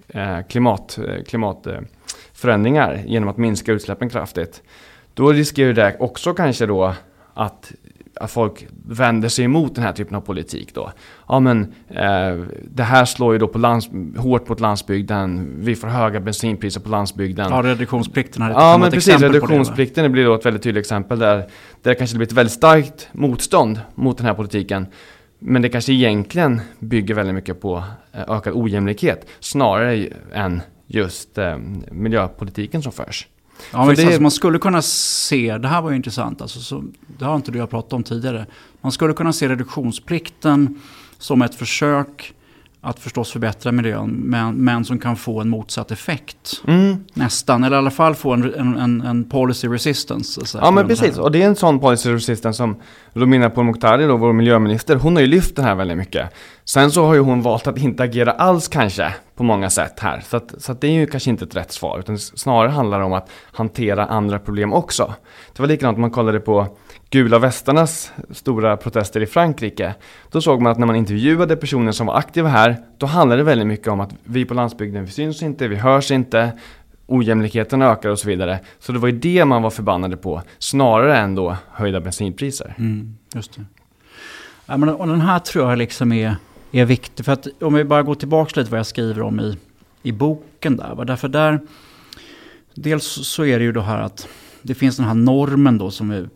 eh, 0.09 0.38
klimat, 0.49 0.99
eh, 0.99 1.25
klimatförändringar 1.25 3.03
genom 3.07 3.29
att 3.29 3.37
minska 3.37 3.73
utsläppen 3.73 4.11
kraftigt. 4.11 4.62
Då 5.14 5.33
riskerar 5.33 5.73
det 5.73 5.97
också 5.99 6.35
kanske 6.35 6.66
då 6.66 6.95
att 7.35 7.73
att 8.22 8.30
folk 8.30 8.66
vänder 8.87 9.28
sig 9.28 9.44
emot 9.44 9.74
den 9.74 9.85
här 9.85 9.92
typen 9.92 10.16
av 10.16 10.20
politik 10.20 10.74
då. 10.74 10.92
Ja 11.28 11.40
men 11.40 11.74
eh, 11.88 12.44
det 12.64 12.82
här 12.82 13.04
slår 13.04 13.32
ju 13.32 13.38
då 13.38 13.48
på 13.48 13.58
lands, 13.58 13.88
hårt 14.16 14.48
mot 14.48 14.61
landsbygden, 14.61 15.54
vi 15.58 15.76
får 15.76 15.88
höga 15.88 16.20
bensinpriser 16.20 16.80
på 16.80 16.88
landsbygden. 16.88 17.46
Ja, 17.50 17.62
reduktionsplikten 17.62 18.42
är 18.42 18.50
ett 18.50 18.56
Ja 18.58 18.78
men 18.78 18.90
precis, 18.90 19.20
reduktionsplikten 19.20 20.04
det, 20.04 20.11
blir 20.11 20.24
då 20.24 20.35
ett 20.35 20.46
väldigt 20.46 20.62
tydligt 20.62 20.80
exempel 20.80 21.18
där, 21.18 21.37
där 21.37 21.46
det 21.82 21.94
kanske 21.94 22.16
blir 22.16 22.26
ett 22.26 22.32
väldigt 22.32 22.52
starkt 22.52 23.08
motstånd 23.12 23.80
mot 23.94 24.16
den 24.16 24.26
här 24.26 24.35
politiken. 24.35 24.87
Men 25.38 25.62
det 25.62 25.68
kanske 25.68 25.92
egentligen 25.92 26.61
bygger 26.78 27.14
väldigt 27.14 27.35
mycket 27.35 27.61
på 27.61 27.85
eh, 28.12 28.20
ökad 28.28 28.52
ojämlikhet 28.52 29.26
snarare 29.40 30.08
än 30.32 30.62
just 30.87 31.38
eh, 31.38 31.56
miljöpolitiken 31.90 32.82
som 32.82 32.92
förs. 32.92 33.28
Ja, 33.70 33.85
men 33.87 33.94
det... 33.96 34.05
alltså, 34.05 34.22
man 34.22 34.31
skulle 34.31 34.59
kunna 34.59 34.83
se, 34.83 35.59
det 35.59 35.68
här 35.68 35.83
var 35.83 35.90
ju 35.90 35.96
intressant, 35.96 36.42
alltså, 36.42 36.61
så, 36.61 36.85
det 37.18 37.25
har 37.25 37.37
inte 37.37 37.51
du 37.51 37.59
jag 37.59 37.70
pratat 37.70 37.92
om 37.92 38.03
tidigare. 38.03 38.46
Man 38.81 38.92
skulle 38.92 39.14
kunna 39.14 39.33
se 39.33 39.48
reduktionsplikten 39.48 40.81
som 41.18 41.42
ett 41.42 41.55
försök 41.55 42.35
att 42.85 42.99
förstås 42.99 43.33
förbättra 43.33 43.73
miljön, 43.73 44.11
men, 44.11 44.57
men 44.57 44.85
som 44.85 44.99
kan 44.99 45.16
få 45.16 45.40
en 45.40 45.49
motsatt 45.49 45.90
effekt. 45.90 46.62
Mm. 46.66 47.05
Nästan, 47.14 47.64
eller 47.64 47.77
i 47.77 47.79
alla 47.79 47.90
fall 47.90 48.14
få 48.14 48.33
en, 48.33 48.55
en, 48.55 49.01
en 49.01 49.25
policy 49.25 49.68
resistance. 49.68 50.47
Så 50.47 50.59
ja 50.59 50.71
men 50.71 50.88
precis, 50.88 51.18
och 51.18 51.33
det 51.33 51.42
är 51.42 51.47
en 51.47 51.57
sån 51.57 51.81
policy 51.81 52.12
resistance 52.12 52.57
som 52.57 52.77
Romina 53.12 53.51
Pourmokhtari, 53.51 54.07
då, 54.07 54.16
vår 54.16 54.33
miljöminister, 54.33 54.97
hon 54.97 55.16
har 55.16 55.21
ju 55.21 55.27
lyft 55.27 55.57
den 55.57 55.64
här 55.64 55.75
väldigt 55.75 55.97
mycket. 55.97 56.35
Sen 56.64 56.90
så 56.90 57.05
har 57.05 57.14
ju 57.14 57.21
hon 57.21 57.42
valt 57.42 57.66
att 57.66 57.79
inte 57.79 58.03
agera 58.03 58.33
alls 58.33 58.68
kanske, 58.68 59.14
på 59.37 59.42
många 59.42 59.71
sätt 59.71 60.01
här. 60.01 60.23
Så, 60.29 60.37
att, 60.37 60.55
så 60.59 60.73
att 60.73 60.81
det 60.81 60.87
är 60.87 60.92
ju 60.92 61.07
kanske 61.07 61.31
inte 61.31 61.45
ett 61.45 61.57
rätt 61.57 61.73
svar, 61.73 61.99
utan 61.99 62.18
snarare 62.18 62.71
handlar 62.71 62.99
det 62.99 63.05
om 63.05 63.12
att 63.12 63.31
hantera 63.53 64.07
andra 64.07 64.38
problem 64.38 64.73
också. 64.73 65.14
Det 65.57 65.62
var 65.62 65.68
likadant 65.68 65.97
om 65.97 66.01
man 66.01 66.11
kollade 66.11 66.40
på 66.40 66.77
gula 67.12 67.38
västarnas 67.38 68.12
stora 68.31 68.77
protester 68.77 69.20
i 69.20 69.27
Frankrike. 69.27 69.94
Då 70.31 70.40
såg 70.40 70.62
man 70.62 70.72
att 70.72 70.79
när 70.79 70.87
man 70.87 70.96
intervjuade 70.96 71.57
personer 71.57 71.92
som 71.92 72.07
var 72.07 72.16
aktiva 72.16 72.48
här, 72.48 72.77
då 72.98 73.07
handlade 73.07 73.40
det 73.40 73.44
väldigt 73.44 73.66
mycket 73.66 73.88
om 73.88 74.01
att 74.01 74.14
vi 74.25 74.44
på 74.44 74.55
landsbygden, 74.55 75.05
vi 75.05 75.11
syns 75.11 75.42
inte, 75.42 75.68
vi 75.68 75.77
hörs 75.77 76.11
inte, 76.11 76.53
ojämlikheten 77.07 77.83
ökar 77.83 78.09
och 78.09 78.18
så 78.18 78.29
vidare. 78.29 78.61
Så 78.79 78.92
det 78.92 78.98
var 78.98 79.09
ju 79.09 79.18
det 79.18 79.44
man 79.44 79.62
var 79.62 79.70
förbannade 79.70 80.16
på, 80.16 80.42
snarare 80.59 81.18
än 81.18 81.35
då 81.35 81.57
höjda 81.70 82.01
bensinpriser. 82.01 82.75
Mm, 82.79 83.16
just 83.35 83.57
det. 83.57 83.64
Ja, 84.66 84.77
men, 84.77 84.88
och 84.88 85.07
den 85.07 85.20
här 85.20 85.38
tror 85.38 85.68
jag 85.68 85.79
liksom 85.79 86.12
är, 86.12 86.37
är 86.72 86.85
viktig, 86.85 87.25
för 87.25 87.33
att 87.33 87.46
om 87.61 87.75
vi 87.75 87.85
bara 87.85 88.03
går 88.03 88.14
tillbaka 88.14 88.61
lite 88.61 88.70
vad 88.70 88.79
jag 88.79 88.87
skriver 88.87 89.22
om 89.22 89.40
i, 89.40 89.59
i 90.03 90.12
boken 90.12 90.77
där. 90.77 91.05
Därför 91.05 91.29
där, 91.29 91.61
dels 92.75 93.05
så 93.05 93.44
är 93.44 93.59
det 93.59 93.64
ju 93.64 93.72
det 93.72 93.83
här 93.83 93.98
att 93.98 94.29
det 94.62 94.75
finns 94.75 94.96
den 94.96 95.07
här 95.07 95.14
normen 95.14 95.79
då 95.79 95.90
som 95.90 96.09
vi 96.09 96.27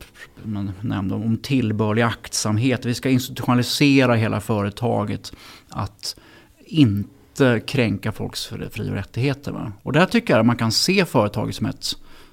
man 0.42 0.72
nämnde 0.80 1.14
om 1.14 1.36
tillbörlig 1.36 2.02
aktsamhet. 2.02 2.84
Vi 2.84 2.94
ska 2.94 3.10
institutionalisera 3.10 4.14
hela 4.14 4.40
företaget 4.40 5.32
att 5.68 6.16
inte 6.66 7.60
kränka 7.66 8.12
folks 8.12 8.46
fri 8.46 8.90
och 8.90 8.94
rättigheter. 8.94 9.52
Va? 9.52 9.72
Och 9.82 9.92
där 9.92 10.06
tycker 10.06 10.34
jag 10.34 10.40
att 10.40 10.46
man 10.46 10.56
kan 10.56 10.72
se 10.72 11.04
företaget 11.04 11.56
som 11.56 11.66
ett 11.66 11.86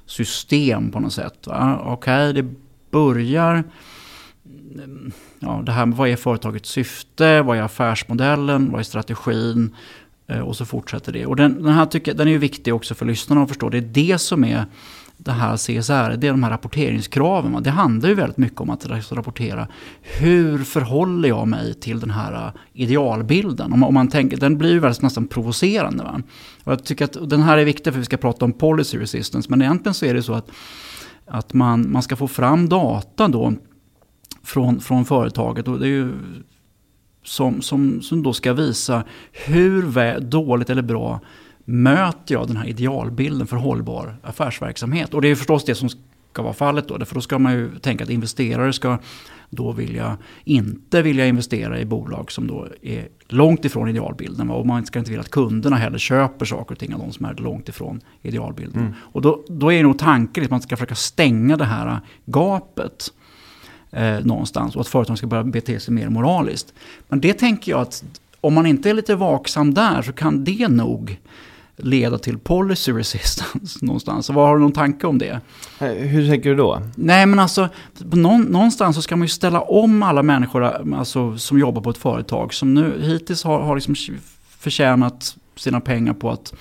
system 0.06 0.92
på 0.92 1.00
något 1.00 1.14
sätt. 1.14 1.48
Okej, 1.48 1.92
okay, 1.92 2.32
det 2.34 2.56
börjar... 2.92 3.64
Ja, 5.40 5.62
det 5.66 5.72
här 5.72 5.86
med 5.86 5.98
vad 5.98 6.10
är 6.10 6.16
företagets 6.16 6.70
syfte? 6.70 7.42
Vad 7.42 7.58
är 7.58 7.62
affärsmodellen? 7.62 8.72
Vad 8.72 8.80
är 8.80 8.84
strategin? 8.84 9.76
Eh, 10.28 10.40
och 10.40 10.56
så 10.56 10.66
fortsätter 10.66 11.12
det. 11.12 11.26
Och 11.26 11.36
den, 11.36 11.64
den 11.64 11.74
här 11.74 11.86
tycker, 11.86 12.14
den 12.14 12.28
är 12.28 12.32
ju 12.32 12.38
viktig 12.38 12.76
också 12.76 12.96
för 12.96 13.06
lyssnarna 13.06 13.42
att 13.44 13.48
förstå. 13.48 13.70
Det 13.70 13.78
är 13.78 13.82
det 13.82 14.18
som 14.18 14.44
är 14.44 14.66
det 15.18 15.32
här 15.32 15.58
CSR, 15.58 16.18
det 16.18 16.28
är 16.28 16.32
de 16.32 16.44
här 16.44 16.50
rapporteringskraven. 16.50 17.64
Det 17.64 17.70
handlar 17.70 18.10
ju 18.10 18.16
väldigt 18.16 18.38
mycket 18.38 18.62
om 18.62 18.70
att 18.70 19.12
rapportera 19.12 19.68
hur 20.02 20.58
förhåller 20.58 21.30
jag 21.30 21.48
mig 21.48 21.74
till 21.74 22.00
den 22.00 22.12
här 22.12 22.34
äh, 22.34 22.52
idealbilden. 22.74 23.74
Om 23.74 23.80
man, 23.80 23.88
om 23.88 23.94
man 23.94 24.08
tänker, 24.08 24.38
den 24.38 24.58
blir 24.58 24.72
ju 24.72 24.80
väldigt 24.80 25.02
nästan 25.02 25.28
provocerande. 25.28 26.04
Va? 26.04 26.22
Och 26.64 26.72
jag 26.72 26.84
tycker 26.84 27.06
att 27.06 27.30
den 27.30 27.42
här 27.42 27.58
är 27.58 27.66
viktig 27.66 27.94
för 27.94 28.00
vi 28.00 28.06
ska 28.06 28.18
prata 28.18 28.46
om 28.46 28.54
policy 28.54 28.98
resistance. 28.98 29.50
Men 29.50 29.62
egentligen 29.62 29.94
så 29.94 30.06
är 30.06 30.14
det 30.14 30.24
så 30.24 30.34
att, 30.34 30.52
att 31.28 31.54
man, 31.54 31.92
man 31.92 32.04
ska 32.04 32.16
få 32.16 32.28
fram 32.28 32.70
data 32.70 33.28
då 33.28 33.54
från, 34.44 34.80
från 34.80 35.06
företaget. 35.06 35.68
Och 35.68 35.80
det 35.80 35.86
är 35.86 35.90
ju 35.90 36.14
som, 37.24 37.62
som, 37.62 38.02
som 38.02 38.24
då 38.24 38.34
ska 38.34 38.54
visa 38.54 39.04
hur 39.32 40.20
dåligt 40.20 40.70
eller 40.70 40.82
bra 40.82 41.20
möter 41.66 42.36
jag 42.36 42.48
den 42.48 42.58
här 42.58 42.68
idealbilden 42.68 43.48
för 43.48 43.58
hållbar 43.58 44.16
affärsverksamhet? 44.24 45.14
Och 45.14 45.22
det 45.22 45.28
är 45.28 45.36
förstås 45.36 45.66
det 45.66 45.76
som 45.76 45.90
ska 46.34 46.42
vara 46.42 46.54
fallet 46.54 46.88
då. 46.88 47.06
För 47.06 47.16
då 47.16 47.22
ska 47.22 47.40
man 47.40 47.54
ju 47.54 47.80
tänka 47.80 48.04
att 48.04 48.10
investerare 48.10 48.74
ska 48.74 48.98
då 49.50 49.72
vilja, 49.72 50.18
inte 50.44 51.02
vilja 51.02 51.28
investera 51.28 51.80
i 51.80 51.86
bolag 51.86 52.32
som 52.32 52.48
då 52.48 52.68
är 52.82 53.08
långt 53.28 53.66
ifrån 53.66 53.90
idealbilden. 53.90 54.50
Och 54.50 54.66
man 54.66 54.86
ska 54.86 55.00
inte 55.00 55.12
vilja 55.12 55.22
att 55.22 55.32
kunderna 55.32 55.76
heller 55.76 55.98
köper 55.98 56.46
saker 56.46 56.76
och 56.76 56.80
ting 56.80 56.94
av 56.94 57.00
de 57.00 57.12
som 57.12 57.26
är 57.26 57.34
långt 57.34 57.70
ifrån 57.70 58.02
idealbilden. 58.22 58.82
Mm. 58.82 58.94
Och 59.00 59.22
då, 59.22 59.44
då 59.50 59.74
är 59.74 59.84
nog 59.84 60.00
tanken 60.00 60.44
att 60.44 60.50
man 60.50 60.62
ska 60.62 60.78
försöka 60.78 60.96
stänga 60.96 61.58
det 61.58 61.66
här 61.66 62.00
gapet 62.26 63.14
eh, 63.92 64.20
någonstans 64.20 64.76
och 64.76 64.82
att 64.82 64.88
företagen 64.88 65.18
ska 65.18 65.28
börja 65.28 65.44
bete 65.44 65.80
sig 65.80 65.94
mer 65.94 66.10
moraliskt. 66.10 66.74
Men 67.08 67.22
det 67.22 67.34
tänker 67.34 67.72
jag 67.72 67.82
att 67.82 68.04
om 68.42 68.54
man 68.54 68.66
inte 68.66 68.90
är 68.90 68.94
lite 68.94 69.16
vaksam 69.16 69.74
där 69.74 70.02
så 70.02 70.14
kan 70.14 70.44
det 70.44 70.68
nog 70.68 71.20
leda 71.78 72.18
till 72.18 72.38
policy 72.38 72.92
resistance 72.92 73.80
någonstans. 73.86 74.30
Vad 74.30 74.48
har 74.48 74.56
du 74.56 74.62
någon 74.62 74.72
tanke 74.72 75.08
om 75.08 75.18
det? 75.18 75.42
Eh, 75.80 75.88
hur 75.88 76.30
tänker 76.30 76.50
du 76.50 76.56
då? 76.56 76.82
Nej 76.96 77.26
men 77.26 77.40
alltså, 77.40 77.70
någonstans 78.14 78.96
så 78.96 79.02
ska 79.02 79.16
man 79.16 79.26
ju 79.26 79.30
ställa 79.30 79.62
om 79.62 80.04
alla 80.04 80.24
människor 80.24 80.64
alltså, 80.64 81.38
som 81.38 81.60
jobbar 81.60 81.82
på 81.82 81.90
ett 81.90 81.98
företag 81.98 82.54
som 82.54 82.74
nu 82.74 83.02
hittills 83.02 83.44
har, 83.44 83.60
har 83.60 83.76
liksom 83.76 83.96
förtjänat 84.58 85.36
sina 85.56 85.80
pengar 85.80 86.14
på 86.14 86.32
att 86.32 86.54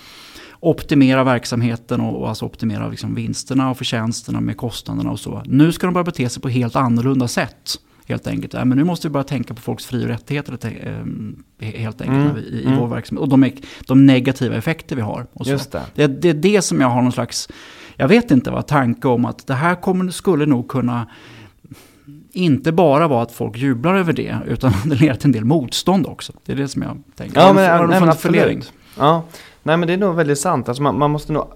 optimera 0.60 1.24
verksamheten 1.24 2.00
och, 2.00 2.20
och 2.20 2.28
alltså 2.28 2.44
optimera 2.44 2.88
liksom 2.88 3.14
vinsterna 3.14 3.70
och 3.70 3.78
förtjänsterna 3.78 4.40
med 4.40 4.56
kostnaderna 4.56 5.10
och 5.10 5.20
så. 5.20 5.42
Nu 5.46 5.72
ska 5.72 5.86
de 5.86 5.94
börja 5.94 6.04
bete 6.04 6.28
sig 6.28 6.42
på 6.42 6.48
helt 6.48 6.76
annorlunda 6.76 7.28
sätt 7.28 7.76
helt 8.12 8.26
enkelt. 8.26 8.54
Ja, 8.54 8.64
men 8.64 8.78
nu 8.78 8.84
måste 8.84 9.08
vi 9.08 9.12
börja 9.12 9.24
tänka 9.24 9.54
på 9.54 9.60
folks 9.60 9.86
fri 9.86 10.04
och 10.04 10.08
rättigheter 10.08 10.58
eh, 10.62 11.68
helt 11.68 12.00
enkelt 12.00 12.30
mm. 12.30 12.36
i, 12.36 12.40
i 12.40 12.66
mm. 12.66 12.78
vår 12.78 12.86
verksamhet. 12.86 13.22
Och 13.22 13.28
de, 13.28 13.50
de, 13.86 14.06
negativa 14.06 14.56
effekter 14.56 14.96
vi 14.96 15.02
har. 15.02 15.26
Och 15.32 15.46
så. 15.46 15.58
Det. 15.94 16.06
Det, 16.06 16.28
är 16.28 16.34
det 16.34 16.62
som 16.62 16.80
jag 16.80 16.88
har 16.88 17.02
någon 17.02 17.12
slags, 17.12 17.48
jag 17.96 18.08
vet 18.08 18.30
inte 18.30 18.50
vad, 18.50 18.66
tanke 18.66 19.08
om 19.08 19.24
att 19.24 19.46
det 19.46 19.54
här 19.54 19.74
kommer, 19.74 20.10
skulle 20.10 20.46
nog 20.46 20.68
kunna 20.68 21.06
inte 22.32 22.72
bara 22.72 23.08
vara 23.08 23.22
att 23.22 23.32
folk 23.32 23.56
jublar 23.56 23.94
över 23.94 24.12
det, 24.12 24.36
utan 24.46 24.72
det 24.84 24.94
leder 24.94 25.14
till 25.14 25.26
en 25.26 25.32
del 25.32 25.44
motstånd 25.44 26.06
också. 26.06 26.32
Det 26.44 26.52
är 26.52 26.56
det 26.56 26.68
som 26.68 26.82
jag 26.82 27.02
tänker. 27.16 27.40
Ja, 27.40 27.52
men, 27.52 27.70
har 27.70 27.86
du 27.86 28.06
nej, 28.06 28.16
fundering? 28.16 28.62
Ja, 28.98 29.24
nej 29.62 29.76
men 29.76 29.86
det 29.86 29.92
är 29.92 29.98
nog 29.98 30.14
väldigt 30.14 30.38
sant. 30.38 30.68
Alltså 30.68 30.82
man, 30.82 30.98
man, 30.98 31.10
måste 31.10 31.32
nog 31.32 31.46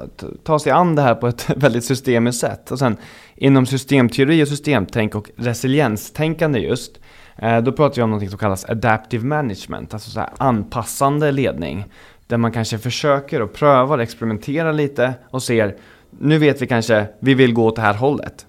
ta 0.44 0.58
sig 0.58 0.72
an 0.72 0.94
det 0.94 1.02
här 1.02 1.14
på 1.14 1.26
ett 1.26 1.50
väldigt 1.56 1.84
systemiskt 1.84 2.40
sätt. 2.40 2.70
Och 2.70 2.78
sen 2.78 2.96
inom 3.34 3.66
systemteori 3.66 4.44
och 4.44 4.48
systemtänk 4.48 5.14
och 5.14 5.30
resilienstänkande 5.36 6.58
just, 6.58 7.00
eh, 7.36 7.58
då 7.58 7.72
pratar 7.72 7.96
vi 7.96 8.02
om 8.02 8.10
något 8.10 8.30
som 8.30 8.38
kallas 8.38 8.64
adaptive 8.64 9.24
management, 9.24 9.94
alltså 9.94 10.10
så 10.10 10.20
anpassande 10.38 11.32
ledning. 11.32 11.84
Där 12.26 12.36
man 12.36 12.52
kanske 12.52 12.78
försöker 12.78 13.42
och 13.42 13.52
prövar, 13.52 13.98
experimenterar 13.98 14.72
lite 14.72 15.14
och 15.30 15.42
ser, 15.42 15.76
nu 16.10 16.38
vet 16.38 16.62
vi 16.62 16.66
kanske, 16.66 17.06
vi 17.18 17.34
vill 17.34 17.52
gå 17.52 17.66
åt 17.66 17.76
det 17.76 17.82
här 17.82 17.94
hållet. 17.94 18.46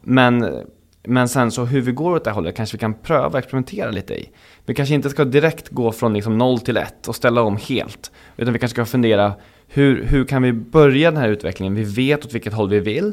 Men, 0.00 0.64
men 1.02 1.28
sen 1.28 1.50
så 1.50 1.64
hur 1.64 1.80
vi 1.80 1.92
går 1.92 2.16
åt 2.16 2.24
det 2.24 2.30
här 2.30 2.34
hållet 2.34 2.56
kanske 2.56 2.76
vi 2.76 2.80
kan 2.80 2.94
pröva 2.94 3.26
och 3.26 3.38
experimentera 3.38 3.90
lite 3.90 4.14
i. 4.14 4.30
Vi 4.66 4.74
kanske 4.74 4.94
inte 4.94 5.10
ska 5.10 5.24
direkt 5.24 5.68
gå 5.68 5.92
från 5.92 6.12
liksom 6.12 6.38
0 6.38 6.60
till 6.60 6.76
1 6.76 7.08
och 7.08 7.16
ställa 7.16 7.42
om 7.42 7.56
helt. 7.56 8.12
Utan 8.36 8.52
vi 8.52 8.58
kanske 8.58 8.74
ska 8.74 8.84
fundera, 8.84 9.34
hur, 9.68 10.04
hur 10.04 10.24
kan 10.24 10.42
vi 10.42 10.52
börja 10.52 11.10
den 11.10 11.20
här 11.20 11.28
utvecklingen? 11.28 11.74
Vi 11.74 11.84
vet 11.84 12.24
åt 12.24 12.34
vilket 12.34 12.52
håll 12.52 12.70
vi 12.70 12.80
vill 12.80 13.12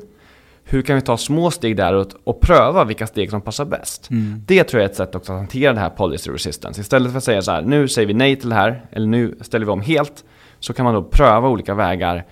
hur 0.70 0.82
kan 0.82 0.96
vi 0.96 1.02
ta 1.02 1.18
små 1.18 1.52
steg 1.52 1.78
däråt 1.78 2.16
och 2.24 2.42
pröva 2.42 2.84
vilka 2.84 3.08
steg 3.08 3.30
som 3.30 3.42
passar 3.42 3.66
bäst? 3.66 4.10
Mm. 4.10 4.42
Det 4.46 4.64
tror 4.64 4.82
jag 4.82 4.88
är 4.88 4.92
ett 4.92 4.98
sätt 4.98 5.16
också 5.16 5.32
att 5.32 5.38
hantera 5.38 5.74
det 5.74 5.80
här 5.80 5.90
policy 5.90 6.32
resistance. 6.32 6.82
Istället 6.82 7.12
för 7.12 7.18
att 7.18 7.24
säga 7.24 7.42
så 7.42 7.52
här, 7.52 7.62
nu 7.62 7.88
säger 7.88 8.08
vi 8.08 8.14
nej 8.14 8.36
till 8.36 8.50
det 8.50 8.56
här, 8.56 8.86
eller 8.92 9.08
nu 9.08 9.36
ställer 9.42 9.66
vi 9.66 9.72
om 9.72 9.82
helt, 9.82 10.24
så 10.60 10.74
kan 10.74 10.86
man 10.86 10.94
då 10.94 11.04
pröva 11.04 11.50
olika 11.50 11.74
vägar. 11.74 12.26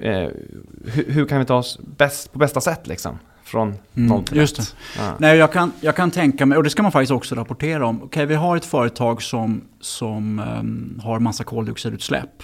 Eh, 0.00 0.28
hur, 0.84 1.12
hur, 1.12 1.26
kan 1.26 1.38
vi 1.38 1.44
ta 1.44 1.56
oss 1.56 1.78
bäst, 1.96 2.32
på 2.32 2.38
bästa 2.38 2.60
sätt 2.60 2.86
liksom? 2.86 3.18
Från 3.48 3.68
mm, 3.68 4.08
noll 4.08 4.24
till 4.24 4.36
just 4.36 4.56
det. 4.56 4.62
Ja. 4.98 5.14
Nej, 5.18 5.38
jag, 5.38 5.52
kan, 5.52 5.72
jag 5.80 5.96
kan 5.96 6.10
tänka 6.10 6.46
mig, 6.46 6.58
och 6.58 6.64
det 6.64 6.70
ska 6.70 6.82
man 6.82 6.92
faktiskt 6.92 7.12
också 7.12 7.34
rapportera 7.34 7.86
om. 7.86 7.96
Okej, 7.96 8.06
okay, 8.06 8.26
vi 8.26 8.34
har 8.34 8.56
ett 8.56 8.64
företag 8.64 9.22
som, 9.22 9.60
som 9.80 10.38
um, 10.38 11.00
har 11.04 11.20
massa 11.20 11.44
koldioxidutsläpp. 11.44 12.42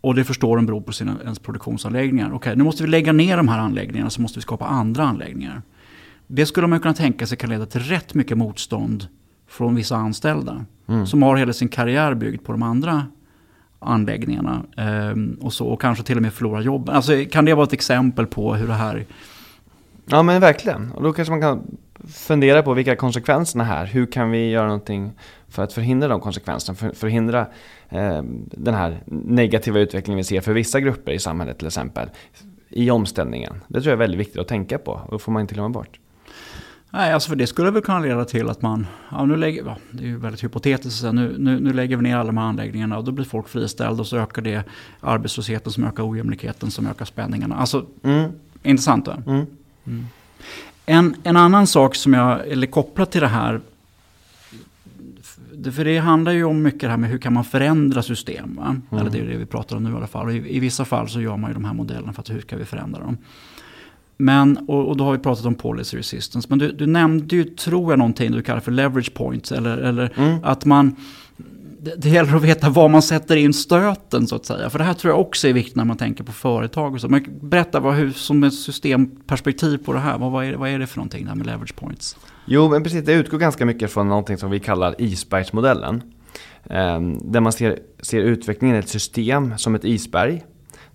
Och 0.00 0.14
det 0.14 0.24
förstår 0.24 0.56
de 0.56 0.66
beror 0.66 0.80
på 0.80 0.92
sina, 0.92 1.16
ens 1.22 1.38
produktionsanläggningar. 1.38 2.32
Okej, 2.32 2.56
nu 2.56 2.64
måste 2.64 2.82
vi 2.82 2.88
lägga 2.88 3.12
ner 3.12 3.36
de 3.36 3.48
här 3.48 3.58
anläggningarna 3.58 4.10
så 4.10 4.22
måste 4.22 4.38
vi 4.38 4.42
skapa 4.42 4.66
andra 4.66 5.04
anläggningar. 5.04 5.62
Det 6.26 6.46
skulle 6.46 6.66
man 6.66 6.80
kunna 6.80 6.94
tänka 6.94 7.26
sig 7.26 7.38
kan 7.38 7.50
leda 7.50 7.66
till 7.66 7.80
rätt 7.80 8.14
mycket 8.14 8.38
motstånd 8.38 9.06
från 9.48 9.74
vissa 9.74 9.96
anställda. 9.96 10.64
Mm. 10.88 11.06
Som 11.06 11.22
har 11.22 11.36
hela 11.36 11.52
sin 11.52 11.68
karriär 11.68 12.14
byggd 12.14 12.44
på 12.44 12.52
de 12.52 12.62
andra 12.62 13.06
anläggningarna. 13.78 14.62
Ehm, 14.76 15.38
och, 15.40 15.52
så, 15.52 15.66
och 15.66 15.80
kanske 15.80 16.04
till 16.04 16.16
och 16.16 16.22
med 16.22 16.32
förlora 16.32 16.60
jobben. 16.60 16.94
Alltså, 16.94 17.12
kan 17.30 17.44
det 17.44 17.54
vara 17.54 17.66
ett 17.66 17.72
exempel 17.72 18.26
på 18.26 18.54
hur 18.54 18.66
det 18.66 18.74
här... 18.74 19.06
Ja 20.06 20.22
men 20.22 20.40
verkligen. 20.40 20.92
Och 20.92 21.02
då 21.02 21.12
kanske 21.12 21.32
man 21.32 21.40
kan 21.40 21.78
fundera 22.08 22.62
på 22.62 22.74
vilka 22.74 22.96
konsekvenserna 22.96 23.64
här. 23.64 23.86
Hur 23.86 24.06
kan 24.06 24.30
vi 24.30 24.50
göra 24.50 24.66
någonting 24.66 25.12
för 25.48 25.62
att 25.62 25.72
förhindra 25.72 26.08
de 26.08 26.20
konsekvenserna? 26.20 26.76
För, 26.76 26.90
förhindra 26.90 27.46
eh, 27.88 28.22
den 28.44 28.74
här 28.74 29.02
negativa 29.06 29.78
utvecklingen 29.78 30.16
vi 30.16 30.24
ser 30.24 30.40
för 30.40 30.52
vissa 30.52 30.80
grupper 30.80 31.12
i 31.12 31.18
samhället 31.18 31.58
till 31.58 31.66
exempel. 31.66 32.08
I 32.68 32.90
omställningen. 32.90 33.52
Det 33.68 33.80
tror 33.80 33.86
jag 33.86 33.92
är 33.92 33.98
väldigt 33.98 34.20
viktigt 34.20 34.38
att 34.38 34.48
tänka 34.48 34.78
på 34.78 34.92
och 34.92 35.12
det 35.12 35.18
får 35.18 35.32
man 35.32 35.42
inte 35.42 35.54
glömma 35.54 35.68
bort. 35.68 35.98
Nej, 36.92 37.12
alltså 37.12 37.28
för 37.28 37.36
det 37.36 37.46
skulle 37.46 37.70
väl 37.70 37.82
kunna 37.82 38.00
leda 38.00 38.24
till 38.24 38.48
att 38.48 38.62
man, 38.62 38.86
ja 39.10 39.24
nu 39.24 39.36
lägger, 39.36 39.64
ja, 39.64 39.76
det 39.90 40.04
är 40.04 40.06
ju 40.08 40.18
väldigt 40.18 40.44
hypotetiskt, 40.44 41.02
nu, 41.12 41.34
nu, 41.38 41.60
nu 41.60 41.72
lägger 41.72 41.96
vi 41.96 42.02
ner 42.02 42.16
alla 42.16 42.26
de 42.26 42.36
här 42.36 42.44
anläggningarna 42.44 42.98
och 42.98 43.04
då 43.04 43.12
blir 43.12 43.24
folk 43.24 43.48
friställda 43.48 44.00
och 44.00 44.06
så 44.06 44.16
ökar 44.16 44.42
det 44.42 44.64
arbetslösheten 45.00 45.72
som 45.72 45.84
ökar 45.84 46.10
ojämlikheten 46.10 46.70
som 46.70 46.86
ökar 46.86 47.04
spänningarna. 47.04 47.56
Alltså, 47.56 47.86
mm. 48.02 48.30
intressant 48.62 49.08
va? 49.08 49.22
Mm. 49.26 49.46
Mm. 49.86 50.06
En, 50.86 51.16
en 51.22 51.36
annan 51.36 51.66
sak 51.66 51.94
som 51.94 52.14
jag, 52.14 52.48
eller 52.48 52.66
kopplat 52.66 53.12
till 53.12 53.20
det 53.20 53.28
här, 53.28 53.60
för 55.72 55.84
det 55.84 55.98
handlar 55.98 56.32
ju 56.32 56.44
om 56.44 56.62
mycket 56.62 56.80
det 56.80 56.88
här 56.88 56.96
med 56.96 57.10
hur 57.10 57.18
kan 57.18 57.32
man 57.32 57.44
förändra 57.44 58.02
system. 58.02 58.60
Mm. 58.62 58.82
Eller 58.90 59.10
det 59.10 59.18
är 59.18 59.26
det 59.26 59.36
vi 59.36 59.46
pratar 59.46 59.76
om 59.76 59.84
nu 59.84 59.90
i 59.90 59.94
alla 59.94 60.06
fall. 60.06 60.26
Och 60.26 60.32
i, 60.32 60.56
I 60.56 60.60
vissa 60.60 60.84
fall 60.84 61.08
så 61.08 61.20
gör 61.20 61.36
man 61.36 61.50
ju 61.50 61.54
de 61.54 61.64
här 61.64 61.74
modellerna 61.74 62.12
för 62.12 62.22
att 62.22 62.30
hur 62.30 62.40
ska 62.40 62.56
vi 62.56 62.64
förändra 62.64 63.00
dem. 63.00 63.16
Men, 64.16 64.56
och, 64.56 64.88
och, 64.88 64.96
då 64.96 65.04
har 65.04 65.12
vi 65.12 65.18
pratat 65.18 65.46
om 65.46 65.54
policy 65.54 65.98
resistance. 65.98 66.48
Men 66.50 66.58
du, 66.58 66.72
du 66.72 66.86
nämnde 66.86 67.36
ju, 67.36 67.44
tror 67.44 67.92
jag, 67.92 67.98
någonting 67.98 68.32
du 68.32 68.42
kallar 68.42 68.60
för 68.60 68.72
leverage 68.72 69.14
points. 69.14 69.52
Eller, 69.52 69.78
eller 69.78 70.12
mm. 70.16 70.38
att 70.44 70.64
man... 70.64 70.96
Det, 71.82 71.94
det 71.96 72.08
gäller 72.08 72.36
att 72.36 72.42
veta 72.42 72.68
var 72.68 72.88
man 72.88 73.02
sätter 73.02 73.36
in 73.36 73.52
stöten 73.52 74.26
så 74.26 74.36
att 74.36 74.46
säga. 74.46 74.70
För 74.70 74.78
det 74.78 74.84
här 74.84 74.94
tror 74.94 75.12
jag 75.12 75.20
också 75.20 75.48
är 75.48 75.52
viktigt 75.52 75.76
när 75.76 75.84
man 75.84 75.96
tänker 75.96 76.24
på 76.24 76.32
företag. 76.32 76.94
Och 76.94 77.00
så. 77.00 77.08
Men 77.08 77.26
berätta 77.42 77.80
vad, 77.80 77.94
hur, 77.94 78.12
som 78.12 78.44
ett 78.44 78.54
systemperspektiv 78.54 79.78
på 79.78 79.92
det 79.92 79.98
här. 79.98 80.18
Vad, 80.18 80.32
vad, 80.32 80.44
är, 80.44 80.54
vad 80.54 80.68
är 80.68 80.78
det 80.78 80.86
för 80.86 80.96
någonting 80.96 81.26
där 81.26 81.34
med 81.34 81.46
leverage 81.46 81.76
points? 81.76 82.16
Jo, 82.44 82.68
men 82.68 82.82
precis. 82.82 83.04
Det 83.04 83.12
utgår 83.12 83.38
ganska 83.38 83.66
mycket 83.66 83.90
från 83.90 84.08
någonting 84.08 84.38
som 84.38 84.50
vi 84.50 84.60
kallar 84.60 84.94
isbergsmodellen. 84.98 86.02
Ehm, 86.70 87.18
där 87.32 87.40
man 87.40 87.52
ser, 87.52 87.78
ser 88.00 88.20
utvecklingen 88.20 88.76
i 88.76 88.78
ett 88.78 88.88
system 88.88 89.58
som 89.58 89.74
ett 89.74 89.84
isberg 89.84 90.44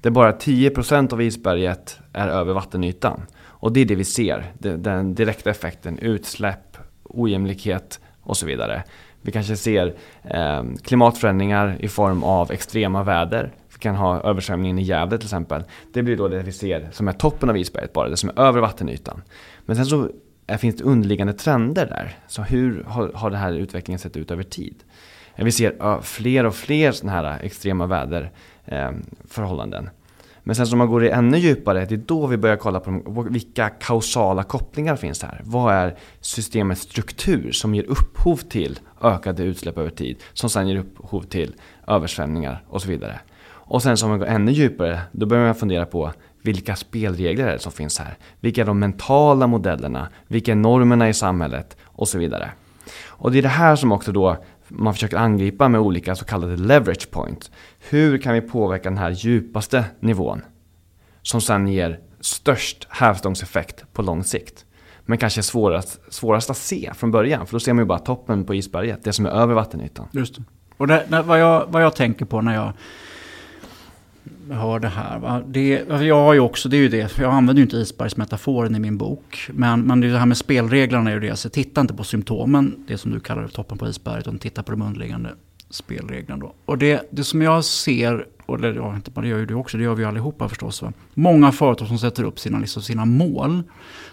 där 0.02 0.12
bara 0.12 0.32
10% 0.32 1.14
av 1.14 1.22
isberget 1.22 1.98
är 2.14 2.28
över 2.28 2.54
vattenytan. 2.54 3.22
Och 3.44 3.74
det 3.74 3.80
är 3.80 3.86
det 3.86 3.96
vi 3.96 4.04
ser, 4.04 4.54
den 4.60 5.16
direkta 5.16 5.50
effekten, 5.50 6.00
utsläpp, 6.00 6.78
ojämlikhet 7.04 8.00
och 8.22 8.38
så 8.38 8.46
vidare. 8.46 8.84
Vi 9.26 9.32
kanske 9.32 9.58
ser 9.58 9.96
eh, 10.24 10.64
klimatförändringar 10.84 11.78
i 11.80 11.88
form 11.88 12.24
av 12.24 12.52
extrema 12.52 13.04
väder. 13.04 13.52
Vi 13.74 13.80
kan 13.80 13.96
ha 13.96 14.22
översvämningen 14.22 14.80
i 14.80 14.82
Gävle 14.82 15.18
till 15.18 15.26
exempel. 15.26 15.64
Det 15.94 16.04
blir 16.04 16.18
då 16.18 16.28
det 16.28 16.44
vi 16.44 16.52
ser 16.52 16.90
som 16.92 17.08
är 17.08 17.12
toppen 17.12 17.50
av 17.50 17.58
isberget 17.58 17.94
bara, 17.94 18.10
det 18.10 18.18
som 18.18 18.30
är 18.30 18.40
över 18.40 18.62
vattenytan. 18.62 19.22
Men 19.66 19.76
sen 19.76 19.86
så 19.86 20.10
är, 20.48 20.58
finns 20.58 20.76
det 20.76 20.84
underliggande 20.84 21.34
trender 21.34 21.86
där. 21.86 22.18
Så 22.28 22.42
hur 22.42 22.84
har, 22.84 23.12
har 23.14 23.30
den 23.30 23.40
här 23.40 23.54
utvecklingen 23.54 24.00
sett 24.00 24.18
ut 24.18 24.32
över 24.32 24.44
tid? 24.44 24.76
Eh, 25.36 25.46
vi 25.46 25.52
ser 25.52 26.02
fler 26.02 26.46
och 26.46 26.56
fler 26.56 26.92
sådana 26.92 27.22
här 27.22 27.40
extrema 27.44 27.88
väderförhållanden. 27.88 29.84
Ehm, 29.84 29.90
men 30.48 30.56
sen 30.56 30.68
som 30.68 30.78
man 30.78 30.88
går 30.88 31.04
ännu 31.04 31.38
djupare, 31.38 31.86
det 31.86 31.96
är 31.96 32.04
då 32.06 32.28
vi 32.28 32.38
börjar 32.38 32.56
kolla 32.56 32.80
på 32.80 33.26
vilka 33.30 33.70
kausala 33.70 34.44
kopplingar 34.44 34.96
finns 34.96 35.24
här. 35.24 35.42
Vad 35.44 35.74
är 35.74 35.98
systemets 36.22 36.82
struktur 36.82 37.52
som 37.52 37.76
ger 37.76 37.84
upphov 37.84 38.38
till 38.38 38.80
ökade 39.02 39.44
utsläpp 39.44 39.78
över 39.78 39.90
tid, 39.90 40.18
som 40.34 40.50
sen 40.50 40.68
ger 40.68 40.78
upphov 40.78 41.22
till 41.22 41.56
översvämningar 41.88 42.64
och 42.68 42.82
så 42.82 42.88
vidare. 42.88 43.20
Och 43.48 43.84
sen 43.84 43.98
som 43.98 44.10
man 44.10 44.20
går 44.20 44.26
ännu 44.26 44.52
djupare, 44.52 45.02
då 45.12 45.26
börjar 45.26 45.46
man 45.46 45.56
fundera 45.56 45.86
på 45.86 46.12
vilka 46.42 46.76
spelregler 46.76 47.48
är 47.48 47.52
det 47.52 47.60
som 47.60 47.72
finns 47.72 48.00
här? 48.00 48.18
Vilka 48.40 48.62
är 48.62 48.66
de 48.66 48.80
mentala 48.80 49.48
modellerna? 49.48 50.08
Vilka 50.28 50.52
är 50.52 50.56
normerna 50.56 51.10
i 51.10 51.14
samhället? 51.14 51.78
Och 51.84 52.08
så 52.08 52.18
vidare. 52.18 52.52
Och 53.08 53.32
det 53.32 53.38
är 53.38 53.42
det 53.42 53.48
här 53.50 53.76
som 53.76 53.92
också 53.92 54.12
då 54.12 54.38
man 54.68 54.94
försöker 54.94 55.18
angripa 55.18 55.70
med 55.70 55.82
olika 55.82 56.16
så 56.16 56.26
kallade 56.26 56.58
leverage 56.58 57.12
points. 57.12 57.52
Hur 57.90 58.18
kan 58.18 58.34
vi 58.34 58.42
påverka 58.42 58.90
den 58.90 58.98
här 58.98 59.12
djupaste 59.12 59.86
nivån? 60.00 60.42
Som 61.22 61.42
sen 61.42 61.68
ger 61.68 62.00
störst 62.20 62.88
hävstångseffekt 62.90 63.94
på 63.94 64.02
lång 64.02 64.24
sikt. 64.24 64.66
Men 65.06 65.18
kanske 65.18 65.44
svårast, 65.44 66.14
svårast 66.14 66.50
att 66.50 66.58
se 66.58 66.92
från 66.96 67.12
början. 67.12 67.48
För 67.48 67.54
då 67.54 67.60
ser 67.60 67.74
man 67.74 67.82
ju 67.82 67.88
bara 67.88 68.00
toppen 68.00 68.46
på 68.46 68.56
isberget, 68.56 69.04
det 69.04 69.14
som 69.14 69.26
är 69.26 69.30
över 69.30 69.54
vattenytan. 69.54 70.08
Just 70.12 70.36
det. 70.36 70.44
Och 70.78 70.88
det, 70.88 71.24
vad, 71.26 71.42
jag, 71.42 71.66
vad 71.68 71.84
jag 71.84 71.96
tänker 71.96 72.26
på 72.26 72.42
när 72.42 72.56
jag 72.56 72.74
hör 74.50 74.80
det 74.80 74.88
här. 74.88 75.20
Va? 75.20 75.42
Det, 75.48 75.86
jag 75.90 76.16
har 76.16 76.34
ju 76.34 76.40
också, 76.40 76.70
det 76.70 76.78
är 76.78 76.82
ju 76.82 76.90
det, 76.90 77.18
jag 77.18 77.34
använder 77.34 77.60
ju 77.60 77.64
inte 77.64 77.78
isbergsmetaforen 77.78 78.76
i 78.76 78.80
min 78.80 78.98
bok. 78.98 79.50
Men, 79.54 79.82
men 79.82 80.02
det 80.02 80.18
här 80.18 80.26
med 80.26 80.38
spelreglerna 80.38 81.10
är 81.10 81.14
ju 81.14 81.20
det, 81.20 81.36
så 81.36 81.50
titta 81.50 81.82
inte 81.82 81.94
på 81.94 82.04
symptomen, 82.04 82.76
det 82.88 82.98
som 82.98 83.12
du 83.12 83.20
kallar 83.20 83.48
toppen 83.48 83.78
på 83.78 83.88
isberget, 83.88 84.28
utan 84.28 84.40
titta 84.40 84.64
på 84.64 84.72
de 84.72 84.82
underliggande 84.82 85.30
spelreglerna. 85.70 86.42
Då. 86.42 86.54
Och 86.66 86.78
det, 86.78 87.08
det 87.12 87.24
som 87.24 87.42
jag 87.42 87.66
ser, 87.66 88.28
och 88.46 88.62
det, 88.62 88.74
ja, 88.74 89.00
det 89.16 89.28
gör 89.28 89.38
ju 89.38 89.46
du 89.46 89.54
också, 89.54 89.78
det 89.78 89.84
gör 89.84 89.96
vi 89.96 90.06
allihopa 90.06 90.50
förstås. 90.50 90.82
Va? 90.82 90.94
Många 91.14 91.52
företag 91.52 91.88
som 91.88 92.00
sätter 92.00 92.24
upp 92.24 92.40
sina, 92.40 92.60
liksom, 92.60 92.82
sina 92.82 93.06
mål. 93.06 93.64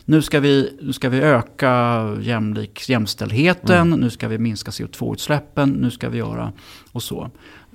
Nu 0.05 0.23
ska 0.23 0.41
vi, 0.41 0.79
nu 0.83 0.93
ska 0.93 1.09
vi 1.09 1.21
öka 1.21 2.17
jämlik, 2.21 2.89
jämställdheten, 2.89 3.87
mm. 3.87 4.01
nu 4.01 4.11
ska 4.11 4.29
vi 4.29 4.39
minska 4.39 4.71
CO2-utsläppen, 4.71 5.71
nu 5.71 5.91
ska 5.91 6.09
vi 6.09 6.19
göra 6.19 6.53
och 6.93 7.03
så 7.03 7.31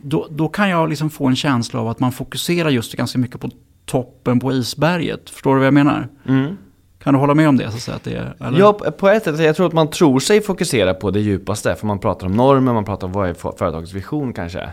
då, 0.10 0.28
då 0.32 0.48
kan 0.48 0.70
jag 0.70 0.90
liksom 0.90 1.10
få 1.10 1.28
en 1.28 1.36
känsla 1.36 1.80
av 1.80 1.88
att 1.88 2.00
man 2.00 2.12
fokuserar 2.12 2.70
just 2.70 2.96
ganska 2.96 3.20
mycket 3.20 3.42
på 3.42 3.50
toppen 3.86 4.40
på 4.40 4.54
isberget. 4.54 5.30
Förstår 5.30 5.54
du 5.54 5.60
vad 5.60 5.68
jag 5.68 5.74
menar? 5.74 6.08
Mm. 6.26 6.58
Kan 7.00 7.14
du 7.14 7.20
hålla 7.20 7.34
med 7.34 7.50
om 7.50 7.58
det? 7.58 7.72
Så 7.72 7.76
att 7.76 7.82
säga, 7.82 7.96
att 7.96 8.04
det 8.04 8.46
eller? 8.46 8.60
Ja, 8.60 8.74
på 8.74 9.10
ett 9.10 9.24
sätt. 9.24 9.40
Jag 9.40 9.56
tror 9.56 9.68
att 9.68 9.74
man 9.74 9.90
tror 9.90 10.20
sig 10.20 10.42
fokusera 10.42 10.94
på 10.94 11.12
det 11.12 11.20
djupaste. 11.20 11.76
För 11.76 11.88
man 11.88 12.00
pratar 12.00 12.28
om 12.28 12.34
normer, 12.34 12.74
man 12.74 12.86
pratar 12.86 13.08
om 13.08 13.14
vad 13.14 13.30
är 13.30 13.34
företagets 13.34 13.94
vision 13.94 14.34
kanske. 14.34 14.70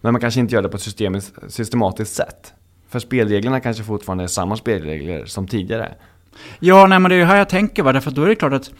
Men 0.00 0.12
man 0.12 0.20
kanske 0.20 0.40
inte 0.40 0.54
gör 0.54 0.62
det 0.62 0.68
på 0.68 0.76
ett 0.76 1.52
systematiskt 1.52 2.14
sätt. 2.14 2.52
För 2.88 2.98
spelreglerna 2.98 3.60
kanske 3.60 3.82
fortfarande 3.82 4.24
är 4.24 4.28
samma 4.28 4.56
spelregler 4.56 5.24
som 5.24 5.48
tidigare. 5.48 5.94
Ja, 6.58 6.86
nej, 6.86 6.98
men 6.98 7.08
det 7.08 7.14
är 7.14 7.18
ju 7.18 7.24
här 7.24 7.36
jag 7.36 7.48
tänker. 7.48 7.82
Va? 7.82 7.92
Därför 7.92 8.10
då 8.10 8.22
är 8.22 8.28
det 8.28 8.34
klart 8.34 8.52
att 8.52 8.70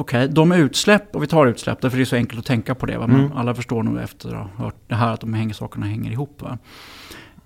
Okej, 0.00 0.24
okay, 0.24 0.34
de 0.34 0.52
utsläpp, 0.52 1.16
och 1.16 1.22
vi 1.22 1.26
tar 1.26 1.46
utsläpp, 1.46 1.80
därför 1.80 1.96
det 1.96 2.02
är 2.02 2.04
så 2.04 2.16
enkelt 2.16 2.38
att 2.38 2.46
tänka 2.46 2.74
på 2.74 2.86
det. 2.86 2.98
Va? 2.98 3.06
Men 3.06 3.20
mm. 3.20 3.32
alla 3.36 3.54
förstår 3.54 3.82
nog 3.82 3.98
efter 3.98 4.28
att 4.28 4.34
ha 4.34 4.64
hört 4.64 4.74
det 4.88 4.94
här 4.94 5.12
att 5.12 5.20
de 5.20 5.34
hänger, 5.34 5.54
sakerna 5.54 5.86
hänger 5.86 6.10
ihop. 6.10 6.42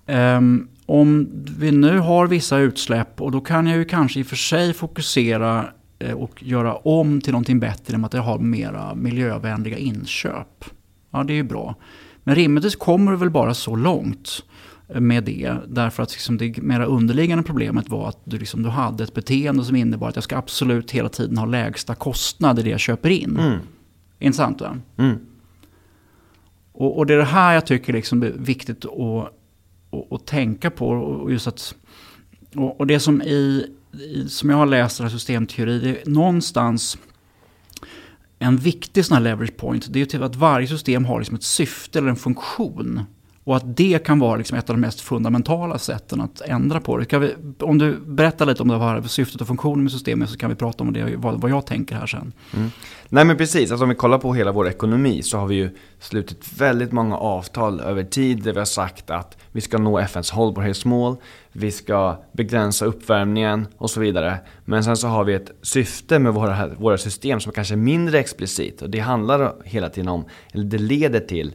Um, 0.07 0.67
om 0.85 1.29
vi 1.57 1.71
nu 1.71 1.99
har 1.99 2.27
vissa 2.27 2.57
utsläpp, 2.57 3.21
och 3.21 3.31
då 3.31 3.41
kan 3.41 3.67
jag 3.67 3.77
ju 3.77 3.85
kanske 3.85 4.19
i 4.19 4.23
och 4.23 4.27
för 4.27 4.35
sig 4.35 4.73
fokusera 4.73 5.65
eh, 5.99 6.13
och 6.13 6.43
göra 6.43 6.75
om 6.75 7.21
till 7.21 7.31
någonting 7.31 7.59
bättre 7.59 7.91
genom 7.91 8.05
att 8.05 8.13
jag 8.13 8.21
har 8.21 8.39
mera 8.39 8.95
miljövänliga 8.95 9.77
inköp. 9.77 10.65
Ja, 11.11 11.23
det 11.23 11.33
är 11.33 11.35
ju 11.35 11.43
bra. 11.43 11.75
Men 12.23 12.35
rimligtvis 12.35 12.75
kommer 12.75 13.11
det 13.11 13.17
väl 13.17 13.29
bara 13.29 13.53
så 13.53 13.75
långt 13.75 14.43
med 14.87 15.23
det. 15.23 15.55
Därför 15.67 16.03
att 16.03 16.11
liksom 16.11 16.37
det 16.37 16.57
mera 16.57 16.85
underliggande 16.85 17.43
problemet 17.43 17.89
var 17.89 18.09
att 18.09 18.19
du, 18.23 18.37
liksom, 18.37 18.63
du 18.63 18.69
hade 18.69 19.03
ett 19.03 19.13
beteende 19.13 19.63
som 19.63 19.75
innebar 19.75 20.09
att 20.09 20.15
jag 20.15 20.23
ska 20.23 20.37
absolut 20.37 20.91
hela 20.91 21.09
tiden 21.09 21.37
ha 21.37 21.45
lägsta 21.45 21.95
kostnad 21.95 22.59
i 22.59 22.63
det 22.63 22.69
jag 22.69 22.79
köper 22.79 23.09
in. 23.09 23.37
Mm. 23.39 23.59
Intressant 24.19 24.61
va? 24.61 24.77
Mm. 24.97 25.17
Och, 26.71 26.97
och, 26.97 27.05
det 27.05 27.13
är 27.13 27.17
det 27.17 27.23
här 27.23 27.53
jag 27.53 27.65
tycker 27.65 27.93
liksom 27.93 28.23
är 28.23 28.33
viktigt 28.37 28.85
att, 28.85 28.91
att, 29.91 30.11
att 30.11 30.25
tänka 30.25 30.69
på. 30.69 30.89
Och, 30.89 31.31
just 31.31 31.47
att, 31.47 31.75
och, 32.55 32.79
och 32.79 32.87
det 32.87 32.99
som, 32.99 33.21
i, 33.21 33.67
i, 33.91 34.29
som 34.29 34.49
jag 34.49 34.57
har 34.57 34.65
läst 34.65 35.01
i 35.01 35.09
systemteori, 35.09 35.79
det 35.79 35.89
är 35.89 36.09
någonstans 36.09 36.97
en 38.39 38.57
viktig 38.57 39.05
sån 39.05 39.15
här 39.15 39.23
leverage 39.23 39.57
point, 39.57 39.93
det 39.93 39.97
är 39.97 40.01
ju 40.01 40.05
till 40.05 40.23
att 40.23 40.35
varje 40.35 40.67
system 40.67 41.05
har 41.05 41.19
liksom 41.19 41.35
ett 41.35 41.43
syfte 41.43 41.99
eller 41.99 42.09
en 42.09 42.15
funktion. 42.15 43.01
Och 43.45 43.55
att 43.55 43.77
det 43.77 44.05
kan 44.05 44.19
vara 44.19 44.35
liksom 44.35 44.57
ett 44.57 44.69
av 44.69 44.75
de 44.75 44.79
mest 44.79 45.01
fundamentala 45.01 45.77
sätten 45.77 46.21
att 46.21 46.41
ändra 46.41 46.79
på 46.79 46.97
det. 46.97 47.17
Vi, 47.17 47.35
om 47.59 47.77
du 47.77 47.97
berättar 48.05 48.45
lite 48.45 48.61
om 48.61 48.67
det 48.67 48.77
här 48.77 49.01
syftet 49.01 49.41
och 49.41 49.47
funktionen 49.47 49.83
med 49.83 49.91
systemet 49.91 50.29
så 50.29 50.37
kan 50.37 50.49
vi 50.49 50.55
prata 50.55 50.83
om 50.83 50.93
det, 50.93 51.15
vad, 51.15 51.41
vad 51.41 51.51
jag 51.51 51.65
tänker 51.65 51.95
här 51.95 52.07
sen. 52.07 52.33
Mm. 52.53 52.69
Nej 53.09 53.25
men 53.25 53.37
precis, 53.37 53.71
alltså 53.71 53.83
om 53.83 53.89
vi 53.89 53.95
kollar 53.95 54.17
på 54.17 54.33
hela 54.33 54.51
vår 54.51 54.67
ekonomi 54.67 55.21
så 55.21 55.37
har 55.37 55.47
vi 55.47 55.55
ju 55.55 55.69
slutit 55.99 56.61
väldigt 56.61 56.91
många 56.91 57.17
avtal 57.17 57.79
över 57.79 58.03
tid 58.03 58.43
där 58.43 58.53
vi 58.53 58.59
har 58.59 58.65
sagt 58.65 59.09
att 59.09 59.37
vi 59.51 59.61
ska 59.61 59.77
nå 59.77 59.99
FNs 59.99 60.31
hållbarhetsmål, 60.31 61.15
vi 61.51 61.71
ska 61.71 62.23
begränsa 62.31 62.85
uppvärmningen 62.85 63.67
och 63.77 63.89
så 63.89 63.99
vidare. 63.99 64.37
Men 64.65 64.83
sen 64.83 64.97
så 64.97 65.07
har 65.07 65.23
vi 65.23 65.33
ett 65.33 65.51
syfte 65.61 66.19
med 66.19 66.33
våra, 66.33 66.67
våra 66.67 66.97
system 66.97 67.39
som 67.39 67.51
kanske 67.51 67.73
är 67.73 67.77
mindre 67.77 68.19
explicit 68.19 68.81
och 68.81 68.89
det 68.89 68.99
handlar 68.99 69.53
hela 69.63 69.89
tiden 69.89 70.09
om, 70.09 70.25
eller 70.53 70.63
det 70.63 70.77
leder 70.77 71.19
till 71.19 71.53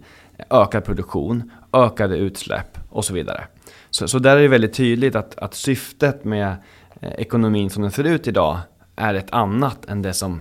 ökad 0.50 0.84
produktion, 0.84 1.50
ökade 1.72 2.16
utsläpp 2.16 2.78
och 2.88 3.04
så 3.04 3.14
vidare. 3.14 3.44
Så, 3.90 4.08
så 4.08 4.18
där 4.18 4.36
är 4.36 4.42
det 4.42 4.48
väldigt 4.48 4.74
tydligt 4.74 5.16
att, 5.16 5.38
att 5.38 5.54
syftet 5.54 6.24
med 6.24 6.56
eh, 7.00 7.12
ekonomin 7.12 7.70
som 7.70 7.82
den 7.82 7.92
ser 7.92 8.04
ut 8.04 8.28
idag 8.28 8.58
är 8.96 9.14
ett 9.14 9.30
annat 9.30 9.84
än 9.84 10.02
det 10.02 10.12
som, 10.12 10.40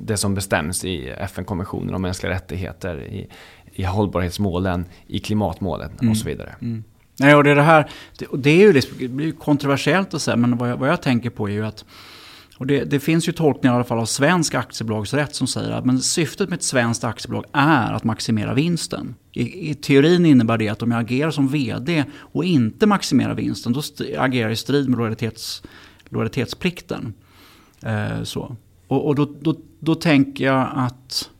det 0.00 0.16
som 0.16 0.34
bestäms 0.34 0.84
i 0.84 1.08
FN-konventionen 1.08 1.94
om 1.94 2.02
mänskliga 2.02 2.32
rättigheter, 2.32 3.00
i, 3.02 3.28
i 3.72 3.84
hållbarhetsmålen, 3.84 4.84
i 5.06 5.18
klimatmålen 5.18 5.90
mm. 6.00 6.10
och 6.10 6.16
så 6.16 6.26
vidare. 6.26 6.54
Mm. 6.60 6.84
Nej, 7.20 7.34
och 7.34 7.44
det, 7.44 7.50
är 7.50 7.54
det, 7.54 7.62
här, 7.62 7.90
det, 8.18 8.26
det 8.34 8.50
är 8.50 8.58
ju 8.58 8.72
liksom, 8.72 8.96
det 8.98 9.08
blir 9.08 9.32
kontroversiellt 9.32 10.14
att 10.14 10.22
säga, 10.22 10.36
men 10.36 10.56
vad 10.56 10.70
jag, 10.70 10.76
vad 10.76 10.88
jag 10.88 11.02
tänker 11.02 11.30
på 11.30 11.48
är 11.48 11.52
ju 11.52 11.66
att 11.66 11.84
och 12.58 12.66
det, 12.66 12.84
det, 12.84 13.00
finns 13.00 13.28
ju 13.28 13.32
tolkningar 13.32 13.74
i 13.74 13.76
alla 13.76 13.84
fall 13.84 13.98
av 13.98 14.04
svensk 14.04 14.54
aktiebolagsrätt 14.54 15.34
som 15.34 15.46
säger 15.46 15.70
att 15.70 15.84
men 15.84 16.00
syftet 16.00 16.48
med 16.48 16.56
ett 16.56 16.62
svenskt 16.62 17.04
aktiebolag 17.04 17.44
är 17.52 17.92
att 17.92 18.04
maximera 18.04 18.54
vinsten. 18.54 19.14
I, 19.32 19.70
I, 19.70 19.74
teorin 19.74 20.26
innebär 20.26 20.58
det 20.58 20.68
att 20.68 20.82
om 20.82 20.90
jag 20.90 21.00
agerar 21.00 21.30
som 21.30 21.48
vd 21.48 22.04
och 22.14 22.44
inte 22.44 22.86
maximerar 22.86 23.34
vinsten, 23.34 23.72
då 23.72 23.82
agerar 24.18 24.42
jag 24.42 24.52
i 24.52 24.56
strid 24.56 24.88
med 24.88 24.98
lojalitets, 24.98 25.62
lojalitetsplikten. 26.08 27.14
Eh, 27.82 28.22
så. 28.22 28.56
Och, 28.88 29.06
och 29.06 29.14
då, 29.14 29.34
då, 29.40 29.54
då 29.80 29.94
tänker 29.94 30.44
jag 30.44 30.70
att 30.74 31.30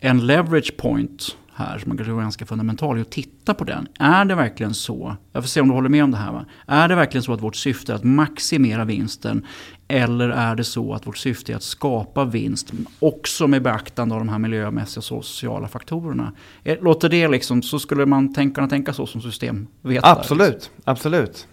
en 0.00 0.26
leverage 0.26 0.76
point 0.76 1.36
här 1.60 1.78
som 1.78 1.88
man 1.88 1.96
kanske 1.96 2.12
är 2.12 2.16
ganska 2.16 2.46
fundamental 2.46 2.98
i 2.98 3.00
att 3.00 3.10
titta 3.10 3.54
på 3.54 3.64
den. 3.64 3.88
Är 3.98 4.24
det 4.24 4.34
verkligen 4.34 4.74
så, 4.74 5.16
jag 5.32 5.42
får 5.42 5.48
se 5.48 5.60
om 5.60 5.68
du 5.68 5.74
håller 5.74 5.88
med 5.88 6.04
om 6.04 6.10
det 6.10 6.16
här 6.16 6.32
va? 6.32 6.44
Är 6.66 6.88
det 6.88 6.94
verkligen 6.94 7.22
så 7.22 7.32
att 7.32 7.42
vårt 7.42 7.56
syfte 7.56 7.92
är 7.92 7.96
att 7.96 8.04
maximera 8.04 8.84
vinsten 8.84 9.46
eller 9.88 10.28
är 10.28 10.54
det 10.54 10.64
så 10.64 10.94
att 10.94 11.06
vårt 11.06 11.18
syfte 11.18 11.52
är 11.52 11.56
att 11.56 11.62
skapa 11.62 12.24
vinst 12.24 12.72
också 12.98 13.46
med 13.46 13.62
beaktande 13.62 14.14
av 14.14 14.20
de 14.20 14.28
här 14.28 14.38
miljömässiga 14.38 14.98
och 14.98 15.24
sociala 15.24 15.68
faktorerna? 15.68 16.32
Eh, 16.64 16.82
låter 16.82 17.08
det 17.08 17.28
liksom, 17.28 17.62
så 17.62 17.78
skulle 17.78 18.06
man 18.06 18.34
tänka, 18.34 18.54
kunna 18.54 18.68
tänka 18.68 18.92
så 18.92 19.06
som 19.06 19.20
systemvetare? 19.20 19.92
Liksom? 19.92 20.10
Absolut, 20.10 20.52
liksom. 20.52 20.72
absolut. 20.84 21.46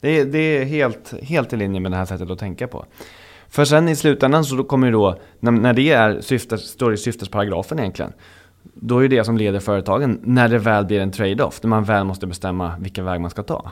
Det 0.00 0.20
är, 0.20 0.24
det 0.24 0.38
är 0.38 0.64
helt, 0.64 1.14
helt 1.22 1.52
i 1.52 1.56
linje 1.56 1.80
med 1.80 1.92
det 1.92 1.96
här 1.96 2.04
sättet 2.04 2.30
att 2.30 2.38
tänka 2.38 2.68
på. 2.68 2.86
För 3.48 3.64
sen 3.64 3.88
i 3.88 3.96
slutändan 3.96 4.44
så 4.44 4.64
kommer 4.64 4.86
ju 4.86 4.92
då, 4.92 5.18
när, 5.40 5.52
när 5.52 5.72
det 5.72 5.90
är 5.90 6.20
syftes, 6.20 6.60
står 6.60 6.94
i 6.94 6.96
syftesparagrafen 6.96 7.78
egentligen, 7.78 8.12
då 8.74 8.98
är 8.98 9.08
det 9.08 9.16
det 9.16 9.24
som 9.24 9.36
leder 9.36 9.60
företagen 9.60 10.20
när 10.22 10.48
det 10.48 10.58
väl 10.58 10.84
blir 10.84 11.00
en 11.00 11.10
trade-off, 11.10 11.62
när 11.62 11.68
man 11.68 11.84
väl 11.84 12.04
måste 12.04 12.26
bestämma 12.26 12.76
vilken 12.78 13.04
väg 13.04 13.20
man 13.20 13.30
ska 13.30 13.42
ta. 13.42 13.70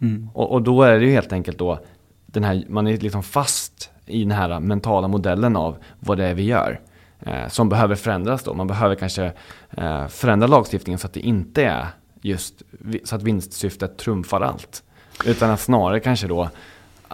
Mm. 0.00 0.28
Och, 0.34 0.52
och, 0.52 0.62
då 0.62 0.82
är 0.82 0.98
det 0.98 1.06
ju 1.06 1.12
helt 1.12 1.32
enkelt 1.32 1.58
då, 1.58 1.78
den 2.26 2.44
här, 2.44 2.64
man 2.68 2.86
är 2.86 2.96
liksom 2.96 3.22
fast 3.22 3.90
i 4.06 4.22
den 4.22 4.30
här 4.30 4.60
mentala 4.60 5.08
modellen 5.08 5.56
av 5.56 5.76
vad 6.00 6.18
det 6.18 6.24
är 6.24 6.34
vi 6.34 6.42
gör. 6.42 6.80
Eh, 7.20 7.48
som 7.48 7.68
behöver 7.68 7.94
förändras 7.94 8.42
då. 8.42 8.54
Man 8.54 8.66
behöver 8.66 8.94
kanske 8.94 9.32
eh, 9.70 10.06
förändra 10.06 10.46
lagstiftningen 10.46 10.98
så 10.98 11.06
att 11.06 11.12
det 11.12 11.20
inte 11.20 11.64
är 11.64 11.86
just 12.22 12.62
så 13.04 13.16
att 13.16 13.22
vinstsyftet 13.22 13.98
trumfar 13.98 14.40
allt. 14.40 14.82
Utan 15.26 15.50
att 15.50 15.60
snarare 15.60 16.00
kanske 16.00 16.26
då 16.26 16.50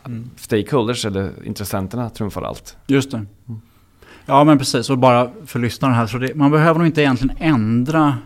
mm. 0.05 0.31
stakeholders 0.37 1.07
eller 1.07 1.47
intressenterna 1.47 2.11
trumfar 2.11 2.43
allt. 2.43 2.76
Just 2.87 3.11
det. 3.11 3.16
Mm. 3.16 3.61
Ja 4.31 4.45
men 4.45 4.59
precis, 4.59 4.91
och 4.91 4.99
bara 4.99 5.31
för 5.47 5.59
lyssnarna 5.59 5.95
här. 5.95 6.07
Så 6.07 6.18
det, 6.18 6.35
man 6.35 6.51
behöver 6.51 6.78
nog 6.78 6.87
inte 6.87 7.01
egentligen 7.01 7.37
ändra 7.39 8.16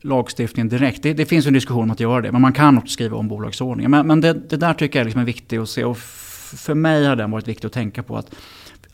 lagstiftningen 0.00 0.68
direkt. 0.68 1.02
Det, 1.02 1.14
det, 1.14 1.26
finns 1.26 1.46
en 1.46 1.52
diskussion 1.52 1.82
om 1.82 1.90
att 1.90 2.00
göra 2.00 2.20
det, 2.20 2.32
men 2.32 2.42
man 2.42 2.52
kan 2.52 2.78
också 2.78 2.92
skriva 2.92 3.16
om 3.16 3.28
bolagsordningen. 3.28 3.90
Men, 3.90 4.06
men 4.06 4.20
det, 4.20 4.32
det, 4.32 4.56
där 4.56 4.74
tycker 4.74 4.98
jag 4.98 5.04
liksom 5.04 5.20
är 5.20 5.24
viktigt 5.24 5.60
att 5.60 5.68
se. 5.68 5.84
Och 5.84 5.98
för 6.56 6.74
mig 6.74 7.06
har 7.06 7.16
den 7.16 7.30
varit 7.30 7.48
viktig 7.48 7.66
att 7.66 7.72
tänka 7.72 8.02
på 8.02 8.16
att 8.16 8.34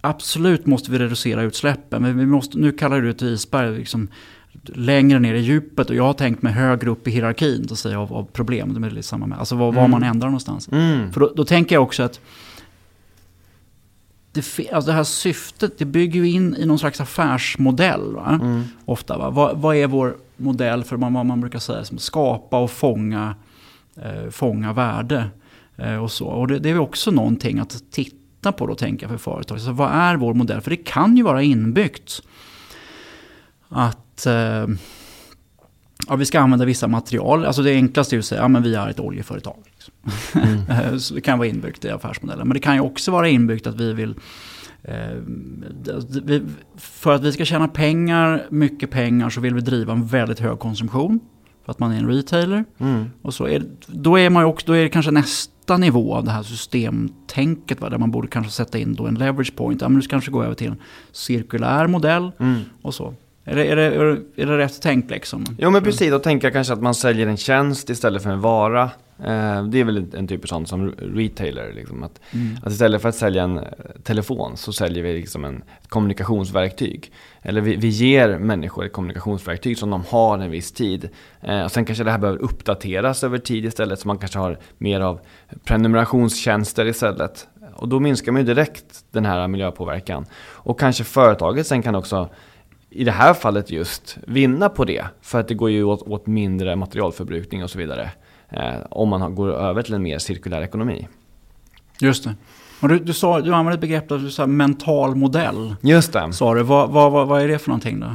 absolut 0.00 0.66
måste 0.66 0.90
vi 0.90 0.98
reducera 0.98 1.42
utsläppen. 1.42 2.02
Men 2.02 2.18
vi 2.18 2.26
måste, 2.26 2.58
nu 2.58 2.72
kallar 2.72 3.00
du 3.00 3.04
det 3.04 3.10
ett 3.10 3.22
isberg. 3.22 3.78
Liksom, 3.78 4.08
längre 4.64 5.18
ner 5.18 5.34
i 5.34 5.40
djupet 5.40 5.90
och 5.90 5.96
jag 5.96 6.04
har 6.04 6.12
tänkt 6.12 6.42
mig 6.42 6.52
högre 6.52 6.90
upp 6.90 7.08
i 7.08 7.10
hierarkin 7.10 7.68
så 7.68 7.74
att 7.74 7.78
säga, 7.78 8.00
av, 8.00 8.12
av 8.12 8.24
problem. 8.32 8.80
Det 8.80 8.98
är 8.98 9.02
samma 9.02 9.26
med, 9.26 9.38
alltså 9.38 9.56
var, 9.56 9.72
var 9.72 9.84
mm. 9.84 9.90
man 9.90 10.02
ändrar 10.02 10.28
någonstans. 10.28 10.68
Mm. 10.72 11.12
För 11.12 11.20
då, 11.20 11.32
då, 11.36 11.44
tänker 11.44 11.76
jag 11.76 11.82
också 11.82 12.02
att 12.02 12.20
det, 14.32 14.70
alltså 14.72 14.90
det 14.90 14.96
här 14.96 15.04
syftet 15.04 15.78
det 15.78 15.84
bygger 15.84 16.20
ju 16.20 16.30
in 16.30 16.56
i 16.56 16.66
någon 16.66 16.78
slags 16.78 17.00
affärsmodell. 17.00 18.14
Va? 18.14 18.38
Mm. 18.42 18.64
Ofta, 18.84 19.18
va? 19.18 19.30
Vad, 19.30 19.58
vad, 19.58 19.76
är 19.76 19.86
vår 19.86 20.16
modell 20.36 20.84
för 20.84 20.96
vad 20.96 21.12
man, 21.26 21.40
brukar 21.40 21.58
säga 21.58 21.84
som 21.84 21.98
skapa 21.98 22.58
och 22.58 22.70
fånga, 22.70 23.34
eh, 23.96 24.30
fånga 24.30 24.72
värde. 24.72 25.30
Eh, 25.76 25.96
och 25.96 26.12
så. 26.12 26.26
Och 26.26 26.48
det, 26.48 26.58
det, 26.58 26.70
är 26.70 26.78
också 26.78 27.10
någonting 27.10 27.58
att 27.58 27.82
titta 27.90 28.52
på 28.52 28.66
då, 28.66 28.74
tänka 28.74 29.08
för 29.08 29.16
företag. 29.16 29.60
Så 29.60 29.72
vad 29.72 29.90
är 29.92 30.16
vår 30.16 30.34
modell? 30.34 30.60
För 30.60 30.70
det 30.70 30.76
kan 30.76 31.16
ju 31.16 31.22
vara 31.22 31.42
inbyggt 31.42 32.22
att 33.68 34.26
eh, 34.26 34.66
ja, 36.08 36.16
vi 36.16 36.24
ska 36.24 36.40
använda 36.40 36.64
vissa 36.64 36.88
material. 36.88 37.44
Alltså 37.44 37.62
det 37.62 37.72
enklaste 37.72 38.16
är 38.16 38.18
att 38.18 38.24
säga 38.24 38.42
att 38.42 38.52
ja, 38.52 38.60
vi 38.60 38.74
är 38.74 38.88
ett 38.88 39.00
oljeföretag. 39.00 39.56
Mm. 40.34 41.00
så 41.00 41.14
det 41.14 41.20
kan 41.20 41.38
vara 41.38 41.48
inbyggt 41.48 41.84
i 41.84 41.90
affärsmodellen. 41.90 42.48
Men 42.48 42.54
det 42.54 42.60
kan 42.60 42.74
ju 42.74 42.80
också 42.80 43.10
vara 43.10 43.28
inbyggt 43.28 43.66
att 43.66 43.80
vi 43.80 43.92
vill 43.92 44.14
eh, 44.82 45.16
för 46.76 47.14
att 47.14 47.22
vi 47.22 47.32
ska 47.32 47.44
tjäna 47.44 47.68
pengar, 47.68 48.46
mycket 48.50 48.90
pengar, 48.90 49.30
så 49.30 49.40
vill 49.40 49.54
vi 49.54 49.60
driva 49.60 49.92
en 49.92 50.06
väldigt 50.06 50.40
hög 50.40 50.58
konsumtion. 50.58 51.20
För 51.64 51.72
att 51.72 51.78
man 51.78 51.92
är 51.92 51.98
en 51.98 52.08
retailer. 52.08 52.64
Mm. 52.78 53.04
Och 53.22 53.34
så 53.34 53.48
är, 53.48 53.62
då, 53.86 54.18
är 54.18 54.30
man 54.30 54.44
också, 54.44 54.66
då 54.66 54.72
är 54.72 54.82
det 54.82 54.88
kanske 54.88 55.10
nästa 55.10 55.76
nivå 55.76 56.14
av 56.14 56.24
det 56.24 56.30
här 56.30 56.42
systemtänket. 56.42 57.80
Va? 57.80 57.88
Där 57.88 57.98
man 57.98 58.10
borde 58.10 58.28
kanske 58.28 58.52
sätta 58.52 58.78
in 58.78 58.94
då 58.94 59.06
en 59.06 59.14
leverage 59.14 59.56
point. 59.56 59.82
Ja, 59.82 59.88
men 59.88 60.00
du 60.00 60.06
kanske 60.06 60.30
gå 60.30 60.42
över 60.42 60.54
till 60.54 60.66
en 60.66 60.76
cirkulär 61.12 61.86
modell. 61.86 62.30
Mm. 62.38 62.60
och 62.82 62.94
så. 62.94 63.14
Är 63.44 63.56
det, 63.56 63.64
är, 63.64 63.76
det, 63.76 64.42
är 64.42 64.46
det 64.46 64.58
rätt 64.58 64.82
tänkt 64.82 65.10
liksom? 65.10 65.44
Jo 65.58 65.70
men 65.70 65.82
precis, 65.82 66.10
då 66.10 66.18
tänker 66.18 66.46
jag 66.46 66.52
kanske 66.52 66.72
att 66.72 66.82
man 66.82 66.94
säljer 66.94 67.26
en 67.26 67.36
tjänst 67.36 67.90
istället 67.90 68.22
för 68.22 68.30
en 68.30 68.40
vara. 68.40 68.90
Eh, 69.24 69.64
det 69.64 69.80
är 69.80 69.84
väl 69.84 70.06
en 70.14 70.28
typ 70.28 70.44
av 70.44 70.46
sånt 70.46 70.68
som 70.68 70.90
retailer. 70.90 71.72
Liksom, 71.72 72.02
att, 72.02 72.20
mm. 72.30 72.56
att 72.62 72.72
istället 72.72 73.02
för 73.02 73.08
att 73.08 73.14
sälja 73.14 73.42
en 73.42 73.58
eh, 73.58 73.64
telefon 74.02 74.56
så 74.56 74.72
säljer 74.72 75.02
vi 75.02 75.12
liksom 75.12 75.44
en, 75.44 75.62
ett 75.82 75.88
kommunikationsverktyg. 75.88 77.12
Eller 77.42 77.60
vi, 77.60 77.76
vi 77.76 77.88
ger 77.88 78.38
människor 78.38 78.84
ett 78.84 78.92
kommunikationsverktyg 78.92 79.78
som 79.78 79.90
de 79.90 80.04
har 80.08 80.38
en 80.38 80.50
viss 80.50 80.72
tid. 80.72 81.08
Eh, 81.40 81.64
och 81.64 81.72
sen 81.72 81.84
kanske 81.84 82.04
det 82.04 82.10
här 82.10 82.18
behöver 82.18 82.42
uppdateras 82.42 83.24
över 83.24 83.38
tid 83.38 83.64
istället. 83.64 84.00
Så 84.00 84.08
man 84.08 84.18
kanske 84.18 84.38
har 84.38 84.58
mer 84.78 85.00
av 85.00 85.20
prenumerationstjänster 85.64 86.86
istället. 86.86 87.48
Och 87.74 87.88
då 87.88 88.00
minskar 88.00 88.32
man 88.32 88.40
ju 88.40 88.46
direkt 88.46 89.04
den 89.10 89.24
här 89.24 89.48
miljöpåverkan. 89.48 90.26
Och 90.40 90.80
kanske 90.80 91.04
företaget 91.04 91.66
sen 91.66 91.82
kan 91.82 91.94
också 91.94 92.28
i 92.90 93.04
det 93.04 93.12
här 93.12 93.34
fallet 93.34 93.70
just 93.70 94.18
vinna 94.26 94.68
på 94.68 94.84
det. 94.84 95.04
För 95.20 95.40
att 95.40 95.48
det 95.48 95.54
går 95.54 95.70
ju 95.70 95.84
åt, 95.84 96.02
åt 96.02 96.26
mindre 96.26 96.76
materialförbrukning 96.76 97.64
och 97.64 97.70
så 97.70 97.78
vidare. 97.78 98.10
Eh, 98.50 98.74
om 98.90 99.08
man 99.08 99.34
går 99.34 99.48
över 99.48 99.82
till 99.82 99.94
en 99.94 100.02
mer 100.02 100.18
cirkulär 100.18 100.62
ekonomi. 100.62 101.08
Just 102.00 102.24
det. 102.24 102.34
Och 102.80 102.88
du, 102.88 102.98
du, 102.98 103.12
sa, 103.12 103.40
du 103.40 103.54
använde 103.54 103.74
ett 103.74 103.80
begrepp, 103.80 104.08
du 104.08 104.30
sa 104.30 104.46
mental 104.46 105.14
modell. 105.14 105.74
Just 105.80 106.12
det. 106.12 106.32
Sa 106.32 106.54
du. 106.54 106.62
Vad, 106.62 106.90
vad, 106.90 107.12
vad, 107.12 107.28
vad 107.28 107.42
är 107.42 107.48
det 107.48 107.58
för 107.58 107.68
någonting 107.68 108.00
då? 108.00 108.06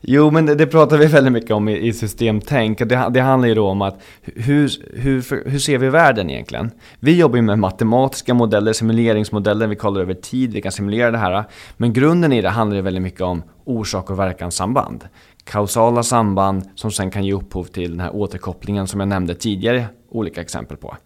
Jo, 0.00 0.30
men 0.30 0.46
det, 0.46 0.54
det, 0.54 0.66
pratar 0.66 0.98
vi 0.98 1.06
väldigt 1.06 1.32
mycket 1.32 1.50
om 1.50 1.68
i, 1.68 1.78
i 1.78 1.92
systemtänk. 1.92 2.78
Det, 2.78 3.08
det 3.10 3.20
handlar 3.20 3.48
ju 3.48 3.54
då 3.54 3.68
om 3.68 3.82
att 3.82 4.00
hur, 4.22 4.70
hur, 4.94 5.50
hur 5.50 5.58
ser 5.58 5.78
vi 5.78 5.88
världen 5.88 6.30
egentligen? 6.30 6.70
Vi 7.00 7.18
jobbar 7.18 7.36
ju 7.36 7.42
med 7.42 7.58
matematiska 7.58 8.34
modeller, 8.34 8.72
simuleringsmodeller, 8.72 9.66
vi 9.66 9.76
kollar 9.76 10.00
över 10.00 10.14
tid, 10.14 10.52
vi 10.52 10.62
kan 10.62 10.72
simulera 10.72 11.10
det 11.10 11.18
här. 11.18 11.44
Men 11.76 11.92
grunden 11.92 12.32
i 12.32 12.42
det 12.42 12.48
handlar 12.48 12.76
ju 12.76 12.82
väldigt 12.82 13.02
mycket 13.02 13.20
om 13.20 13.42
orsak 13.64 14.10
och 14.10 14.18
verkanssamband. 14.18 15.04
Kausala 15.46 16.02
samband 16.02 16.62
som 16.74 16.90
sen 16.90 17.10
kan 17.10 17.24
ge 17.24 17.32
upphov 17.32 17.64
till 17.64 17.90
den 17.90 18.00
här 18.00 18.16
återkopplingen 18.16 18.86
som 18.86 19.00
jag 19.00 19.08
nämnde 19.08 19.34
tidigare 19.34 19.86
olika 20.08 20.40
exempel 20.40 20.76
på. 20.76 20.96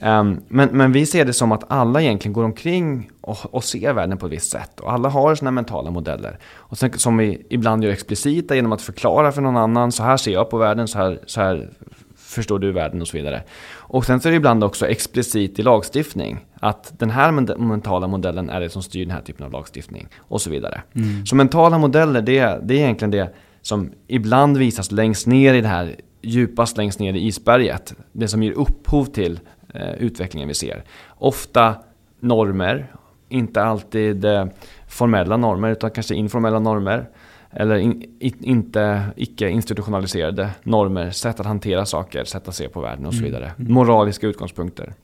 Um, 0.00 0.40
men, 0.48 0.68
men, 0.72 0.92
vi 0.92 1.06
ser 1.06 1.24
det 1.24 1.32
som 1.32 1.52
att 1.52 1.64
alla 1.68 2.02
egentligen 2.02 2.32
går 2.32 2.44
omkring 2.44 3.10
och, 3.20 3.54
och 3.54 3.64
ser 3.64 3.92
världen 3.92 4.18
på 4.18 4.26
ett 4.26 4.32
visst 4.32 4.50
sätt. 4.50 4.80
Och 4.80 4.92
alla 4.92 5.08
har 5.08 5.34
sina 5.34 5.50
mentala 5.50 5.90
modeller. 5.90 6.38
Och 6.54 6.78
sen, 6.78 6.98
som 6.98 7.16
vi 7.16 7.46
ibland 7.50 7.84
gör 7.84 7.90
explicita 7.90 8.54
genom 8.54 8.72
att 8.72 8.82
förklara 8.82 9.32
för 9.32 9.42
någon 9.42 9.56
annan. 9.56 9.92
Så 9.92 10.02
här 10.02 10.16
ser 10.16 10.32
jag 10.32 10.50
på 10.50 10.58
världen, 10.58 10.88
så 10.88 10.98
här, 10.98 11.20
så 11.26 11.40
här 11.40 11.70
förstår 12.16 12.58
du 12.58 12.72
världen 12.72 13.00
och 13.00 13.08
så 13.08 13.16
vidare. 13.16 13.42
Och 13.74 14.04
sen 14.04 14.20
så 14.20 14.28
är 14.28 14.30
det 14.30 14.36
ibland 14.36 14.64
också 14.64 14.88
explicit 14.88 15.58
i 15.58 15.62
lagstiftning. 15.62 16.46
Att 16.60 16.92
den 16.98 17.10
här 17.10 17.32
mentala 17.58 18.06
modellen 18.06 18.50
är 18.50 18.60
det 18.60 18.70
som 18.70 18.82
styr 18.82 19.04
den 19.04 19.14
här 19.14 19.22
typen 19.22 19.46
av 19.46 19.52
lagstiftning. 19.52 20.08
Och 20.18 20.40
så 20.40 20.50
vidare. 20.50 20.82
Mm. 20.94 21.26
Så 21.26 21.36
mentala 21.36 21.78
modeller, 21.78 22.22
det, 22.22 22.60
det 22.62 22.74
är 22.74 22.78
egentligen 22.78 23.10
det 23.10 23.34
som 23.62 23.90
ibland 24.06 24.56
visas 24.56 24.90
längst 24.90 25.26
ner 25.26 25.54
i 25.54 25.60
det 25.60 25.68
här 25.68 25.96
djupast 26.22 26.76
längst 26.76 26.98
ner 26.98 27.14
i 27.14 27.26
isberget. 27.26 27.94
Det 28.12 28.28
som 28.28 28.42
ger 28.42 28.52
upphov 28.52 29.04
till 29.04 29.40
eh, 29.74 29.92
utvecklingen 29.92 30.48
vi 30.48 30.54
ser. 30.54 30.84
Ofta 31.08 31.74
normer, 32.20 32.92
inte 33.28 33.62
alltid 33.62 34.24
eh, 34.24 34.46
formella 34.88 35.36
normer 35.36 35.70
utan 35.70 35.90
kanske 35.90 36.14
informella 36.14 36.58
normer. 36.58 37.08
Eller 37.50 37.76
in, 37.76 38.16
in, 38.20 38.34
inte 38.40 39.02
icke-institutionaliserade 39.16 40.50
normer, 40.62 41.10
sätt 41.10 41.40
att 41.40 41.46
hantera 41.46 41.86
saker, 41.86 42.24
sätt 42.24 42.48
att 42.48 42.54
se 42.54 42.68
på 42.68 42.80
världen 42.80 43.06
och 43.06 43.14
så 43.14 43.18
mm. 43.18 43.30
vidare. 43.30 43.52
Mm. 43.58 43.72
Moraliska 43.72 44.26
utgångspunkter. 44.26 44.94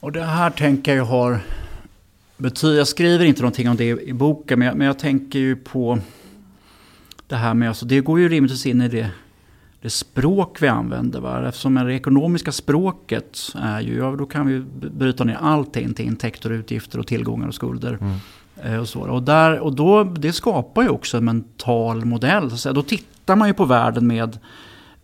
Och 0.00 0.12
det 0.12 0.22
här 0.22 0.50
tänker 0.50 0.96
jag 0.96 1.04
har 1.04 1.40
betyder, 2.36 2.78
jag 2.78 2.88
skriver 2.88 3.24
inte 3.24 3.42
någonting 3.42 3.68
om 3.68 3.76
det 3.76 3.84
i 3.84 4.12
boken, 4.12 4.58
men 4.58 4.68
jag, 4.68 4.76
men 4.76 4.86
jag 4.86 4.98
tänker 4.98 5.38
ju 5.38 5.56
på 5.56 5.98
det 7.28 7.36
här 7.36 7.54
med, 7.54 7.68
alltså 7.68 7.86
det 7.86 8.00
går 8.00 8.20
ju 8.20 8.28
rimligtvis 8.28 8.66
in 8.66 8.80
i 8.80 8.88
det, 8.88 9.10
det 9.80 9.90
språk 9.90 10.62
vi 10.62 10.68
använder. 10.68 11.20
Va? 11.20 11.48
Eftersom 11.48 11.74
det 11.74 11.94
ekonomiska 11.94 12.52
språket 12.52 13.38
är 13.54 13.80
ju, 13.80 13.96
ja, 13.96 14.16
då 14.18 14.26
kan 14.26 14.46
vi 14.46 14.60
bryta 14.90 15.24
ner 15.24 15.38
allting 15.40 15.94
till 15.94 16.04
intäkter, 16.04 16.50
utgifter 16.50 16.98
och 16.98 17.06
tillgångar 17.06 17.48
och 17.48 17.54
skulder. 17.54 17.98
Mm. 18.00 18.16
Eh, 18.62 18.80
och 18.80 18.88
så. 18.88 19.00
Och, 19.00 19.22
där, 19.22 19.58
och 19.58 19.74
då, 19.74 20.04
det 20.04 20.32
skapar 20.32 20.82
ju 20.82 20.88
också 20.88 21.16
en 21.16 21.24
mental 21.24 22.04
modell. 22.04 22.50
Så 22.50 22.72
då 22.72 22.82
tittar 22.82 23.36
man 23.36 23.48
ju 23.48 23.54
på 23.54 23.64
världen 23.64 24.06
med 24.06 24.38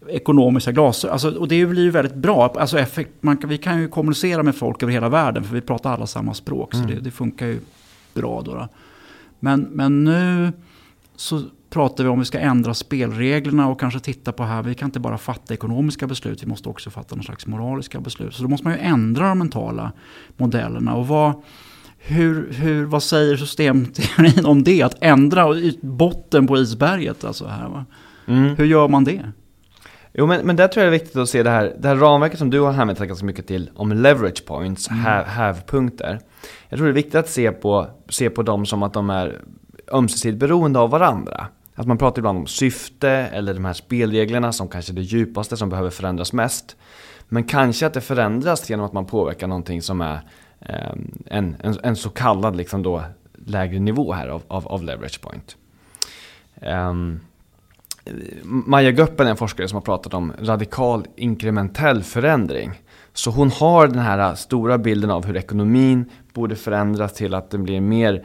ekonomiska 0.09 0.72
glasögon. 0.72 1.12
Alltså, 1.12 1.31
och 1.31 1.49
det 1.49 1.66
blir 1.66 1.83
ju 1.83 1.91
väldigt 1.91 2.14
bra. 2.14 2.55
Alltså 2.57 2.79
effekt, 2.79 3.11
man, 3.20 3.39
vi 3.47 3.59
kan 3.59 3.81
ju 3.81 3.89
kommunicera 3.89 4.43
med 4.43 4.57
folk 4.57 4.83
över 4.83 4.93
hela 4.93 5.09
världen 5.09 5.45
för 5.45 5.55
vi 5.55 5.61
pratar 5.61 5.93
alla 5.93 6.07
samma 6.07 6.35
språk. 6.35 6.75
Mm. 6.75 6.89
Så 6.89 6.95
det, 6.95 7.01
det, 7.01 7.11
funkar 7.11 7.47
ju 7.47 7.61
bra 8.14 8.43
då. 8.43 8.55
då. 8.55 8.68
Men, 9.41 9.61
men 9.61 10.05
nu 10.05 10.53
så 11.16 11.43
pratar 11.75 12.05
vi 12.05 12.11
om 12.11 12.18
vi 12.18 12.25
ska 12.25 12.39
ändra 12.39 12.75
spelreglerna 12.75 13.68
och 13.68 13.81
kanske 13.81 14.01
titta 14.01 14.33
på 14.33 14.43
här, 14.45 14.62
vi 14.62 14.75
kan 14.75 14.89
inte 14.89 15.01
bara 15.01 15.18
fatta 15.18 15.55
ekonomiska 15.55 16.07
beslut, 16.07 16.43
vi 16.43 16.47
måste 16.47 16.68
också 16.68 16.91
fatta 16.91 17.14
någon 17.14 17.25
slags 17.25 17.47
moraliska 17.47 18.01
beslut. 18.01 18.35
Så 18.35 18.43
då 18.43 18.49
måste 18.49 18.68
man 18.68 18.77
ju 18.77 18.85
ändra 18.85 19.29
de 19.29 19.39
mentala 19.39 19.93
modellerna. 20.37 20.95
Och 20.95 21.09
vad, 21.09 21.43
hur, 21.99 22.53
hur, 22.53 22.85
vad 22.85 23.03
säger 23.03 23.37
systemteorin 23.37 24.47
om 24.47 24.64
det? 24.64 24.83
Att 24.83 24.97
ändra 25.01 25.47
botten 25.81 26.47
på 26.47 26.59
isberget 26.59 27.25
alltså 27.25 27.47
här 27.47 27.68
va? 27.68 27.85
Mm. 28.27 28.57
Hur 28.57 28.64
gör 28.64 28.89
man 28.89 29.05
det? 29.05 29.33
Jo 30.12 30.27
men, 30.27 30.47
men 30.47 30.57
där 30.57 30.68
tror 30.68 30.85
jag 30.85 30.93
det 30.93 30.97
är 30.97 31.01
viktigt 31.01 31.16
att 31.16 31.29
se 31.29 31.43
det 31.43 31.51
här, 31.51 31.77
det 31.79 31.89
här 31.89 31.97
ramverket 31.97 32.39
som 32.39 32.51
du 32.51 32.61
har 32.61 32.72
hänvisat 32.72 33.09
ganska 33.09 33.27
mycket 33.27 33.47
till 33.47 33.70
om 33.75 33.93
leverage 33.93 34.47
points, 34.47 34.91
mm. 34.91 35.25
hävpunkter. 35.27 36.20
Jag 36.68 36.79
tror 36.79 36.87
det 36.87 36.93
är 36.93 36.95
viktigt 36.95 37.14
att 37.14 37.29
se 37.29 37.53
på, 37.53 37.87
se 38.09 38.31
på 38.31 38.43
dem 38.43 38.66
som 38.66 38.83
att 38.83 38.93
de 38.93 39.11
är 39.11 39.41
ömsesidigt 39.93 40.41
beroende 40.41 40.79
av 40.79 40.91
varandra. 40.91 41.47
Att 41.75 41.87
man 41.87 41.99
pratar 41.99 42.20
ibland 42.20 42.39
om 42.39 42.47
syfte 42.47 43.11
eller 43.11 43.55
de 43.55 43.64
här 43.64 43.72
spelreglerna 43.72 44.53
som 44.53 44.68
kanske 44.68 44.93
är 44.93 44.95
det 44.95 45.03
djupaste 45.03 45.57
som 45.57 45.68
behöver 45.68 45.91
förändras 45.91 46.33
mest. 46.33 46.77
Men 47.29 47.45
kanske 47.45 47.87
att 47.87 47.95
det 47.95 48.01
förändras 48.01 48.70
genom 48.70 48.87
att 48.87 48.93
man 48.93 49.07
påverkar 49.07 49.47
någonting 49.47 49.83
som 49.83 50.01
är 50.01 50.20
ehm, 50.61 51.22
en, 51.27 51.57
en, 51.62 51.79
en, 51.83 51.97
så 51.97 52.11
kallad 52.11 52.57
liksom 52.57 52.83
då 52.83 53.03
lägre 53.47 53.79
nivå 53.79 54.12
här 54.12 54.29
av, 54.29 54.43
av, 54.49 54.68
av 54.68 54.83
leverage 54.85 55.20
point. 55.20 55.57
Ehm, 56.61 57.20
um, 58.07 58.64
Maja 58.66 58.91
Göppen 58.91 59.27
är 59.27 59.31
en 59.31 59.37
forskare 59.37 59.68
som 59.68 59.77
har 59.77 59.83
pratat 59.83 60.14
om 60.14 60.33
radikal 60.39 61.07
inkrementell 61.16 62.03
förändring. 62.03 62.70
Så 63.12 63.31
hon 63.31 63.51
har 63.51 63.89
den 63.89 63.99
här 63.99 64.35
stora 64.35 64.79
bilden 64.79 65.11
av 65.11 65.27
hur 65.27 65.37
ekonomin 65.37 66.11
borde 66.33 66.57
förändras 66.57 67.12
till 67.12 67.35
att 67.35 67.51
den 67.51 67.64
blir 67.64 67.81
mer 67.81 68.14
eh, 68.14 68.22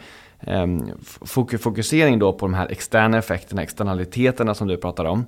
fokusering 1.58 2.20
då 2.20 2.34
på 2.34 2.46
de 2.46 2.54
här 2.54 2.72
externa 2.72 3.18
effekterna, 3.18 3.64
externaliteterna 3.64 4.54
som 4.54 4.68
du 4.68 4.78
pratar 4.78 5.06
om. 5.06 5.26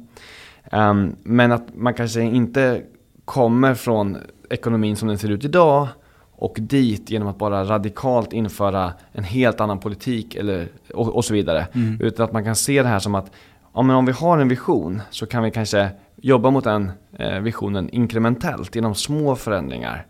Um, 0.72 1.16
men 1.24 1.51
att 1.51 1.76
man 1.76 1.93
kanske 1.93 2.22
inte 2.22 2.82
kommer 3.26 3.74
från 3.74 4.18
ekonomin 4.49 4.95
som 4.95 5.07
den 5.07 5.18
ser 5.18 5.32
ut 5.32 5.45
idag 5.45 5.88
och 6.32 6.57
dit 6.59 7.09
genom 7.09 7.28
att 7.28 7.38
bara 7.38 7.64
radikalt 7.64 8.34
införa 8.34 8.93
en 9.12 9.24
helt 9.24 9.62
annan 9.62 9.80
politik 9.80 10.36
eller, 10.36 10.68
och, 10.93 11.16
och 11.16 11.26
så 11.26 11.34
vidare. 11.34 11.68
Mm. 11.74 12.01
Utan 12.01 12.26
att 12.26 12.32
man 12.32 12.43
kan 12.43 12.55
se 12.55 12.84
det 12.84 12.88
här 12.88 12.99
som 12.99 13.16
att 13.16 13.32
ja, 13.74 13.82
men 13.82 13.95
om 13.95 14.05
vi 14.05 14.12
har 14.12 14.38
en 14.38 14.47
vision 14.47 15.01
så 15.09 15.26
kan 15.26 15.43
vi 15.43 15.51
kanske 15.51 15.89
jobba 16.16 16.51
mot 16.51 16.64
den 16.64 16.91
eh, 17.20 17.39
visionen 17.39 17.89
inkrementellt 17.89 18.76
genom 18.76 18.95
små 18.95 19.36
förändringar. 19.36 20.05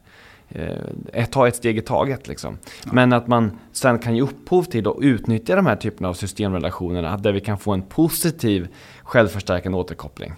Eh, 0.54 1.26
ta 1.26 1.48
ett 1.48 1.56
steg 1.56 1.78
i 1.78 1.82
taget 1.82 2.28
liksom. 2.28 2.58
Ja. 2.86 2.92
Men 2.94 3.14
att 3.14 3.28
man 3.28 3.52
sen 3.72 4.00
kan 4.00 4.16
ge 4.16 4.22
upphov 4.22 4.64
till 4.64 4.88
och 4.88 5.00
utnyttja 5.02 5.56
de 5.56 5.66
här 5.66 5.76
typerna 5.76 6.10
av 6.10 6.14
systemrelationerna 6.14 7.18
där 7.18 7.32
vi 7.32 7.40
kan 7.40 7.58
få 7.58 7.72
en 7.74 7.82
positiv 7.82 8.68
självförstärkande 9.04 9.78
återkoppling. 9.78 10.34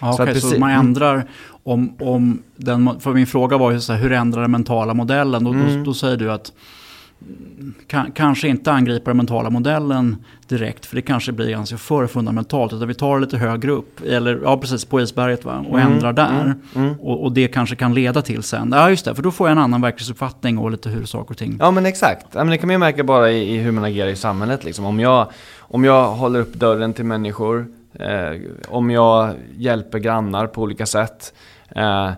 Ja, 0.00 0.12
så, 0.12 0.22
okay, 0.22 0.40
så 0.40 0.58
man 0.58 0.70
ändrar 0.70 1.28
om, 1.62 1.96
om 2.00 2.42
den, 2.56 3.00
för 3.00 3.12
min 3.12 3.26
fråga 3.26 3.58
var 3.58 3.70
ju 3.70 3.80
så 3.80 3.92
här, 3.92 4.00
hur 4.00 4.12
ändrar 4.12 4.42
den 4.42 4.50
mentala 4.50 4.94
modellen? 4.94 5.46
Och 5.46 5.54
mm. 5.54 5.78
då, 5.78 5.84
då 5.84 5.94
säger 5.94 6.16
du 6.16 6.32
att 6.32 6.52
kanske 8.14 8.48
inte 8.48 8.72
angripa 8.72 9.10
den 9.10 9.16
mentala 9.16 9.50
modellen 9.50 10.24
direkt, 10.48 10.86
för 10.86 10.96
det 10.96 11.02
kanske 11.02 11.32
blir 11.32 11.50
ganska 11.50 11.76
för 11.76 12.06
fundamentalt. 12.06 12.72
Utan 12.72 12.88
vi 12.88 12.94
tar 12.94 13.14
det 13.14 13.20
lite 13.20 13.36
högre 13.36 13.70
upp, 13.70 14.00
eller 14.06 14.40
ja, 14.44 14.56
precis 14.56 14.84
på 14.84 15.00
isberget 15.00 15.44
va? 15.44 15.64
och 15.68 15.80
mm, 15.80 15.92
ändrar 15.92 16.12
där. 16.12 16.40
Mm, 16.40 16.60
mm. 16.74 17.00
Och, 17.00 17.24
och, 17.24 17.32
det 17.32 17.48
kanske 17.48 17.76
kan 17.76 17.94
leda 17.94 18.22
till 18.22 18.42
sen, 18.42 18.72
ja 18.72 18.90
just 18.90 19.04
det, 19.04 19.14
för 19.14 19.22
då 19.22 19.30
får 19.30 19.48
jag 19.48 19.52
en 19.52 19.62
annan 19.62 19.80
verklighetsuppfattning 19.80 20.58
och 20.58 20.70
lite 20.70 20.88
hur 20.88 21.04
saker 21.04 21.30
och 21.30 21.38
ting... 21.38 21.56
Ja 21.60 21.70
men 21.70 21.86
exakt, 21.86 22.26
ja, 22.32 22.38
men 22.38 22.48
det 22.48 22.58
kan 22.58 22.66
man 22.66 22.74
ju 22.74 22.78
märka 22.78 23.04
bara 23.04 23.30
i, 23.30 23.54
i 23.54 23.58
hur 23.58 23.72
man 23.72 23.84
agerar 23.84 24.08
i 24.08 24.16
samhället. 24.16 24.64
Liksom. 24.64 24.84
Om, 24.84 25.00
jag, 25.00 25.30
om 25.58 25.84
jag 25.84 26.10
håller 26.10 26.40
upp 26.40 26.54
dörren 26.54 26.92
till 26.92 27.04
människor, 27.04 27.66
eh, 27.94 28.40
om 28.68 28.90
jag 28.90 29.34
hjälper 29.56 29.98
grannar 29.98 30.46
på 30.46 30.62
olika 30.62 30.86
sätt, 30.86 31.34
eh, 31.68 32.10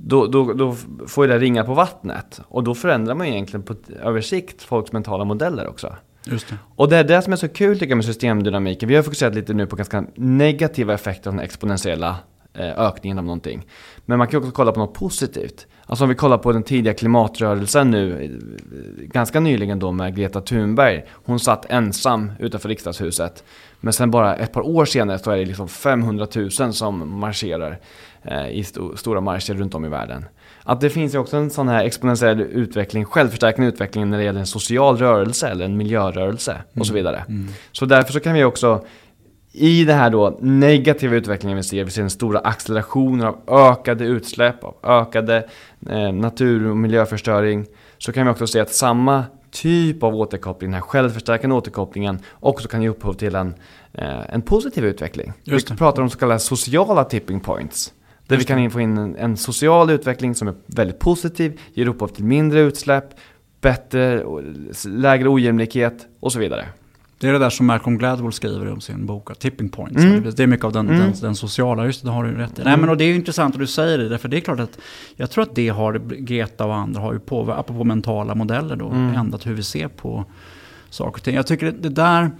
då, 0.00 0.26
då, 0.26 0.52
då 0.52 0.76
får 1.06 1.28
det 1.28 1.38
ringa 1.38 1.64
på 1.64 1.74
vattnet. 1.74 2.40
Och 2.48 2.64
då 2.64 2.74
förändrar 2.74 3.14
man 3.14 3.26
egentligen 3.26 3.62
på 3.62 3.74
översikt 4.02 4.62
folks 4.62 4.92
mentala 4.92 5.24
modeller 5.24 5.68
också. 5.68 5.96
Just 6.24 6.48
det. 6.48 6.58
Och 6.76 6.88
det 6.88 6.96
är 6.96 7.04
det 7.04 7.22
som 7.22 7.32
är 7.32 7.36
så 7.36 7.48
kul 7.48 7.78
tycker 7.78 7.90
jag 7.90 7.96
med 7.96 8.04
systemdynamiken. 8.04 8.88
Vi 8.88 8.96
har 8.96 9.02
fokuserat 9.02 9.34
lite 9.34 9.54
nu 9.54 9.66
på 9.66 9.76
ganska 9.76 10.04
negativa 10.14 10.94
effekter 10.94 11.30
av 11.30 11.36
den 11.36 11.44
exponentiella 11.44 12.16
eh, 12.54 12.80
ökningen 12.80 13.18
av 13.18 13.24
någonting. 13.24 13.66
Men 14.06 14.18
man 14.18 14.28
kan 14.28 14.38
också 14.38 14.50
kolla 14.50 14.72
på 14.72 14.80
något 14.80 14.94
positivt. 14.94 15.66
Alltså 15.90 16.04
om 16.04 16.08
vi 16.08 16.14
kollar 16.14 16.38
på 16.38 16.52
den 16.52 16.62
tidiga 16.62 16.94
klimatrörelsen 16.94 17.90
nu, 17.90 18.24
eh, 18.24 18.30
ganska 19.04 19.40
nyligen 19.40 19.78
då 19.78 19.92
med 19.92 20.16
Greta 20.16 20.40
Thunberg. 20.40 21.04
Hon 21.10 21.40
satt 21.40 21.66
ensam 21.70 22.32
utanför 22.38 22.68
riksdagshuset. 22.68 23.44
Men 23.80 23.92
sen 23.92 24.10
bara 24.10 24.36
ett 24.36 24.52
par 24.52 24.66
år 24.66 24.84
senare 24.84 25.18
så 25.18 25.30
är 25.30 25.36
det 25.36 25.44
liksom 25.44 25.68
500 25.68 26.26
000 26.60 26.72
som 26.72 27.20
marscherar 27.20 27.78
eh, 28.22 28.48
i 28.48 28.60
st 28.60 28.80
stora 28.96 29.20
marscher 29.20 29.54
runt 29.54 29.74
om 29.74 29.84
i 29.84 29.88
världen. 29.88 30.24
Att 30.62 30.80
det 30.80 30.90
finns 30.90 31.14
ju 31.14 31.18
också 31.18 31.36
en 31.36 31.50
sån 31.50 31.68
här 31.68 31.84
exponentiell 31.84 32.40
utveckling, 32.40 33.04
självförstärkande 33.04 33.68
utveckling 33.68 34.10
när 34.10 34.18
det 34.18 34.24
gäller 34.24 34.40
en 34.40 34.46
social 34.46 34.96
rörelse 34.96 35.48
eller 35.48 35.64
en 35.64 35.76
miljörörelse 35.76 36.52
mm. 36.52 36.64
och 36.80 36.86
så 36.86 36.92
mm. 36.92 37.00
vidare. 37.00 37.24
Mm. 37.28 37.48
Så 37.72 37.84
därför 37.84 38.12
så 38.12 38.20
kan 38.20 38.34
vi 38.34 38.44
också 38.44 38.84
i 39.52 39.84
den 39.84 39.96
här 39.96 40.10
då 40.10 40.38
negativa 40.40 41.16
utvecklingen 41.16 41.56
vi 41.56 41.62
ser, 41.62 41.84
vi 41.84 41.90
ser 41.90 42.02
en 42.02 42.10
stora 42.10 42.38
accelerationer 42.38 43.26
av 43.26 43.38
ökade 43.48 44.04
utsläpp, 44.04 44.64
av 44.64 44.74
ökade 44.82 45.48
eh, 45.90 46.12
natur 46.12 46.70
och 46.70 46.76
miljöförstöring, 46.76 47.66
så 47.98 48.12
kan 48.12 48.26
vi 48.26 48.32
också 48.32 48.46
se 48.46 48.60
att 48.60 48.74
samma 48.74 49.24
typ 49.50 50.02
av 50.02 50.14
återkoppling, 50.14 50.70
den 50.70 50.74
här 50.74 50.88
självförstärkande 50.88 51.56
återkopplingen, 51.56 52.18
också 52.40 52.68
kan 52.68 52.82
ge 52.82 52.88
upphov 52.88 53.12
till 53.12 53.34
en, 53.34 53.54
eh, 53.92 54.34
en 54.34 54.42
positiv 54.42 54.84
utveckling. 54.84 55.32
vi 55.44 55.60
pratar 55.60 56.02
om 56.02 56.10
så 56.10 56.18
kallade 56.18 56.40
sociala 56.40 57.04
tipping 57.04 57.40
points. 57.40 57.92
Där 58.26 58.36
vi 58.36 58.44
kan 58.44 58.70
få 58.70 58.80
in 58.80 58.98
en, 58.98 59.16
en, 59.16 59.36
social 59.36 59.90
utveckling 59.90 60.34
som 60.34 60.48
är 60.48 60.54
väldigt 60.66 60.98
positiv, 60.98 61.60
ger 61.74 61.88
upphov 61.88 62.08
till 62.08 62.24
mindre 62.24 62.60
utsläpp, 62.60 63.04
bättre, 63.60 64.24
lägre 64.86 65.28
ojämlikhet 65.28 66.06
och 66.20 66.32
så 66.32 66.38
vidare. 66.38 66.68
Det 67.18 67.28
är 67.28 67.32
det 67.32 67.38
där 67.38 67.50
som 67.50 67.66
Malcolm 67.66 67.98
Gladwell 67.98 68.32
skriver 68.32 68.72
om 68.72 68.80
sin 68.80 69.06
bok, 69.06 69.38
Tipping 69.38 69.68
Points. 69.68 70.02
Mm. 70.02 70.22
Det 70.22 70.42
är 70.42 70.46
mycket 70.46 70.64
av 70.64 70.72
den, 70.72 70.88
mm. 70.88 71.00
den, 71.00 71.12
den, 71.20 71.34
sociala, 71.34 71.86
just 71.86 72.04
det, 72.04 72.10
har 72.10 72.24
du 72.24 72.30
rätt 72.30 72.58
i. 72.58 72.60
Mm. 72.60 72.70
Nej, 72.70 72.80
men 72.80 72.88
och 72.88 72.96
det 72.96 73.04
är 73.04 73.08
ju 73.08 73.14
intressant 73.14 73.54
att 73.54 73.60
du 73.60 73.66
säger 73.66 73.98
det, 73.98 74.18
för 74.18 74.28
det 74.28 74.36
är 74.36 74.40
klart 74.40 74.60
att 74.60 74.78
jag 75.16 75.30
tror 75.30 75.42
att 75.42 75.54
det 75.54 75.68
har, 75.68 75.98
Greta 76.18 76.66
och 76.66 76.74
andra 76.74 77.00
har 77.00 77.12
ju 77.12 77.18
påverkat, 77.18 77.60
apropå 77.60 77.84
mentala 77.84 78.34
modeller 78.34 78.76
då, 78.76 78.88
mm. 78.88 79.14
ändrat 79.14 79.46
hur 79.46 79.54
vi 79.54 79.62
ser 79.62 79.88
på 79.88 80.24
saker 80.90 81.18
och 81.18 81.22
ting. 81.22 81.34
Jag 81.34 81.46
tycker 81.46 81.66
det, 81.66 81.72
det 81.72 81.88
där, 81.88 82.30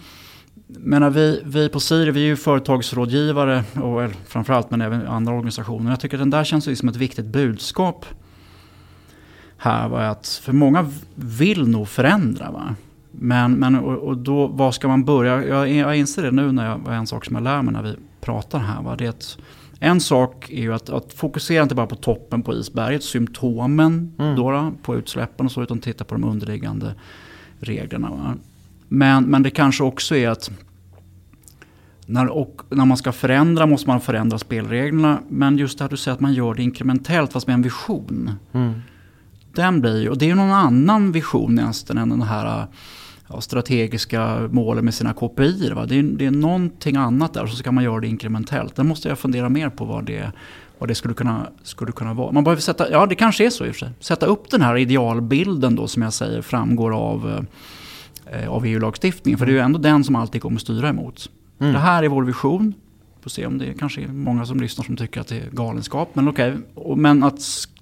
menar 0.67 1.11
vi, 1.11 1.41
vi 1.45 1.69
på 1.69 1.81
Siri, 1.81 2.11
vi 2.11 2.21
är 2.21 2.27
ju 2.27 2.37
företagsrådgivare, 2.37 3.65
och 3.83 4.11
framförallt, 4.27 4.71
men 4.71 4.81
även 4.81 5.07
andra 5.07 5.33
organisationer. 5.33 5.91
Jag 5.91 6.01
tycker 6.01 6.17
att 6.17 6.23
den 6.23 6.31
där 6.31 6.45
känns 6.45 6.65
som 6.65 6.71
liksom 6.71 6.89
ett 6.89 6.97
viktigt 6.97 7.27
budskap 7.27 8.07
här. 9.57 9.89
Va? 9.89 10.09
Att 10.09 10.41
för 10.45 10.53
många 10.53 10.91
vill 11.15 11.69
nog 11.69 11.89
förändra. 11.89 12.51
Va? 12.51 12.75
Men, 13.21 13.53
men 13.53 13.75
och, 13.75 14.09
och 14.09 14.17
då, 14.17 14.47
var 14.47 14.73
ska 14.73 14.89
man 14.89 15.05
börja? 15.05 15.45
Jag, 15.45 15.71
jag 15.71 15.97
inser 15.97 16.23
det 16.23 16.31
nu 16.31 16.53
när 16.53 16.67
jag, 16.67 16.95
en 16.95 17.07
sak 17.07 17.25
som 17.25 17.35
jag 17.35 17.45
lär 17.45 17.63
mig 17.63 17.73
när 17.73 17.83
vi 17.83 17.97
pratar 18.21 18.59
här. 18.59 18.83
Va? 18.83 18.97
Det 18.97 19.05
är 19.05 19.09
att, 19.09 19.39
en 19.81 20.01
sak 20.01 20.51
är 20.51 20.61
ju 20.61 20.75
att, 20.75 20.91
att, 20.91 21.13
fokusera 21.13 21.63
inte 21.63 21.75
bara 21.75 21.87
på 21.87 21.97
toppen 21.97 22.43
på 22.43 22.55
isberget, 22.55 23.05
symptomen 23.05 24.13
mm. 24.19 24.37
då, 24.37 24.73
på 24.83 24.97
utsläppen 24.97 25.47
och 25.47 25.53
så, 25.53 25.63
utan 25.63 25.79
titta 25.79 26.05
på 26.05 26.15
de 26.15 26.25
underliggande 26.25 26.95
reglerna. 27.61 28.11
Va? 28.11 28.35
Men, 28.89 29.25
men 29.25 29.43
det 29.43 29.51
kanske 29.51 29.85
också 29.85 30.17
är 30.17 30.29
att 30.29 30.51
när, 32.07 32.29
och 32.29 32.63
när 32.69 32.85
man 32.85 32.97
ska 32.97 33.13
förändra 33.13 33.67
måste 33.67 33.89
man 33.89 34.01
förändra 34.01 34.39
spelreglerna. 34.39 35.21
Men 35.29 35.59
just 35.59 35.79
det 35.79 35.85
att 35.85 35.91
du 35.91 35.97
säger 35.97 36.15
att 36.15 36.21
man 36.21 36.35
gör 36.35 36.55
det 36.55 36.63
inkrementellt 36.63 37.33
fast 37.33 37.47
med 37.47 37.55
en 37.55 37.63
vision. 37.63 38.31
Mm. 38.53 38.81
Den 39.55 39.81
blir 39.81 40.01
ju, 40.03 40.09
och 40.09 40.19
det 40.19 40.25
är 40.25 40.29
ju 40.29 40.35
någon 40.35 40.51
annan 40.51 41.13
vision 41.13 41.55
nästan 41.55 41.99
än 41.99 42.09
den 42.09 42.23
här 42.23 42.67
ja, 43.29 43.41
strategiska 43.41 44.49
målen 44.51 44.85
med 44.85 44.95
sina 44.95 45.13
KPI. 45.13 45.71
Va? 45.75 45.87
Det, 45.87 45.99
är, 45.99 46.03
det 46.03 46.27
är 46.27 46.31
någonting 46.31 46.97
annat 46.97 47.35
där 47.35 47.43
och 47.43 47.49
så 47.49 47.57
ska 47.57 47.73
man 47.73 47.85
göra 47.85 48.01
det 48.01 48.07
inkrementellt. 48.07 48.77
Där 48.77 48.85
måste 48.85 49.09
jag 49.09 49.19
fundera 49.19 49.49
mer 49.49 49.69
på 49.69 49.85
vad 49.85 50.05
det, 50.05 50.33
vad 50.79 50.89
det 50.89 50.95
skulle, 50.95 51.15
kunna, 51.15 51.49
skulle 51.63 51.93
kunna 51.93 52.15
vara. 52.15 52.33
Man 52.33 52.45
behöver 52.45 52.63
sätta, 52.63 52.91
ja 52.91 53.07
det 53.07 53.15
kanske 53.15 53.47
är 53.47 53.51
så 53.51 53.67
i 53.67 53.71
och 53.71 53.75
för 53.75 53.79
sig. 53.79 53.91
Sätta 54.01 54.27
upp 54.27 54.51
den 54.51 54.63
här 54.63 54.77
idealbilden 54.77 55.77
då 55.77 55.89
som 55.89 56.03
jag 56.03 56.13
säger 56.13 56.43
framgår 56.43 56.97
av, 56.97 57.47
eh, 58.27 58.49
av 58.51 58.67
EU-lagstiftningen. 58.67 59.39
För 59.39 59.47
det 59.47 59.53
är 59.53 59.55
ju 59.55 59.61
ändå 59.61 59.79
den 59.79 60.05
som 60.05 60.17
alltid 60.17 60.43
kommer 60.43 60.59
styra 60.59 60.89
emot. 60.89 61.31
Mm. 61.61 61.73
Det 61.73 61.79
här 61.79 62.03
är 62.03 62.09
vår 62.09 62.25
vision. 62.25 62.75
Får 63.21 63.31
se 63.31 63.47
om 63.47 63.59
det 63.59 63.75
kanske 63.79 64.03
är 64.03 64.09
många 64.09 64.47
som 64.47 64.61
lyssnar 64.61 64.85
som 64.85 64.97
tycker 64.97 65.21
att 65.21 65.29
det 65.29 65.37
är 65.37 65.51
galenskap. 65.51 66.09
Men 66.13 66.29
okej, 66.29 66.57
okay. 66.75 66.97
men 66.97 67.23
att 67.23 67.41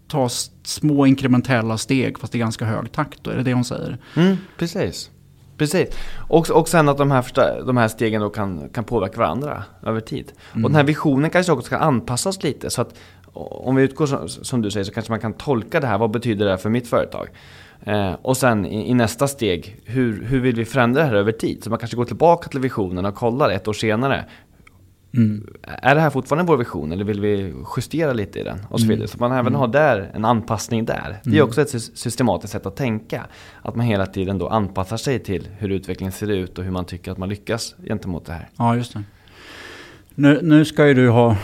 ta 0.09 0.29
små 0.63 1.07
inkrementella 1.07 1.79
steg 1.79 2.19
fast 2.19 2.35
i 2.35 2.39
ganska 2.39 2.65
hög 2.65 2.93
takt. 2.93 3.25
Då, 3.25 3.31
är 3.31 3.37
det 3.37 3.43
det 3.43 3.55
hon 3.55 3.65
säger? 3.65 3.99
Mm, 4.17 4.37
precis. 4.59 5.11
Precis. 5.59 5.89
Och, 6.29 6.51
och 6.51 6.69
sen 6.69 6.89
att 6.89 6.99
de 6.99 7.11
här, 7.11 7.25
de 7.67 7.77
här 7.77 7.89
stegen 7.89 8.21
då 8.21 8.31
kan, 8.31 8.69
kan 8.69 8.85
påverka 8.85 9.21
varandra 9.21 9.65
över 9.83 10.01
tid. 10.01 10.33
Mm. 10.53 10.65
Och 10.65 10.71
den 10.71 10.77
här 10.77 10.85
visionen 10.85 11.31
kanske 11.31 11.53
också 11.53 11.67
ska 11.67 11.77
anpassas 11.77 12.43
lite. 12.43 12.71
Så 12.71 12.83
att 12.83 12.95
om 13.39 13.77
vi 13.77 13.83
utgår 13.83 14.07
som, 14.07 14.29
som 14.29 14.63
du 14.63 14.71
säger 14.71 14.85
så 14.85 14.93
kanske 14.93 15.13
man 15.13 15.21
kan 15.21 15.33
tolka 15.33 15.81
det 15.81 15.87
här. 15.87 15.99
Vad 15.99 16.11
betyder 16.11 16.47
det 16.47 16.59
för 16.59 16.71
mitt 16.71 16.89
företag? 16.89 17.29
Eh, 17.87 18.13
och 18.23 18.37
sen 18.37 18.67
i, 18.67 18.91
i, 18.91 18.95
nästa 18.95 19.29
steg, 19.29 19.81
hur, 19.85 20.25
hur 20.25 20.41
vill 20.41 20.57
vi 20.57 20.65
förändra 20.65 21.03
det 21.03 21.09
här 21.09 21.15
över 21.15 21.33
tid? 21.33 21.65
Så 21.65 21.71
man 21.71 21.79
kanske 21.79 21.97
går 21.97 22.05
tillbaka 22.05 22.49
till 22.49 22.61
visionen 22.61 23.07
och 23.07 23.15
kollar 23.15 23.51
ett 23.51 23.69
år 23.69 23.73
senare. 23.73 24.25
Mm. 25.15 25.47
Är 25.63 25.95
det 25.95 26.01
här 26.01 26.11
fortfarande 26.11 26.53
vår 26.53 26.57
vision 26.57 26.93
eller 26.93 27.05
vill 27.05 27.21
vi 27.21 27.55
justera 27.77 28.13
lite 28.13 28.39
i 28.41 28.43
den? 28.43 28.59
Och 28.69 28.81
så 28.81 28.87
mm. 28.87 28.97
vidare. 28.97 29.09
Så 29.09 29.19
man 29.19 29.33
även 29.33 29.47
mm. 29.47 29.55
har 29.55 29.69
där 29.69 30.11
en 30.15 30.25
anpassning 30.25 30.85
där. 30.85 31.21
Det 31.25 31.31
är 31.31 31.35
mm. 31.35 31.49
också 31.49 31.61
ett 31.61 31.83
systematiskt 31.99 32.53
sätt 32.53 32.67
att 32.67 32.77
tänka. 32.77 33.27
Att 33.63 33.77
man 33.77 33.87
hela 33.87 34.07
tiden 34.07 34.39
då 34.39 34.49
anpassar 34.49 34.97
sig 34.97 35.19
till 35.19 35.49
hur 35.59 35.69
utvecklingen 35.69 36.13
ser 36.13 36.31
ut 36.31 36.59
och 36.59 36.65
hur 36.65 36.71
man 36.71 36.85
tycker 36.85 37.13
att 37.13 37.19
man 37.19 37.29
lyckas 37.29 37.75
gentemot 37.89 38.27
det 38.27 38.33
här. 38.33 38.49
Ja, 38.57 38.77
just 38.77 38.93
det. 38.93 39.03
Nu, 40.15 40.41
nu 40.43 40.65
ska 40.65 40.87
ju 40.87 40.95
du 40.95 41.09
ha 41.09 41.37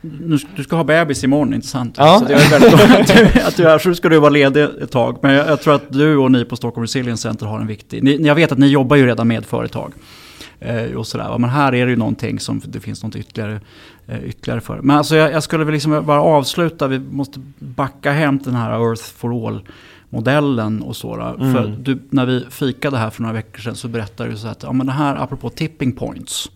nu, 0.00 0.38
du 0.56 0.64
ska 0.64 0.76
ha 0.76 0.84
bebis 0.84 1.24
imorgon, 1.24 1.54
inte 1.54 1.66
sant? 1.66 1.94
Ja. 1.98 2.18
Så 2.18 2.24
det 2.24 2.34
är 2.34 2.50
väldigt 2.50 2.74
att 2.74 3.34
du, 3.34 3.40
att 3.40 3.56
du 3.56 3.68
är 3.68 3.78
så 3.78 3.94
ska 3.94 4.08
du 4.08 4.18
vara 4.18 4.30
ledig 4.30 4.62
ett 4.82 4.90
tag. 4.90 5.18
Men 5.22 5.34
jag, 5.34 5.48
jag, 5.48 5.60
tror 5.60 5.74
att 5.74 5.92
du 5.92 6.16
och 6.16 6.32
ni 6.32 6.44
på 6.44 6.56
Stockholm 6.56 6.82
Resilience 6.82 7.22
Center 7.22 7.46
har 7.46 7.60
en 7.60 7.66
viktig... 7.66 8.02
Ni, 8.02 8.26
jag 8.26 8.34
vet 8.34 8.52
att 8.52 8.58
ni 8.58 8.66
jobbar 8.66 8.96
ju 8.96 9.06
redan 9.06 9.28
med 9.28 9.46
företag. 9.46 9.92
Eh, 10.64 10.96
och 10.96 11.06
sådär. 11.06 11.38
Men 11.38 11.50
här 11.50 11.74
är 11.74 11.86
det 11.86 11.90
ju 11.90 11.96
någonting 11.96 12.40
som 12.40 12.62
det 12.64 12.80
finns 12.80 13.02
något 13.02 13.16
ytterligare, 13.16 13.60
eh, 14.06 14.24
ytterligare 14.24 14.60
för. 14.60 14.80
Men 14.80 14.96
alltså 14.96 15.16
jag, 15.16 15.32
jag 15.32 15.42
skulle 15.42 15.64
väl 15.64 15.72
liksom 15.72 16.06
bara 16.06 16.22
avsluta, 16.22 16.88
vi 16.88 16.98
måste 16.98 17.40
backa 17.58 18.12
hem 18.12 18.38
den 18.38 18.54
här 18.54 18.70
Earth 18.70 19.02
for 19.02 19.46
All 19.46 19.62
modellen 20.08 20.82
och 20.82 20.96
så. 20.96 21.14
Mm. 21.14 21.54
För 21.54 21.76
du, 21.78 21.98
när 22.10 22.26
vi 22.26 22.44
fikade 22.50 22.98
här 22.98 23.10
för 23.10 23.22
några 23.22 23.34
veckor 23.34 23.60
sedan 23.60 23.76
så 23.76 23.88
berättade 23.88 24.30
du 24.30 24.36
så 24.36 24.48
att, 24.48 24.62
ja 24.62 24.72
men 24.72 24.86
det 24.86 24.92
här 24.92 25.16
apropå 25.16 25.50
tipping 25.50 25.92
points 25.92 26.50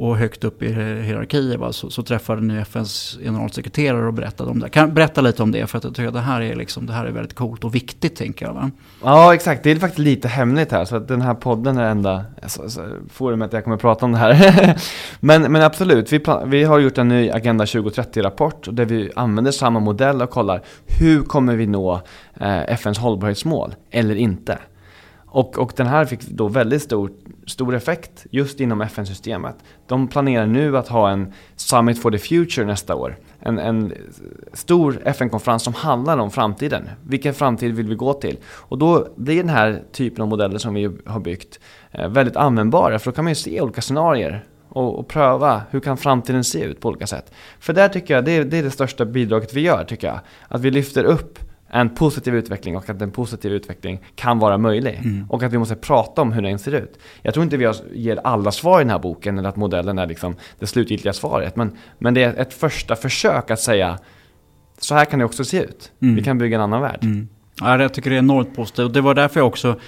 och 0.00 0.16
högt 0.16 0.44
upp 0.44 0.62
i 0.62 0.72
hierarkier 1.02 1.72
så, 1.72 1.90
så 1.90 2.02
träffade 2.02 2.40
ni 2.40 2.58
FNs 2.58 3.18
generalsekreterare 3.22 4.06
och 4.06 4.14
berättade 4.14 4.50
om 4.50 4.58
det. 4.58 4.68
Kan 4.68 4.94
berätta 4.94 5.20
lite 5.20 5.42
om 5.42 5.52
det 5.52 5.66
för 5.66 5.78
att 5.78 5.84
jag 5.84 5.94
tycker 5.94 6.08
att 6.08 6.14
det 6.14 6.20
här 6.20 6.40
är, 6.40 6.54
liksom, 6.54 6.86
det 6.86 6.92
här 6.92 7.06
är 7.06 7.10
väldigt 7.10 7.34
coolt 7.34 7.64
och 7.64 7.74
viktigt 7.74 8.16
tänker 8.16 8.46
jag. 8.46 8.54
Va? 8.54 8.70
Ja 9.02 9.34
exakt, 9.34 9.62
det 9.62 9.70
är 9.70 9.76
faktiskt 9.76 9.98
lite 9.98 10.28
hemligt 10.28 10.72
här 10.72 10.84
så 10.84 10.96
att 10.96 11.08
den 11.08 11.22
här 11.22 11.34
podden 11.34 11.78
är 11.78 11.82
det 11.82 11.88
enda 11.88 12.24
alltså, 12.42 12.62
alltså 12.62 12.86
forumet 13.10 13.52
jag 13.52 13.64
kommer 13.64 13.76
att 13.76 13.82
prata 13.82 14.04
om 14.04 14.12
det 14.12 14.18
här. 14.18 14.76
men, 15.20 15.52
men 15.52 15.62
absolut, 15.62 16.12
vi, 16.12 16.20
vi 16.46 16.64
har 16.64 16.78
gjort 16.78 16.98
en 16.98 17.08
ny 17.08 17.30
Agenda 17.30 17.64
2030-rapport 17.64 18.68
där 18.72 18.84
vi 18.84 19.10
använder 19.16 19.52
samma 19.52 19.80
modell 19.80 20.22
och 20.22 20.30
kollar 20.30 20.62
hur 20.86 21.22
kommer 21.22 21.56
vi 21.56 21.66
nå 21.66 22.00
eh, 22.40 22.72
FNs 22.72 22.98
hållbarhetsmål 22.98 23.74
eller 23.90 24.14
inte. 24.14 24.58
Och, 25.32 25.58
och 25.58 25.72
den 25.76 25.86
här 25.86 26.04
fick 26.04 26.22
då 26.22 26.48
väldigt 26.48 26.82
stor, 26.82 27.10
stor 27.46 27.74
effekt 27.74 28.26
just 28.30 28.60
inom 28.60 28.80
FN-systemet. 28.80 29.56
De 29.86 30.08
planerar 30.08 30.46
nu 30.46 30.78
att 30.78 30.88
ha 30.88 31.10
en 31.10 31.32
Summit 31.56 32.02
for 32.02 32.10
the 32.10 32.18
Future 32.18 32.66
nästa 32.66 32.94
år. 32.94 33.18
En, 33.40 33.58
en 33.58 33.92
stor 34.52 35.00
FN-konferens 35.04 35.62
som 35.62 35.74
handlar 35.74 36.18
om 36.18 36.30
framtiden. 36.30 36.88
Vilken 37.02 37.34
framtid 37.34 37.74
vill 37.74 37.88
vi 37.88 37.94
gå 37.94 38.12
till? 38.12 38.36
Och 38.46 38.78
då 38.78 39.08
blir 39.16 39.36
den 39.36 39.48
här 39.48 39.82
typen 39.92 40.22
av 40.22 40.28
modeller 40.28 40.58
som 40.58 40.74
vi 40.74 40.90
har 41.06 41.20
byggt 41.20 41.60
eh, 41.90 42.08
väldigt 42.08 42.36
användbara. 42.36 42.98
För 42.98 43.10
då 43.10 43.14
kan 43.14 43.24
man 43.24 43.30
ju 43.30 43.34
se 43.34 43.60
olika 43.60 43.80
scenarier 43.80 44.44
och, 44.68 44.98
och, 44.98 45.08
pröva 45.08 45.62
hur 45.70 45.80
kan 45.80 45.96
framtiden 45.96 46.44
se 46.44 46.62
ut 46.62 46.80
på 46.80 46.88
olika 46.88 47.06
sätt. 47.06 47.32
För 47.60 47.72
där 47.72 47.88
tycker 47.88 48.14
jag, 48.14 48.24
det 48.24 48.32
är, 48.32 48.44
det 48.44 48.58
är 48.58 48.62
det 48.62 48.70
största 48.70 49.04
bidraget 49.04 49.54
vi 49.54 49.60
gör 49.60 49.84
tycker 49.84 50.06
jag. 50.06 50.20
Att 50.48 50.60
vi 50.60 50.70
lyfter 50.70 51.04
upp 51.04 51.38
en 51.70 51.90
positiv 51.90 52.34
utveckling 52.34 52.76
och 52.76 52.90
att 52.90 53.02
en 53.02 53.10
positiv 53.10 53.52
utveckling 53.52 54.00
kan 54.14 54.38
vara 54.38 54.58
möjlig. 54.58 55.00
Mm. 55.04 55.26
Och 55.30 55.42
att 55.42 55.52
vi 55.52 55.58
måste 55.58 55.76
prata 55.76 56.22
om 56.22 56.32
hur 56.32 56.42
den 56.42 56.58
ser 56.58 56.74
ut. 56.74 56.98
Jag 57.22 57.34
tror 57.34 57.44
inte 57.44 57.56
vi 57.56 57.72
ger 57.92 58.20
alla 58.24 58.52
svar 58.52 58.80
i 58.80 58.84
den 58.84 58.90
här 58.90 58.98
boken 58.98 59.38
eller 59.38 59.48
att 59.48 59.56
modellen 59.56 59.98
är 59.98 60.06
liksom 60.06 60.36
det 60.58 60.66
slutgiltiga 60.66 61.12
svaret. 61.12 61.56
Men, 61.56 61.76
men 61.98 62.14
det 62.14 62.22
är 62.22 62.34
ett 62.34 62.54
första 62.54 62.96
försök 62.96 63.50
att 63.50 63.60
säga 63.60 63.98
så 64.78 64.94
här 64.94 65.04
kan 65.04 65.18
det 65.18 65.24
också 65.24 65.44
se 65.44 65.62
ut. 65.62 65.92
Mm. 66.02 66.14
Vi 66.14 66.22
kan 66.22 66.38
bygga 66.38 66.56
en 66.56 66.62
annan 66.62 66.80
värld. 66.80 66.98
Mm. 67.02 67.28
Ja, 67.60 67.82
jag 67.82 67.94
tycker 67.94 68.10
det 68.10 68.16
är 68.16 68.18
enormt 68.18 68.56
positivt. 68.56 68.84
Och 68.84 68.92
det 68.92 69.00
var 69.00 69.14
därför 69.14 69.40
jag 69.40 69.46
också... 69.46 69.80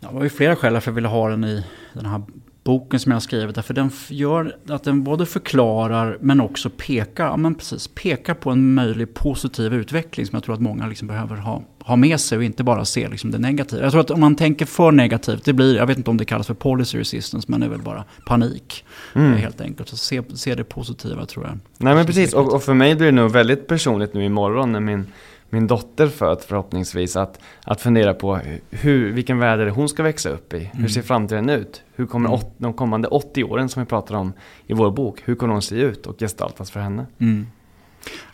Det 0.00 0.08
var 0.10 0.22
ju 0.22 0.28
flera 0.28 0.56
skäl 0.56 0.72
varför 0.72 0.90
jag 0.90 0.94
ville 0.94 1.08
ha 1.08 1.28
den 1.28 1.44
i 1.44 1.64
den 1.92 2.06
här 2.06 2.22
boken 2.64 3.00
som 3.00 3.12
jag 3.12 3.16
har 3.16 3.20
skrivit. 3.20 3.54
Därför 3.54 3.74
den 3.74 3.90
gör 4.08 4.56
att 4.68 4.84
den 4.84 5.04
både 5.04 5.26
förklarar 5.26 6.18
men 6.20 6.40
också 6.40 6.70
pekar, 6.70 7.26
ja, 7.26 7.36
men 7.36 7.54
precis, 7.54 7.88
pekar 7.88 8.34
på 8.34 8.50
en 8.50 8.74
möjlig 8.74 9.14
positiv 9.14 9.74
utveckling 9.74 10.26
som 10.26 10.36
jag 10.36 10.44
tror 10.44 10.54
att 10.54 10.60
många 10.60 10.86
liksom 10.86 11.08
behöver 11.08 11.36
ha, 11.36 11.62
ha 11.84 11.96
med 11.96 12.20
sig 12.20 12.38
och 12.38 12.44
inte 12.44 12.64
bara 12.64 12.84
se 12.84 13.08
liksom 13.08 13.30
det 13.30 13.38
negativa. 13.38 13.82
Jag 13.82 13.92
tror 13.92 14.00
att 14.00 14.10
om 14.10 14.20
man 14.20 14.36
tänker 14.36 14.66
för 14.66 14.92
negativt, 14.92 15.44
det 15.44 15.52
blir, 15.52 15.76
jag 15.76 15.86
vet 15.86 15.98
inte 15.98 16.10
om 16.10 16.16
det 16.16 16.24
kallas 16.24 16.46
för 16.46 16.54
policy 16.54 16.98
resistance, 16.98 17.46
men 17.50 17.60
det 17.60 17.66
är 17.66 17.70
väl 17.70 17.82
bara 17.82 18.04
panik. 18.26 18.84
Mm. 19.14 19.32
Helt 19.32 19.60
enkelt. 19.60 19.88
Så 19.88 19.96
se, 19.96 20.22
se 20.34 20.54
det 20.54 20.64
positiva 20.64 21.26
tror 21.26 21.46
jag. 21.46 21.58
Nej 21.78 21.94
men 21.94 22.06
precis, 22.06 22.32
och, 22.32 22.54
och, 22.54 22.62
för 22.62 22.74
mig 22.74 22.94
blir 22.94 23.06
det 23.06 23.12
nog 23.12 23.30
väldigt 23.30 23.66
personligt 23.66 24.14
nu 24.14 24.24
imorgon 24.24 24.72
när 24.72 24.80
min 24.80 25.06
min 25.50 25.66
dotter 25.66 26.06
född 26.06 26.40
förhoppningsvis 26.40 27.16
att, 27.16 27.40
att 27.64 27.80
fundera 27.80 28.14
på 28.14 28.40
hur, 28.70 29.12
vilken 29.12 29.38
värld 29.38 29.60
är 29.60 29.64
det 29.64 29.70
hon 29.70 29.88
ska 29.88 30.02
växa 30.02 30.28
upp 30.28 30.54
i? 30.54 30.58
Hur 30.58 30.78
mm. 30.78 30.88
ser 30.88 31.02
framtiden 31.02 31.50
ut? 31.50 31.82
Hur 31.94 32.06
kommer 32.06 32.28
mm. 32.28 32.40
åt, 32.40 32.52
de 32.56 32.72
kommande 32.72 33.08
80 33.08 33.44
åren 33.44 33.68
som 33.68 33.82
vi 33.82 33.86
pratar 33.86 34.14
om 34.14 34.32
i 34.66 34.72
vår 34.72 34.90
bok, 34.90 35.22
hur 35.24 35.34
kommer 35.34 35.52
de 35.52 35.62
se 35.62 35.76
ut 35.76 36.06
och 36.06 36.18
gestaltas 36.18 36.70
för 36.70 36.80
henne? 36.80 37.06
Mm. 37.18 37.46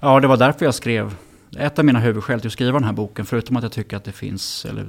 Ja, 0.00 0.20
det 0.20 0.28
var 0.28 0.36
därför 0.36 0.64
jag 0.64 0.74
skrev, 0.74 1.14
ett 1.58 1.78
av 1.78 1.84
mina 1.84 1.98
huvudskäl 1.98 2.40
till 2.40 2.48
att 2.48 2.52
skriva 2.52 2.78
den 2.78 2.84
här 2.84 2.92
boken, 2.92 3.26
förutom 3.26 3.56
att 3.56 3.62
jag 3.62 3.72
tycker 3.72 3.96
att 3.96 4.04
det 4.04 4.12
finns, 4.12 4.64
eller 4.64 4.88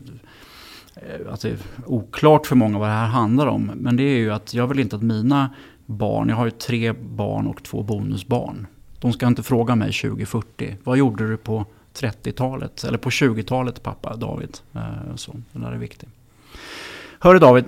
eh, 0.95 1.34
att 1.34 1.41
det 1.41 1.49
är 1.49 1.57
oklart 1.86 2.47
för 2.47 2.55
många 2.55 2.80
vad 2.80 2.88
det 2.89 2.93
här 2.93 3.07
handlar 3.07 3.47
om, 3.47 3.71
men 3.76 3.97
det 3.97 4.03
är 4.03 4.17
ju 4.17 4.32
att 4.32 4.53
jag 4.53 4.67
vill 4.67 4.80
inte 4.80 4.95
att 4.95 5.03
mina 5.03 5.49
barn, 5.86 6.30
jag 6.30 6.36
har 6.36 6.45
ju 6.45 6.51
tre 6.51 6.93
barn 6.93 7.47
och 7.47 7.63
två 7.63 7.84
bonusbarn, 7.84 8.67
de 8.99 9.13
ska 9.13 9.28
inte 9.28 9.43
fråga 9.43 9.76
mig 9.76 9.91
2040, 9.91 10.78
vad 10.84 10.97
gjorde 10.97 11.28
du 11.28 11.38
på 11.38 11.65
30-talet, 11.96 12.84
eller 12.84 12.98
på 12.98 13.10
20-talet 13.10 13.84
pappa 13.84 14.16
David. 14.16 14.58
Eh, 14.74 15.16
så, 15.16 15.36
den 15.52 15.62
där 15.62 15.72
är 15.72 15.78
viktig. 15.78 16.10
Hörru 17.20 17.39
David, 17.39 17.66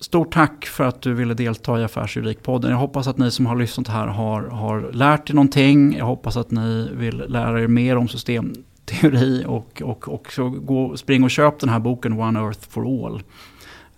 stort 0.00 0.32
tack 0.32 0.66
för 0.66 0.84
att 0.84 1.02
du 1.02 1.14
ville 1.14 1.34
delta 1.34 1.80
i 1.80 1.84
Affärsjuridikpodden. 1.84 2.70
Jag 2.70 2.78
hoppas 2.78 3.06
att 3.06 3.18
ni 3.18 3.30
som 3.30 3.46
har 3.46 3.56
lyssnat 3.56 3.88
här 3.88 4.06
har, 4.06 4.42
har 4.42 4.92
lärt 4.92 5.30
er 5.30 5.34
någonting. 5.34 5.96
Jag 5.96 6.06
hoppas 6.06 6.36
att 6.36 6.50
ni 6.50 6.88
vill 6.92 7.16
lära 7.28 7.62
er 7.62 7.66
mer 7.66 7.96
om 7.96 8.08
systemteori 8.08 9.44
och, 9.46 9.82
och, 9.84 10.08
och 10.08 10.32
så 10.32 10.48
gå, 10.48 10.96
spring 10.96 11.24
och 11.24 11.30
köp 11.30 11.60
den 11.60 11.68
här 11.68 11.78
boken 11.78 12.20
One 12.20 12.40
Earth 12.40 12.68
for 12.68 13.06
All. 13.06 13.22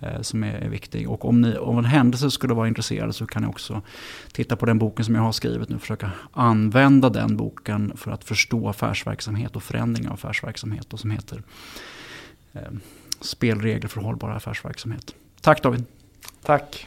Eh, 0.02 0.20
som 0.20 0.44
är 0.44 0.68
viktig. 0.68 1.10
Och 1.10 1.24
om 1.24 1.40
ni 1.40 1.56
om 1.56 1.78
en 1.78 1.84
händelse 1.84 2.30
skulle 2.30 2.54
vara 2.54 2.68
intresserade 2.68 3.12
så 3.12 3.26
kan 3.26 3.42
ni 3.42 3.48
också 3.48 3.82
titta 4.32 4.56
på 4.56 4.66
den 4.66 4.78
boken 4.78 5.04
som 5.04 5.14
jag 5.14 5.22
har 5.22 5.32
skrivit 5.32 5.68
nu 5.68 5.74
och 5.74 5.80
försöka 5.80 6.10
använda 6.32 7.10
den 7.10 7.36
boken 7.36 7.92
för 7.96 8.10
att 8.10 8.24
förstå 8.24 8.68
affärsverksamhet 8.68 9.56
och 9.56 9.62
förändring 9.62 10.08
av 10.08 10.14
affärsverksamhet 10.14 10.92
och 10.92 11.00
som 11.00 11.10
heter 11.10 11.42
eh, 12.52 12.60
Spelregler 13.20 13.88
för 13.88 14.00
hållbar 14.00 14.30
affärsverksamhet. 14.30 15.14
Tack 15.40 15.62
David! 15.62 15.84
Tack! 16.42 16.86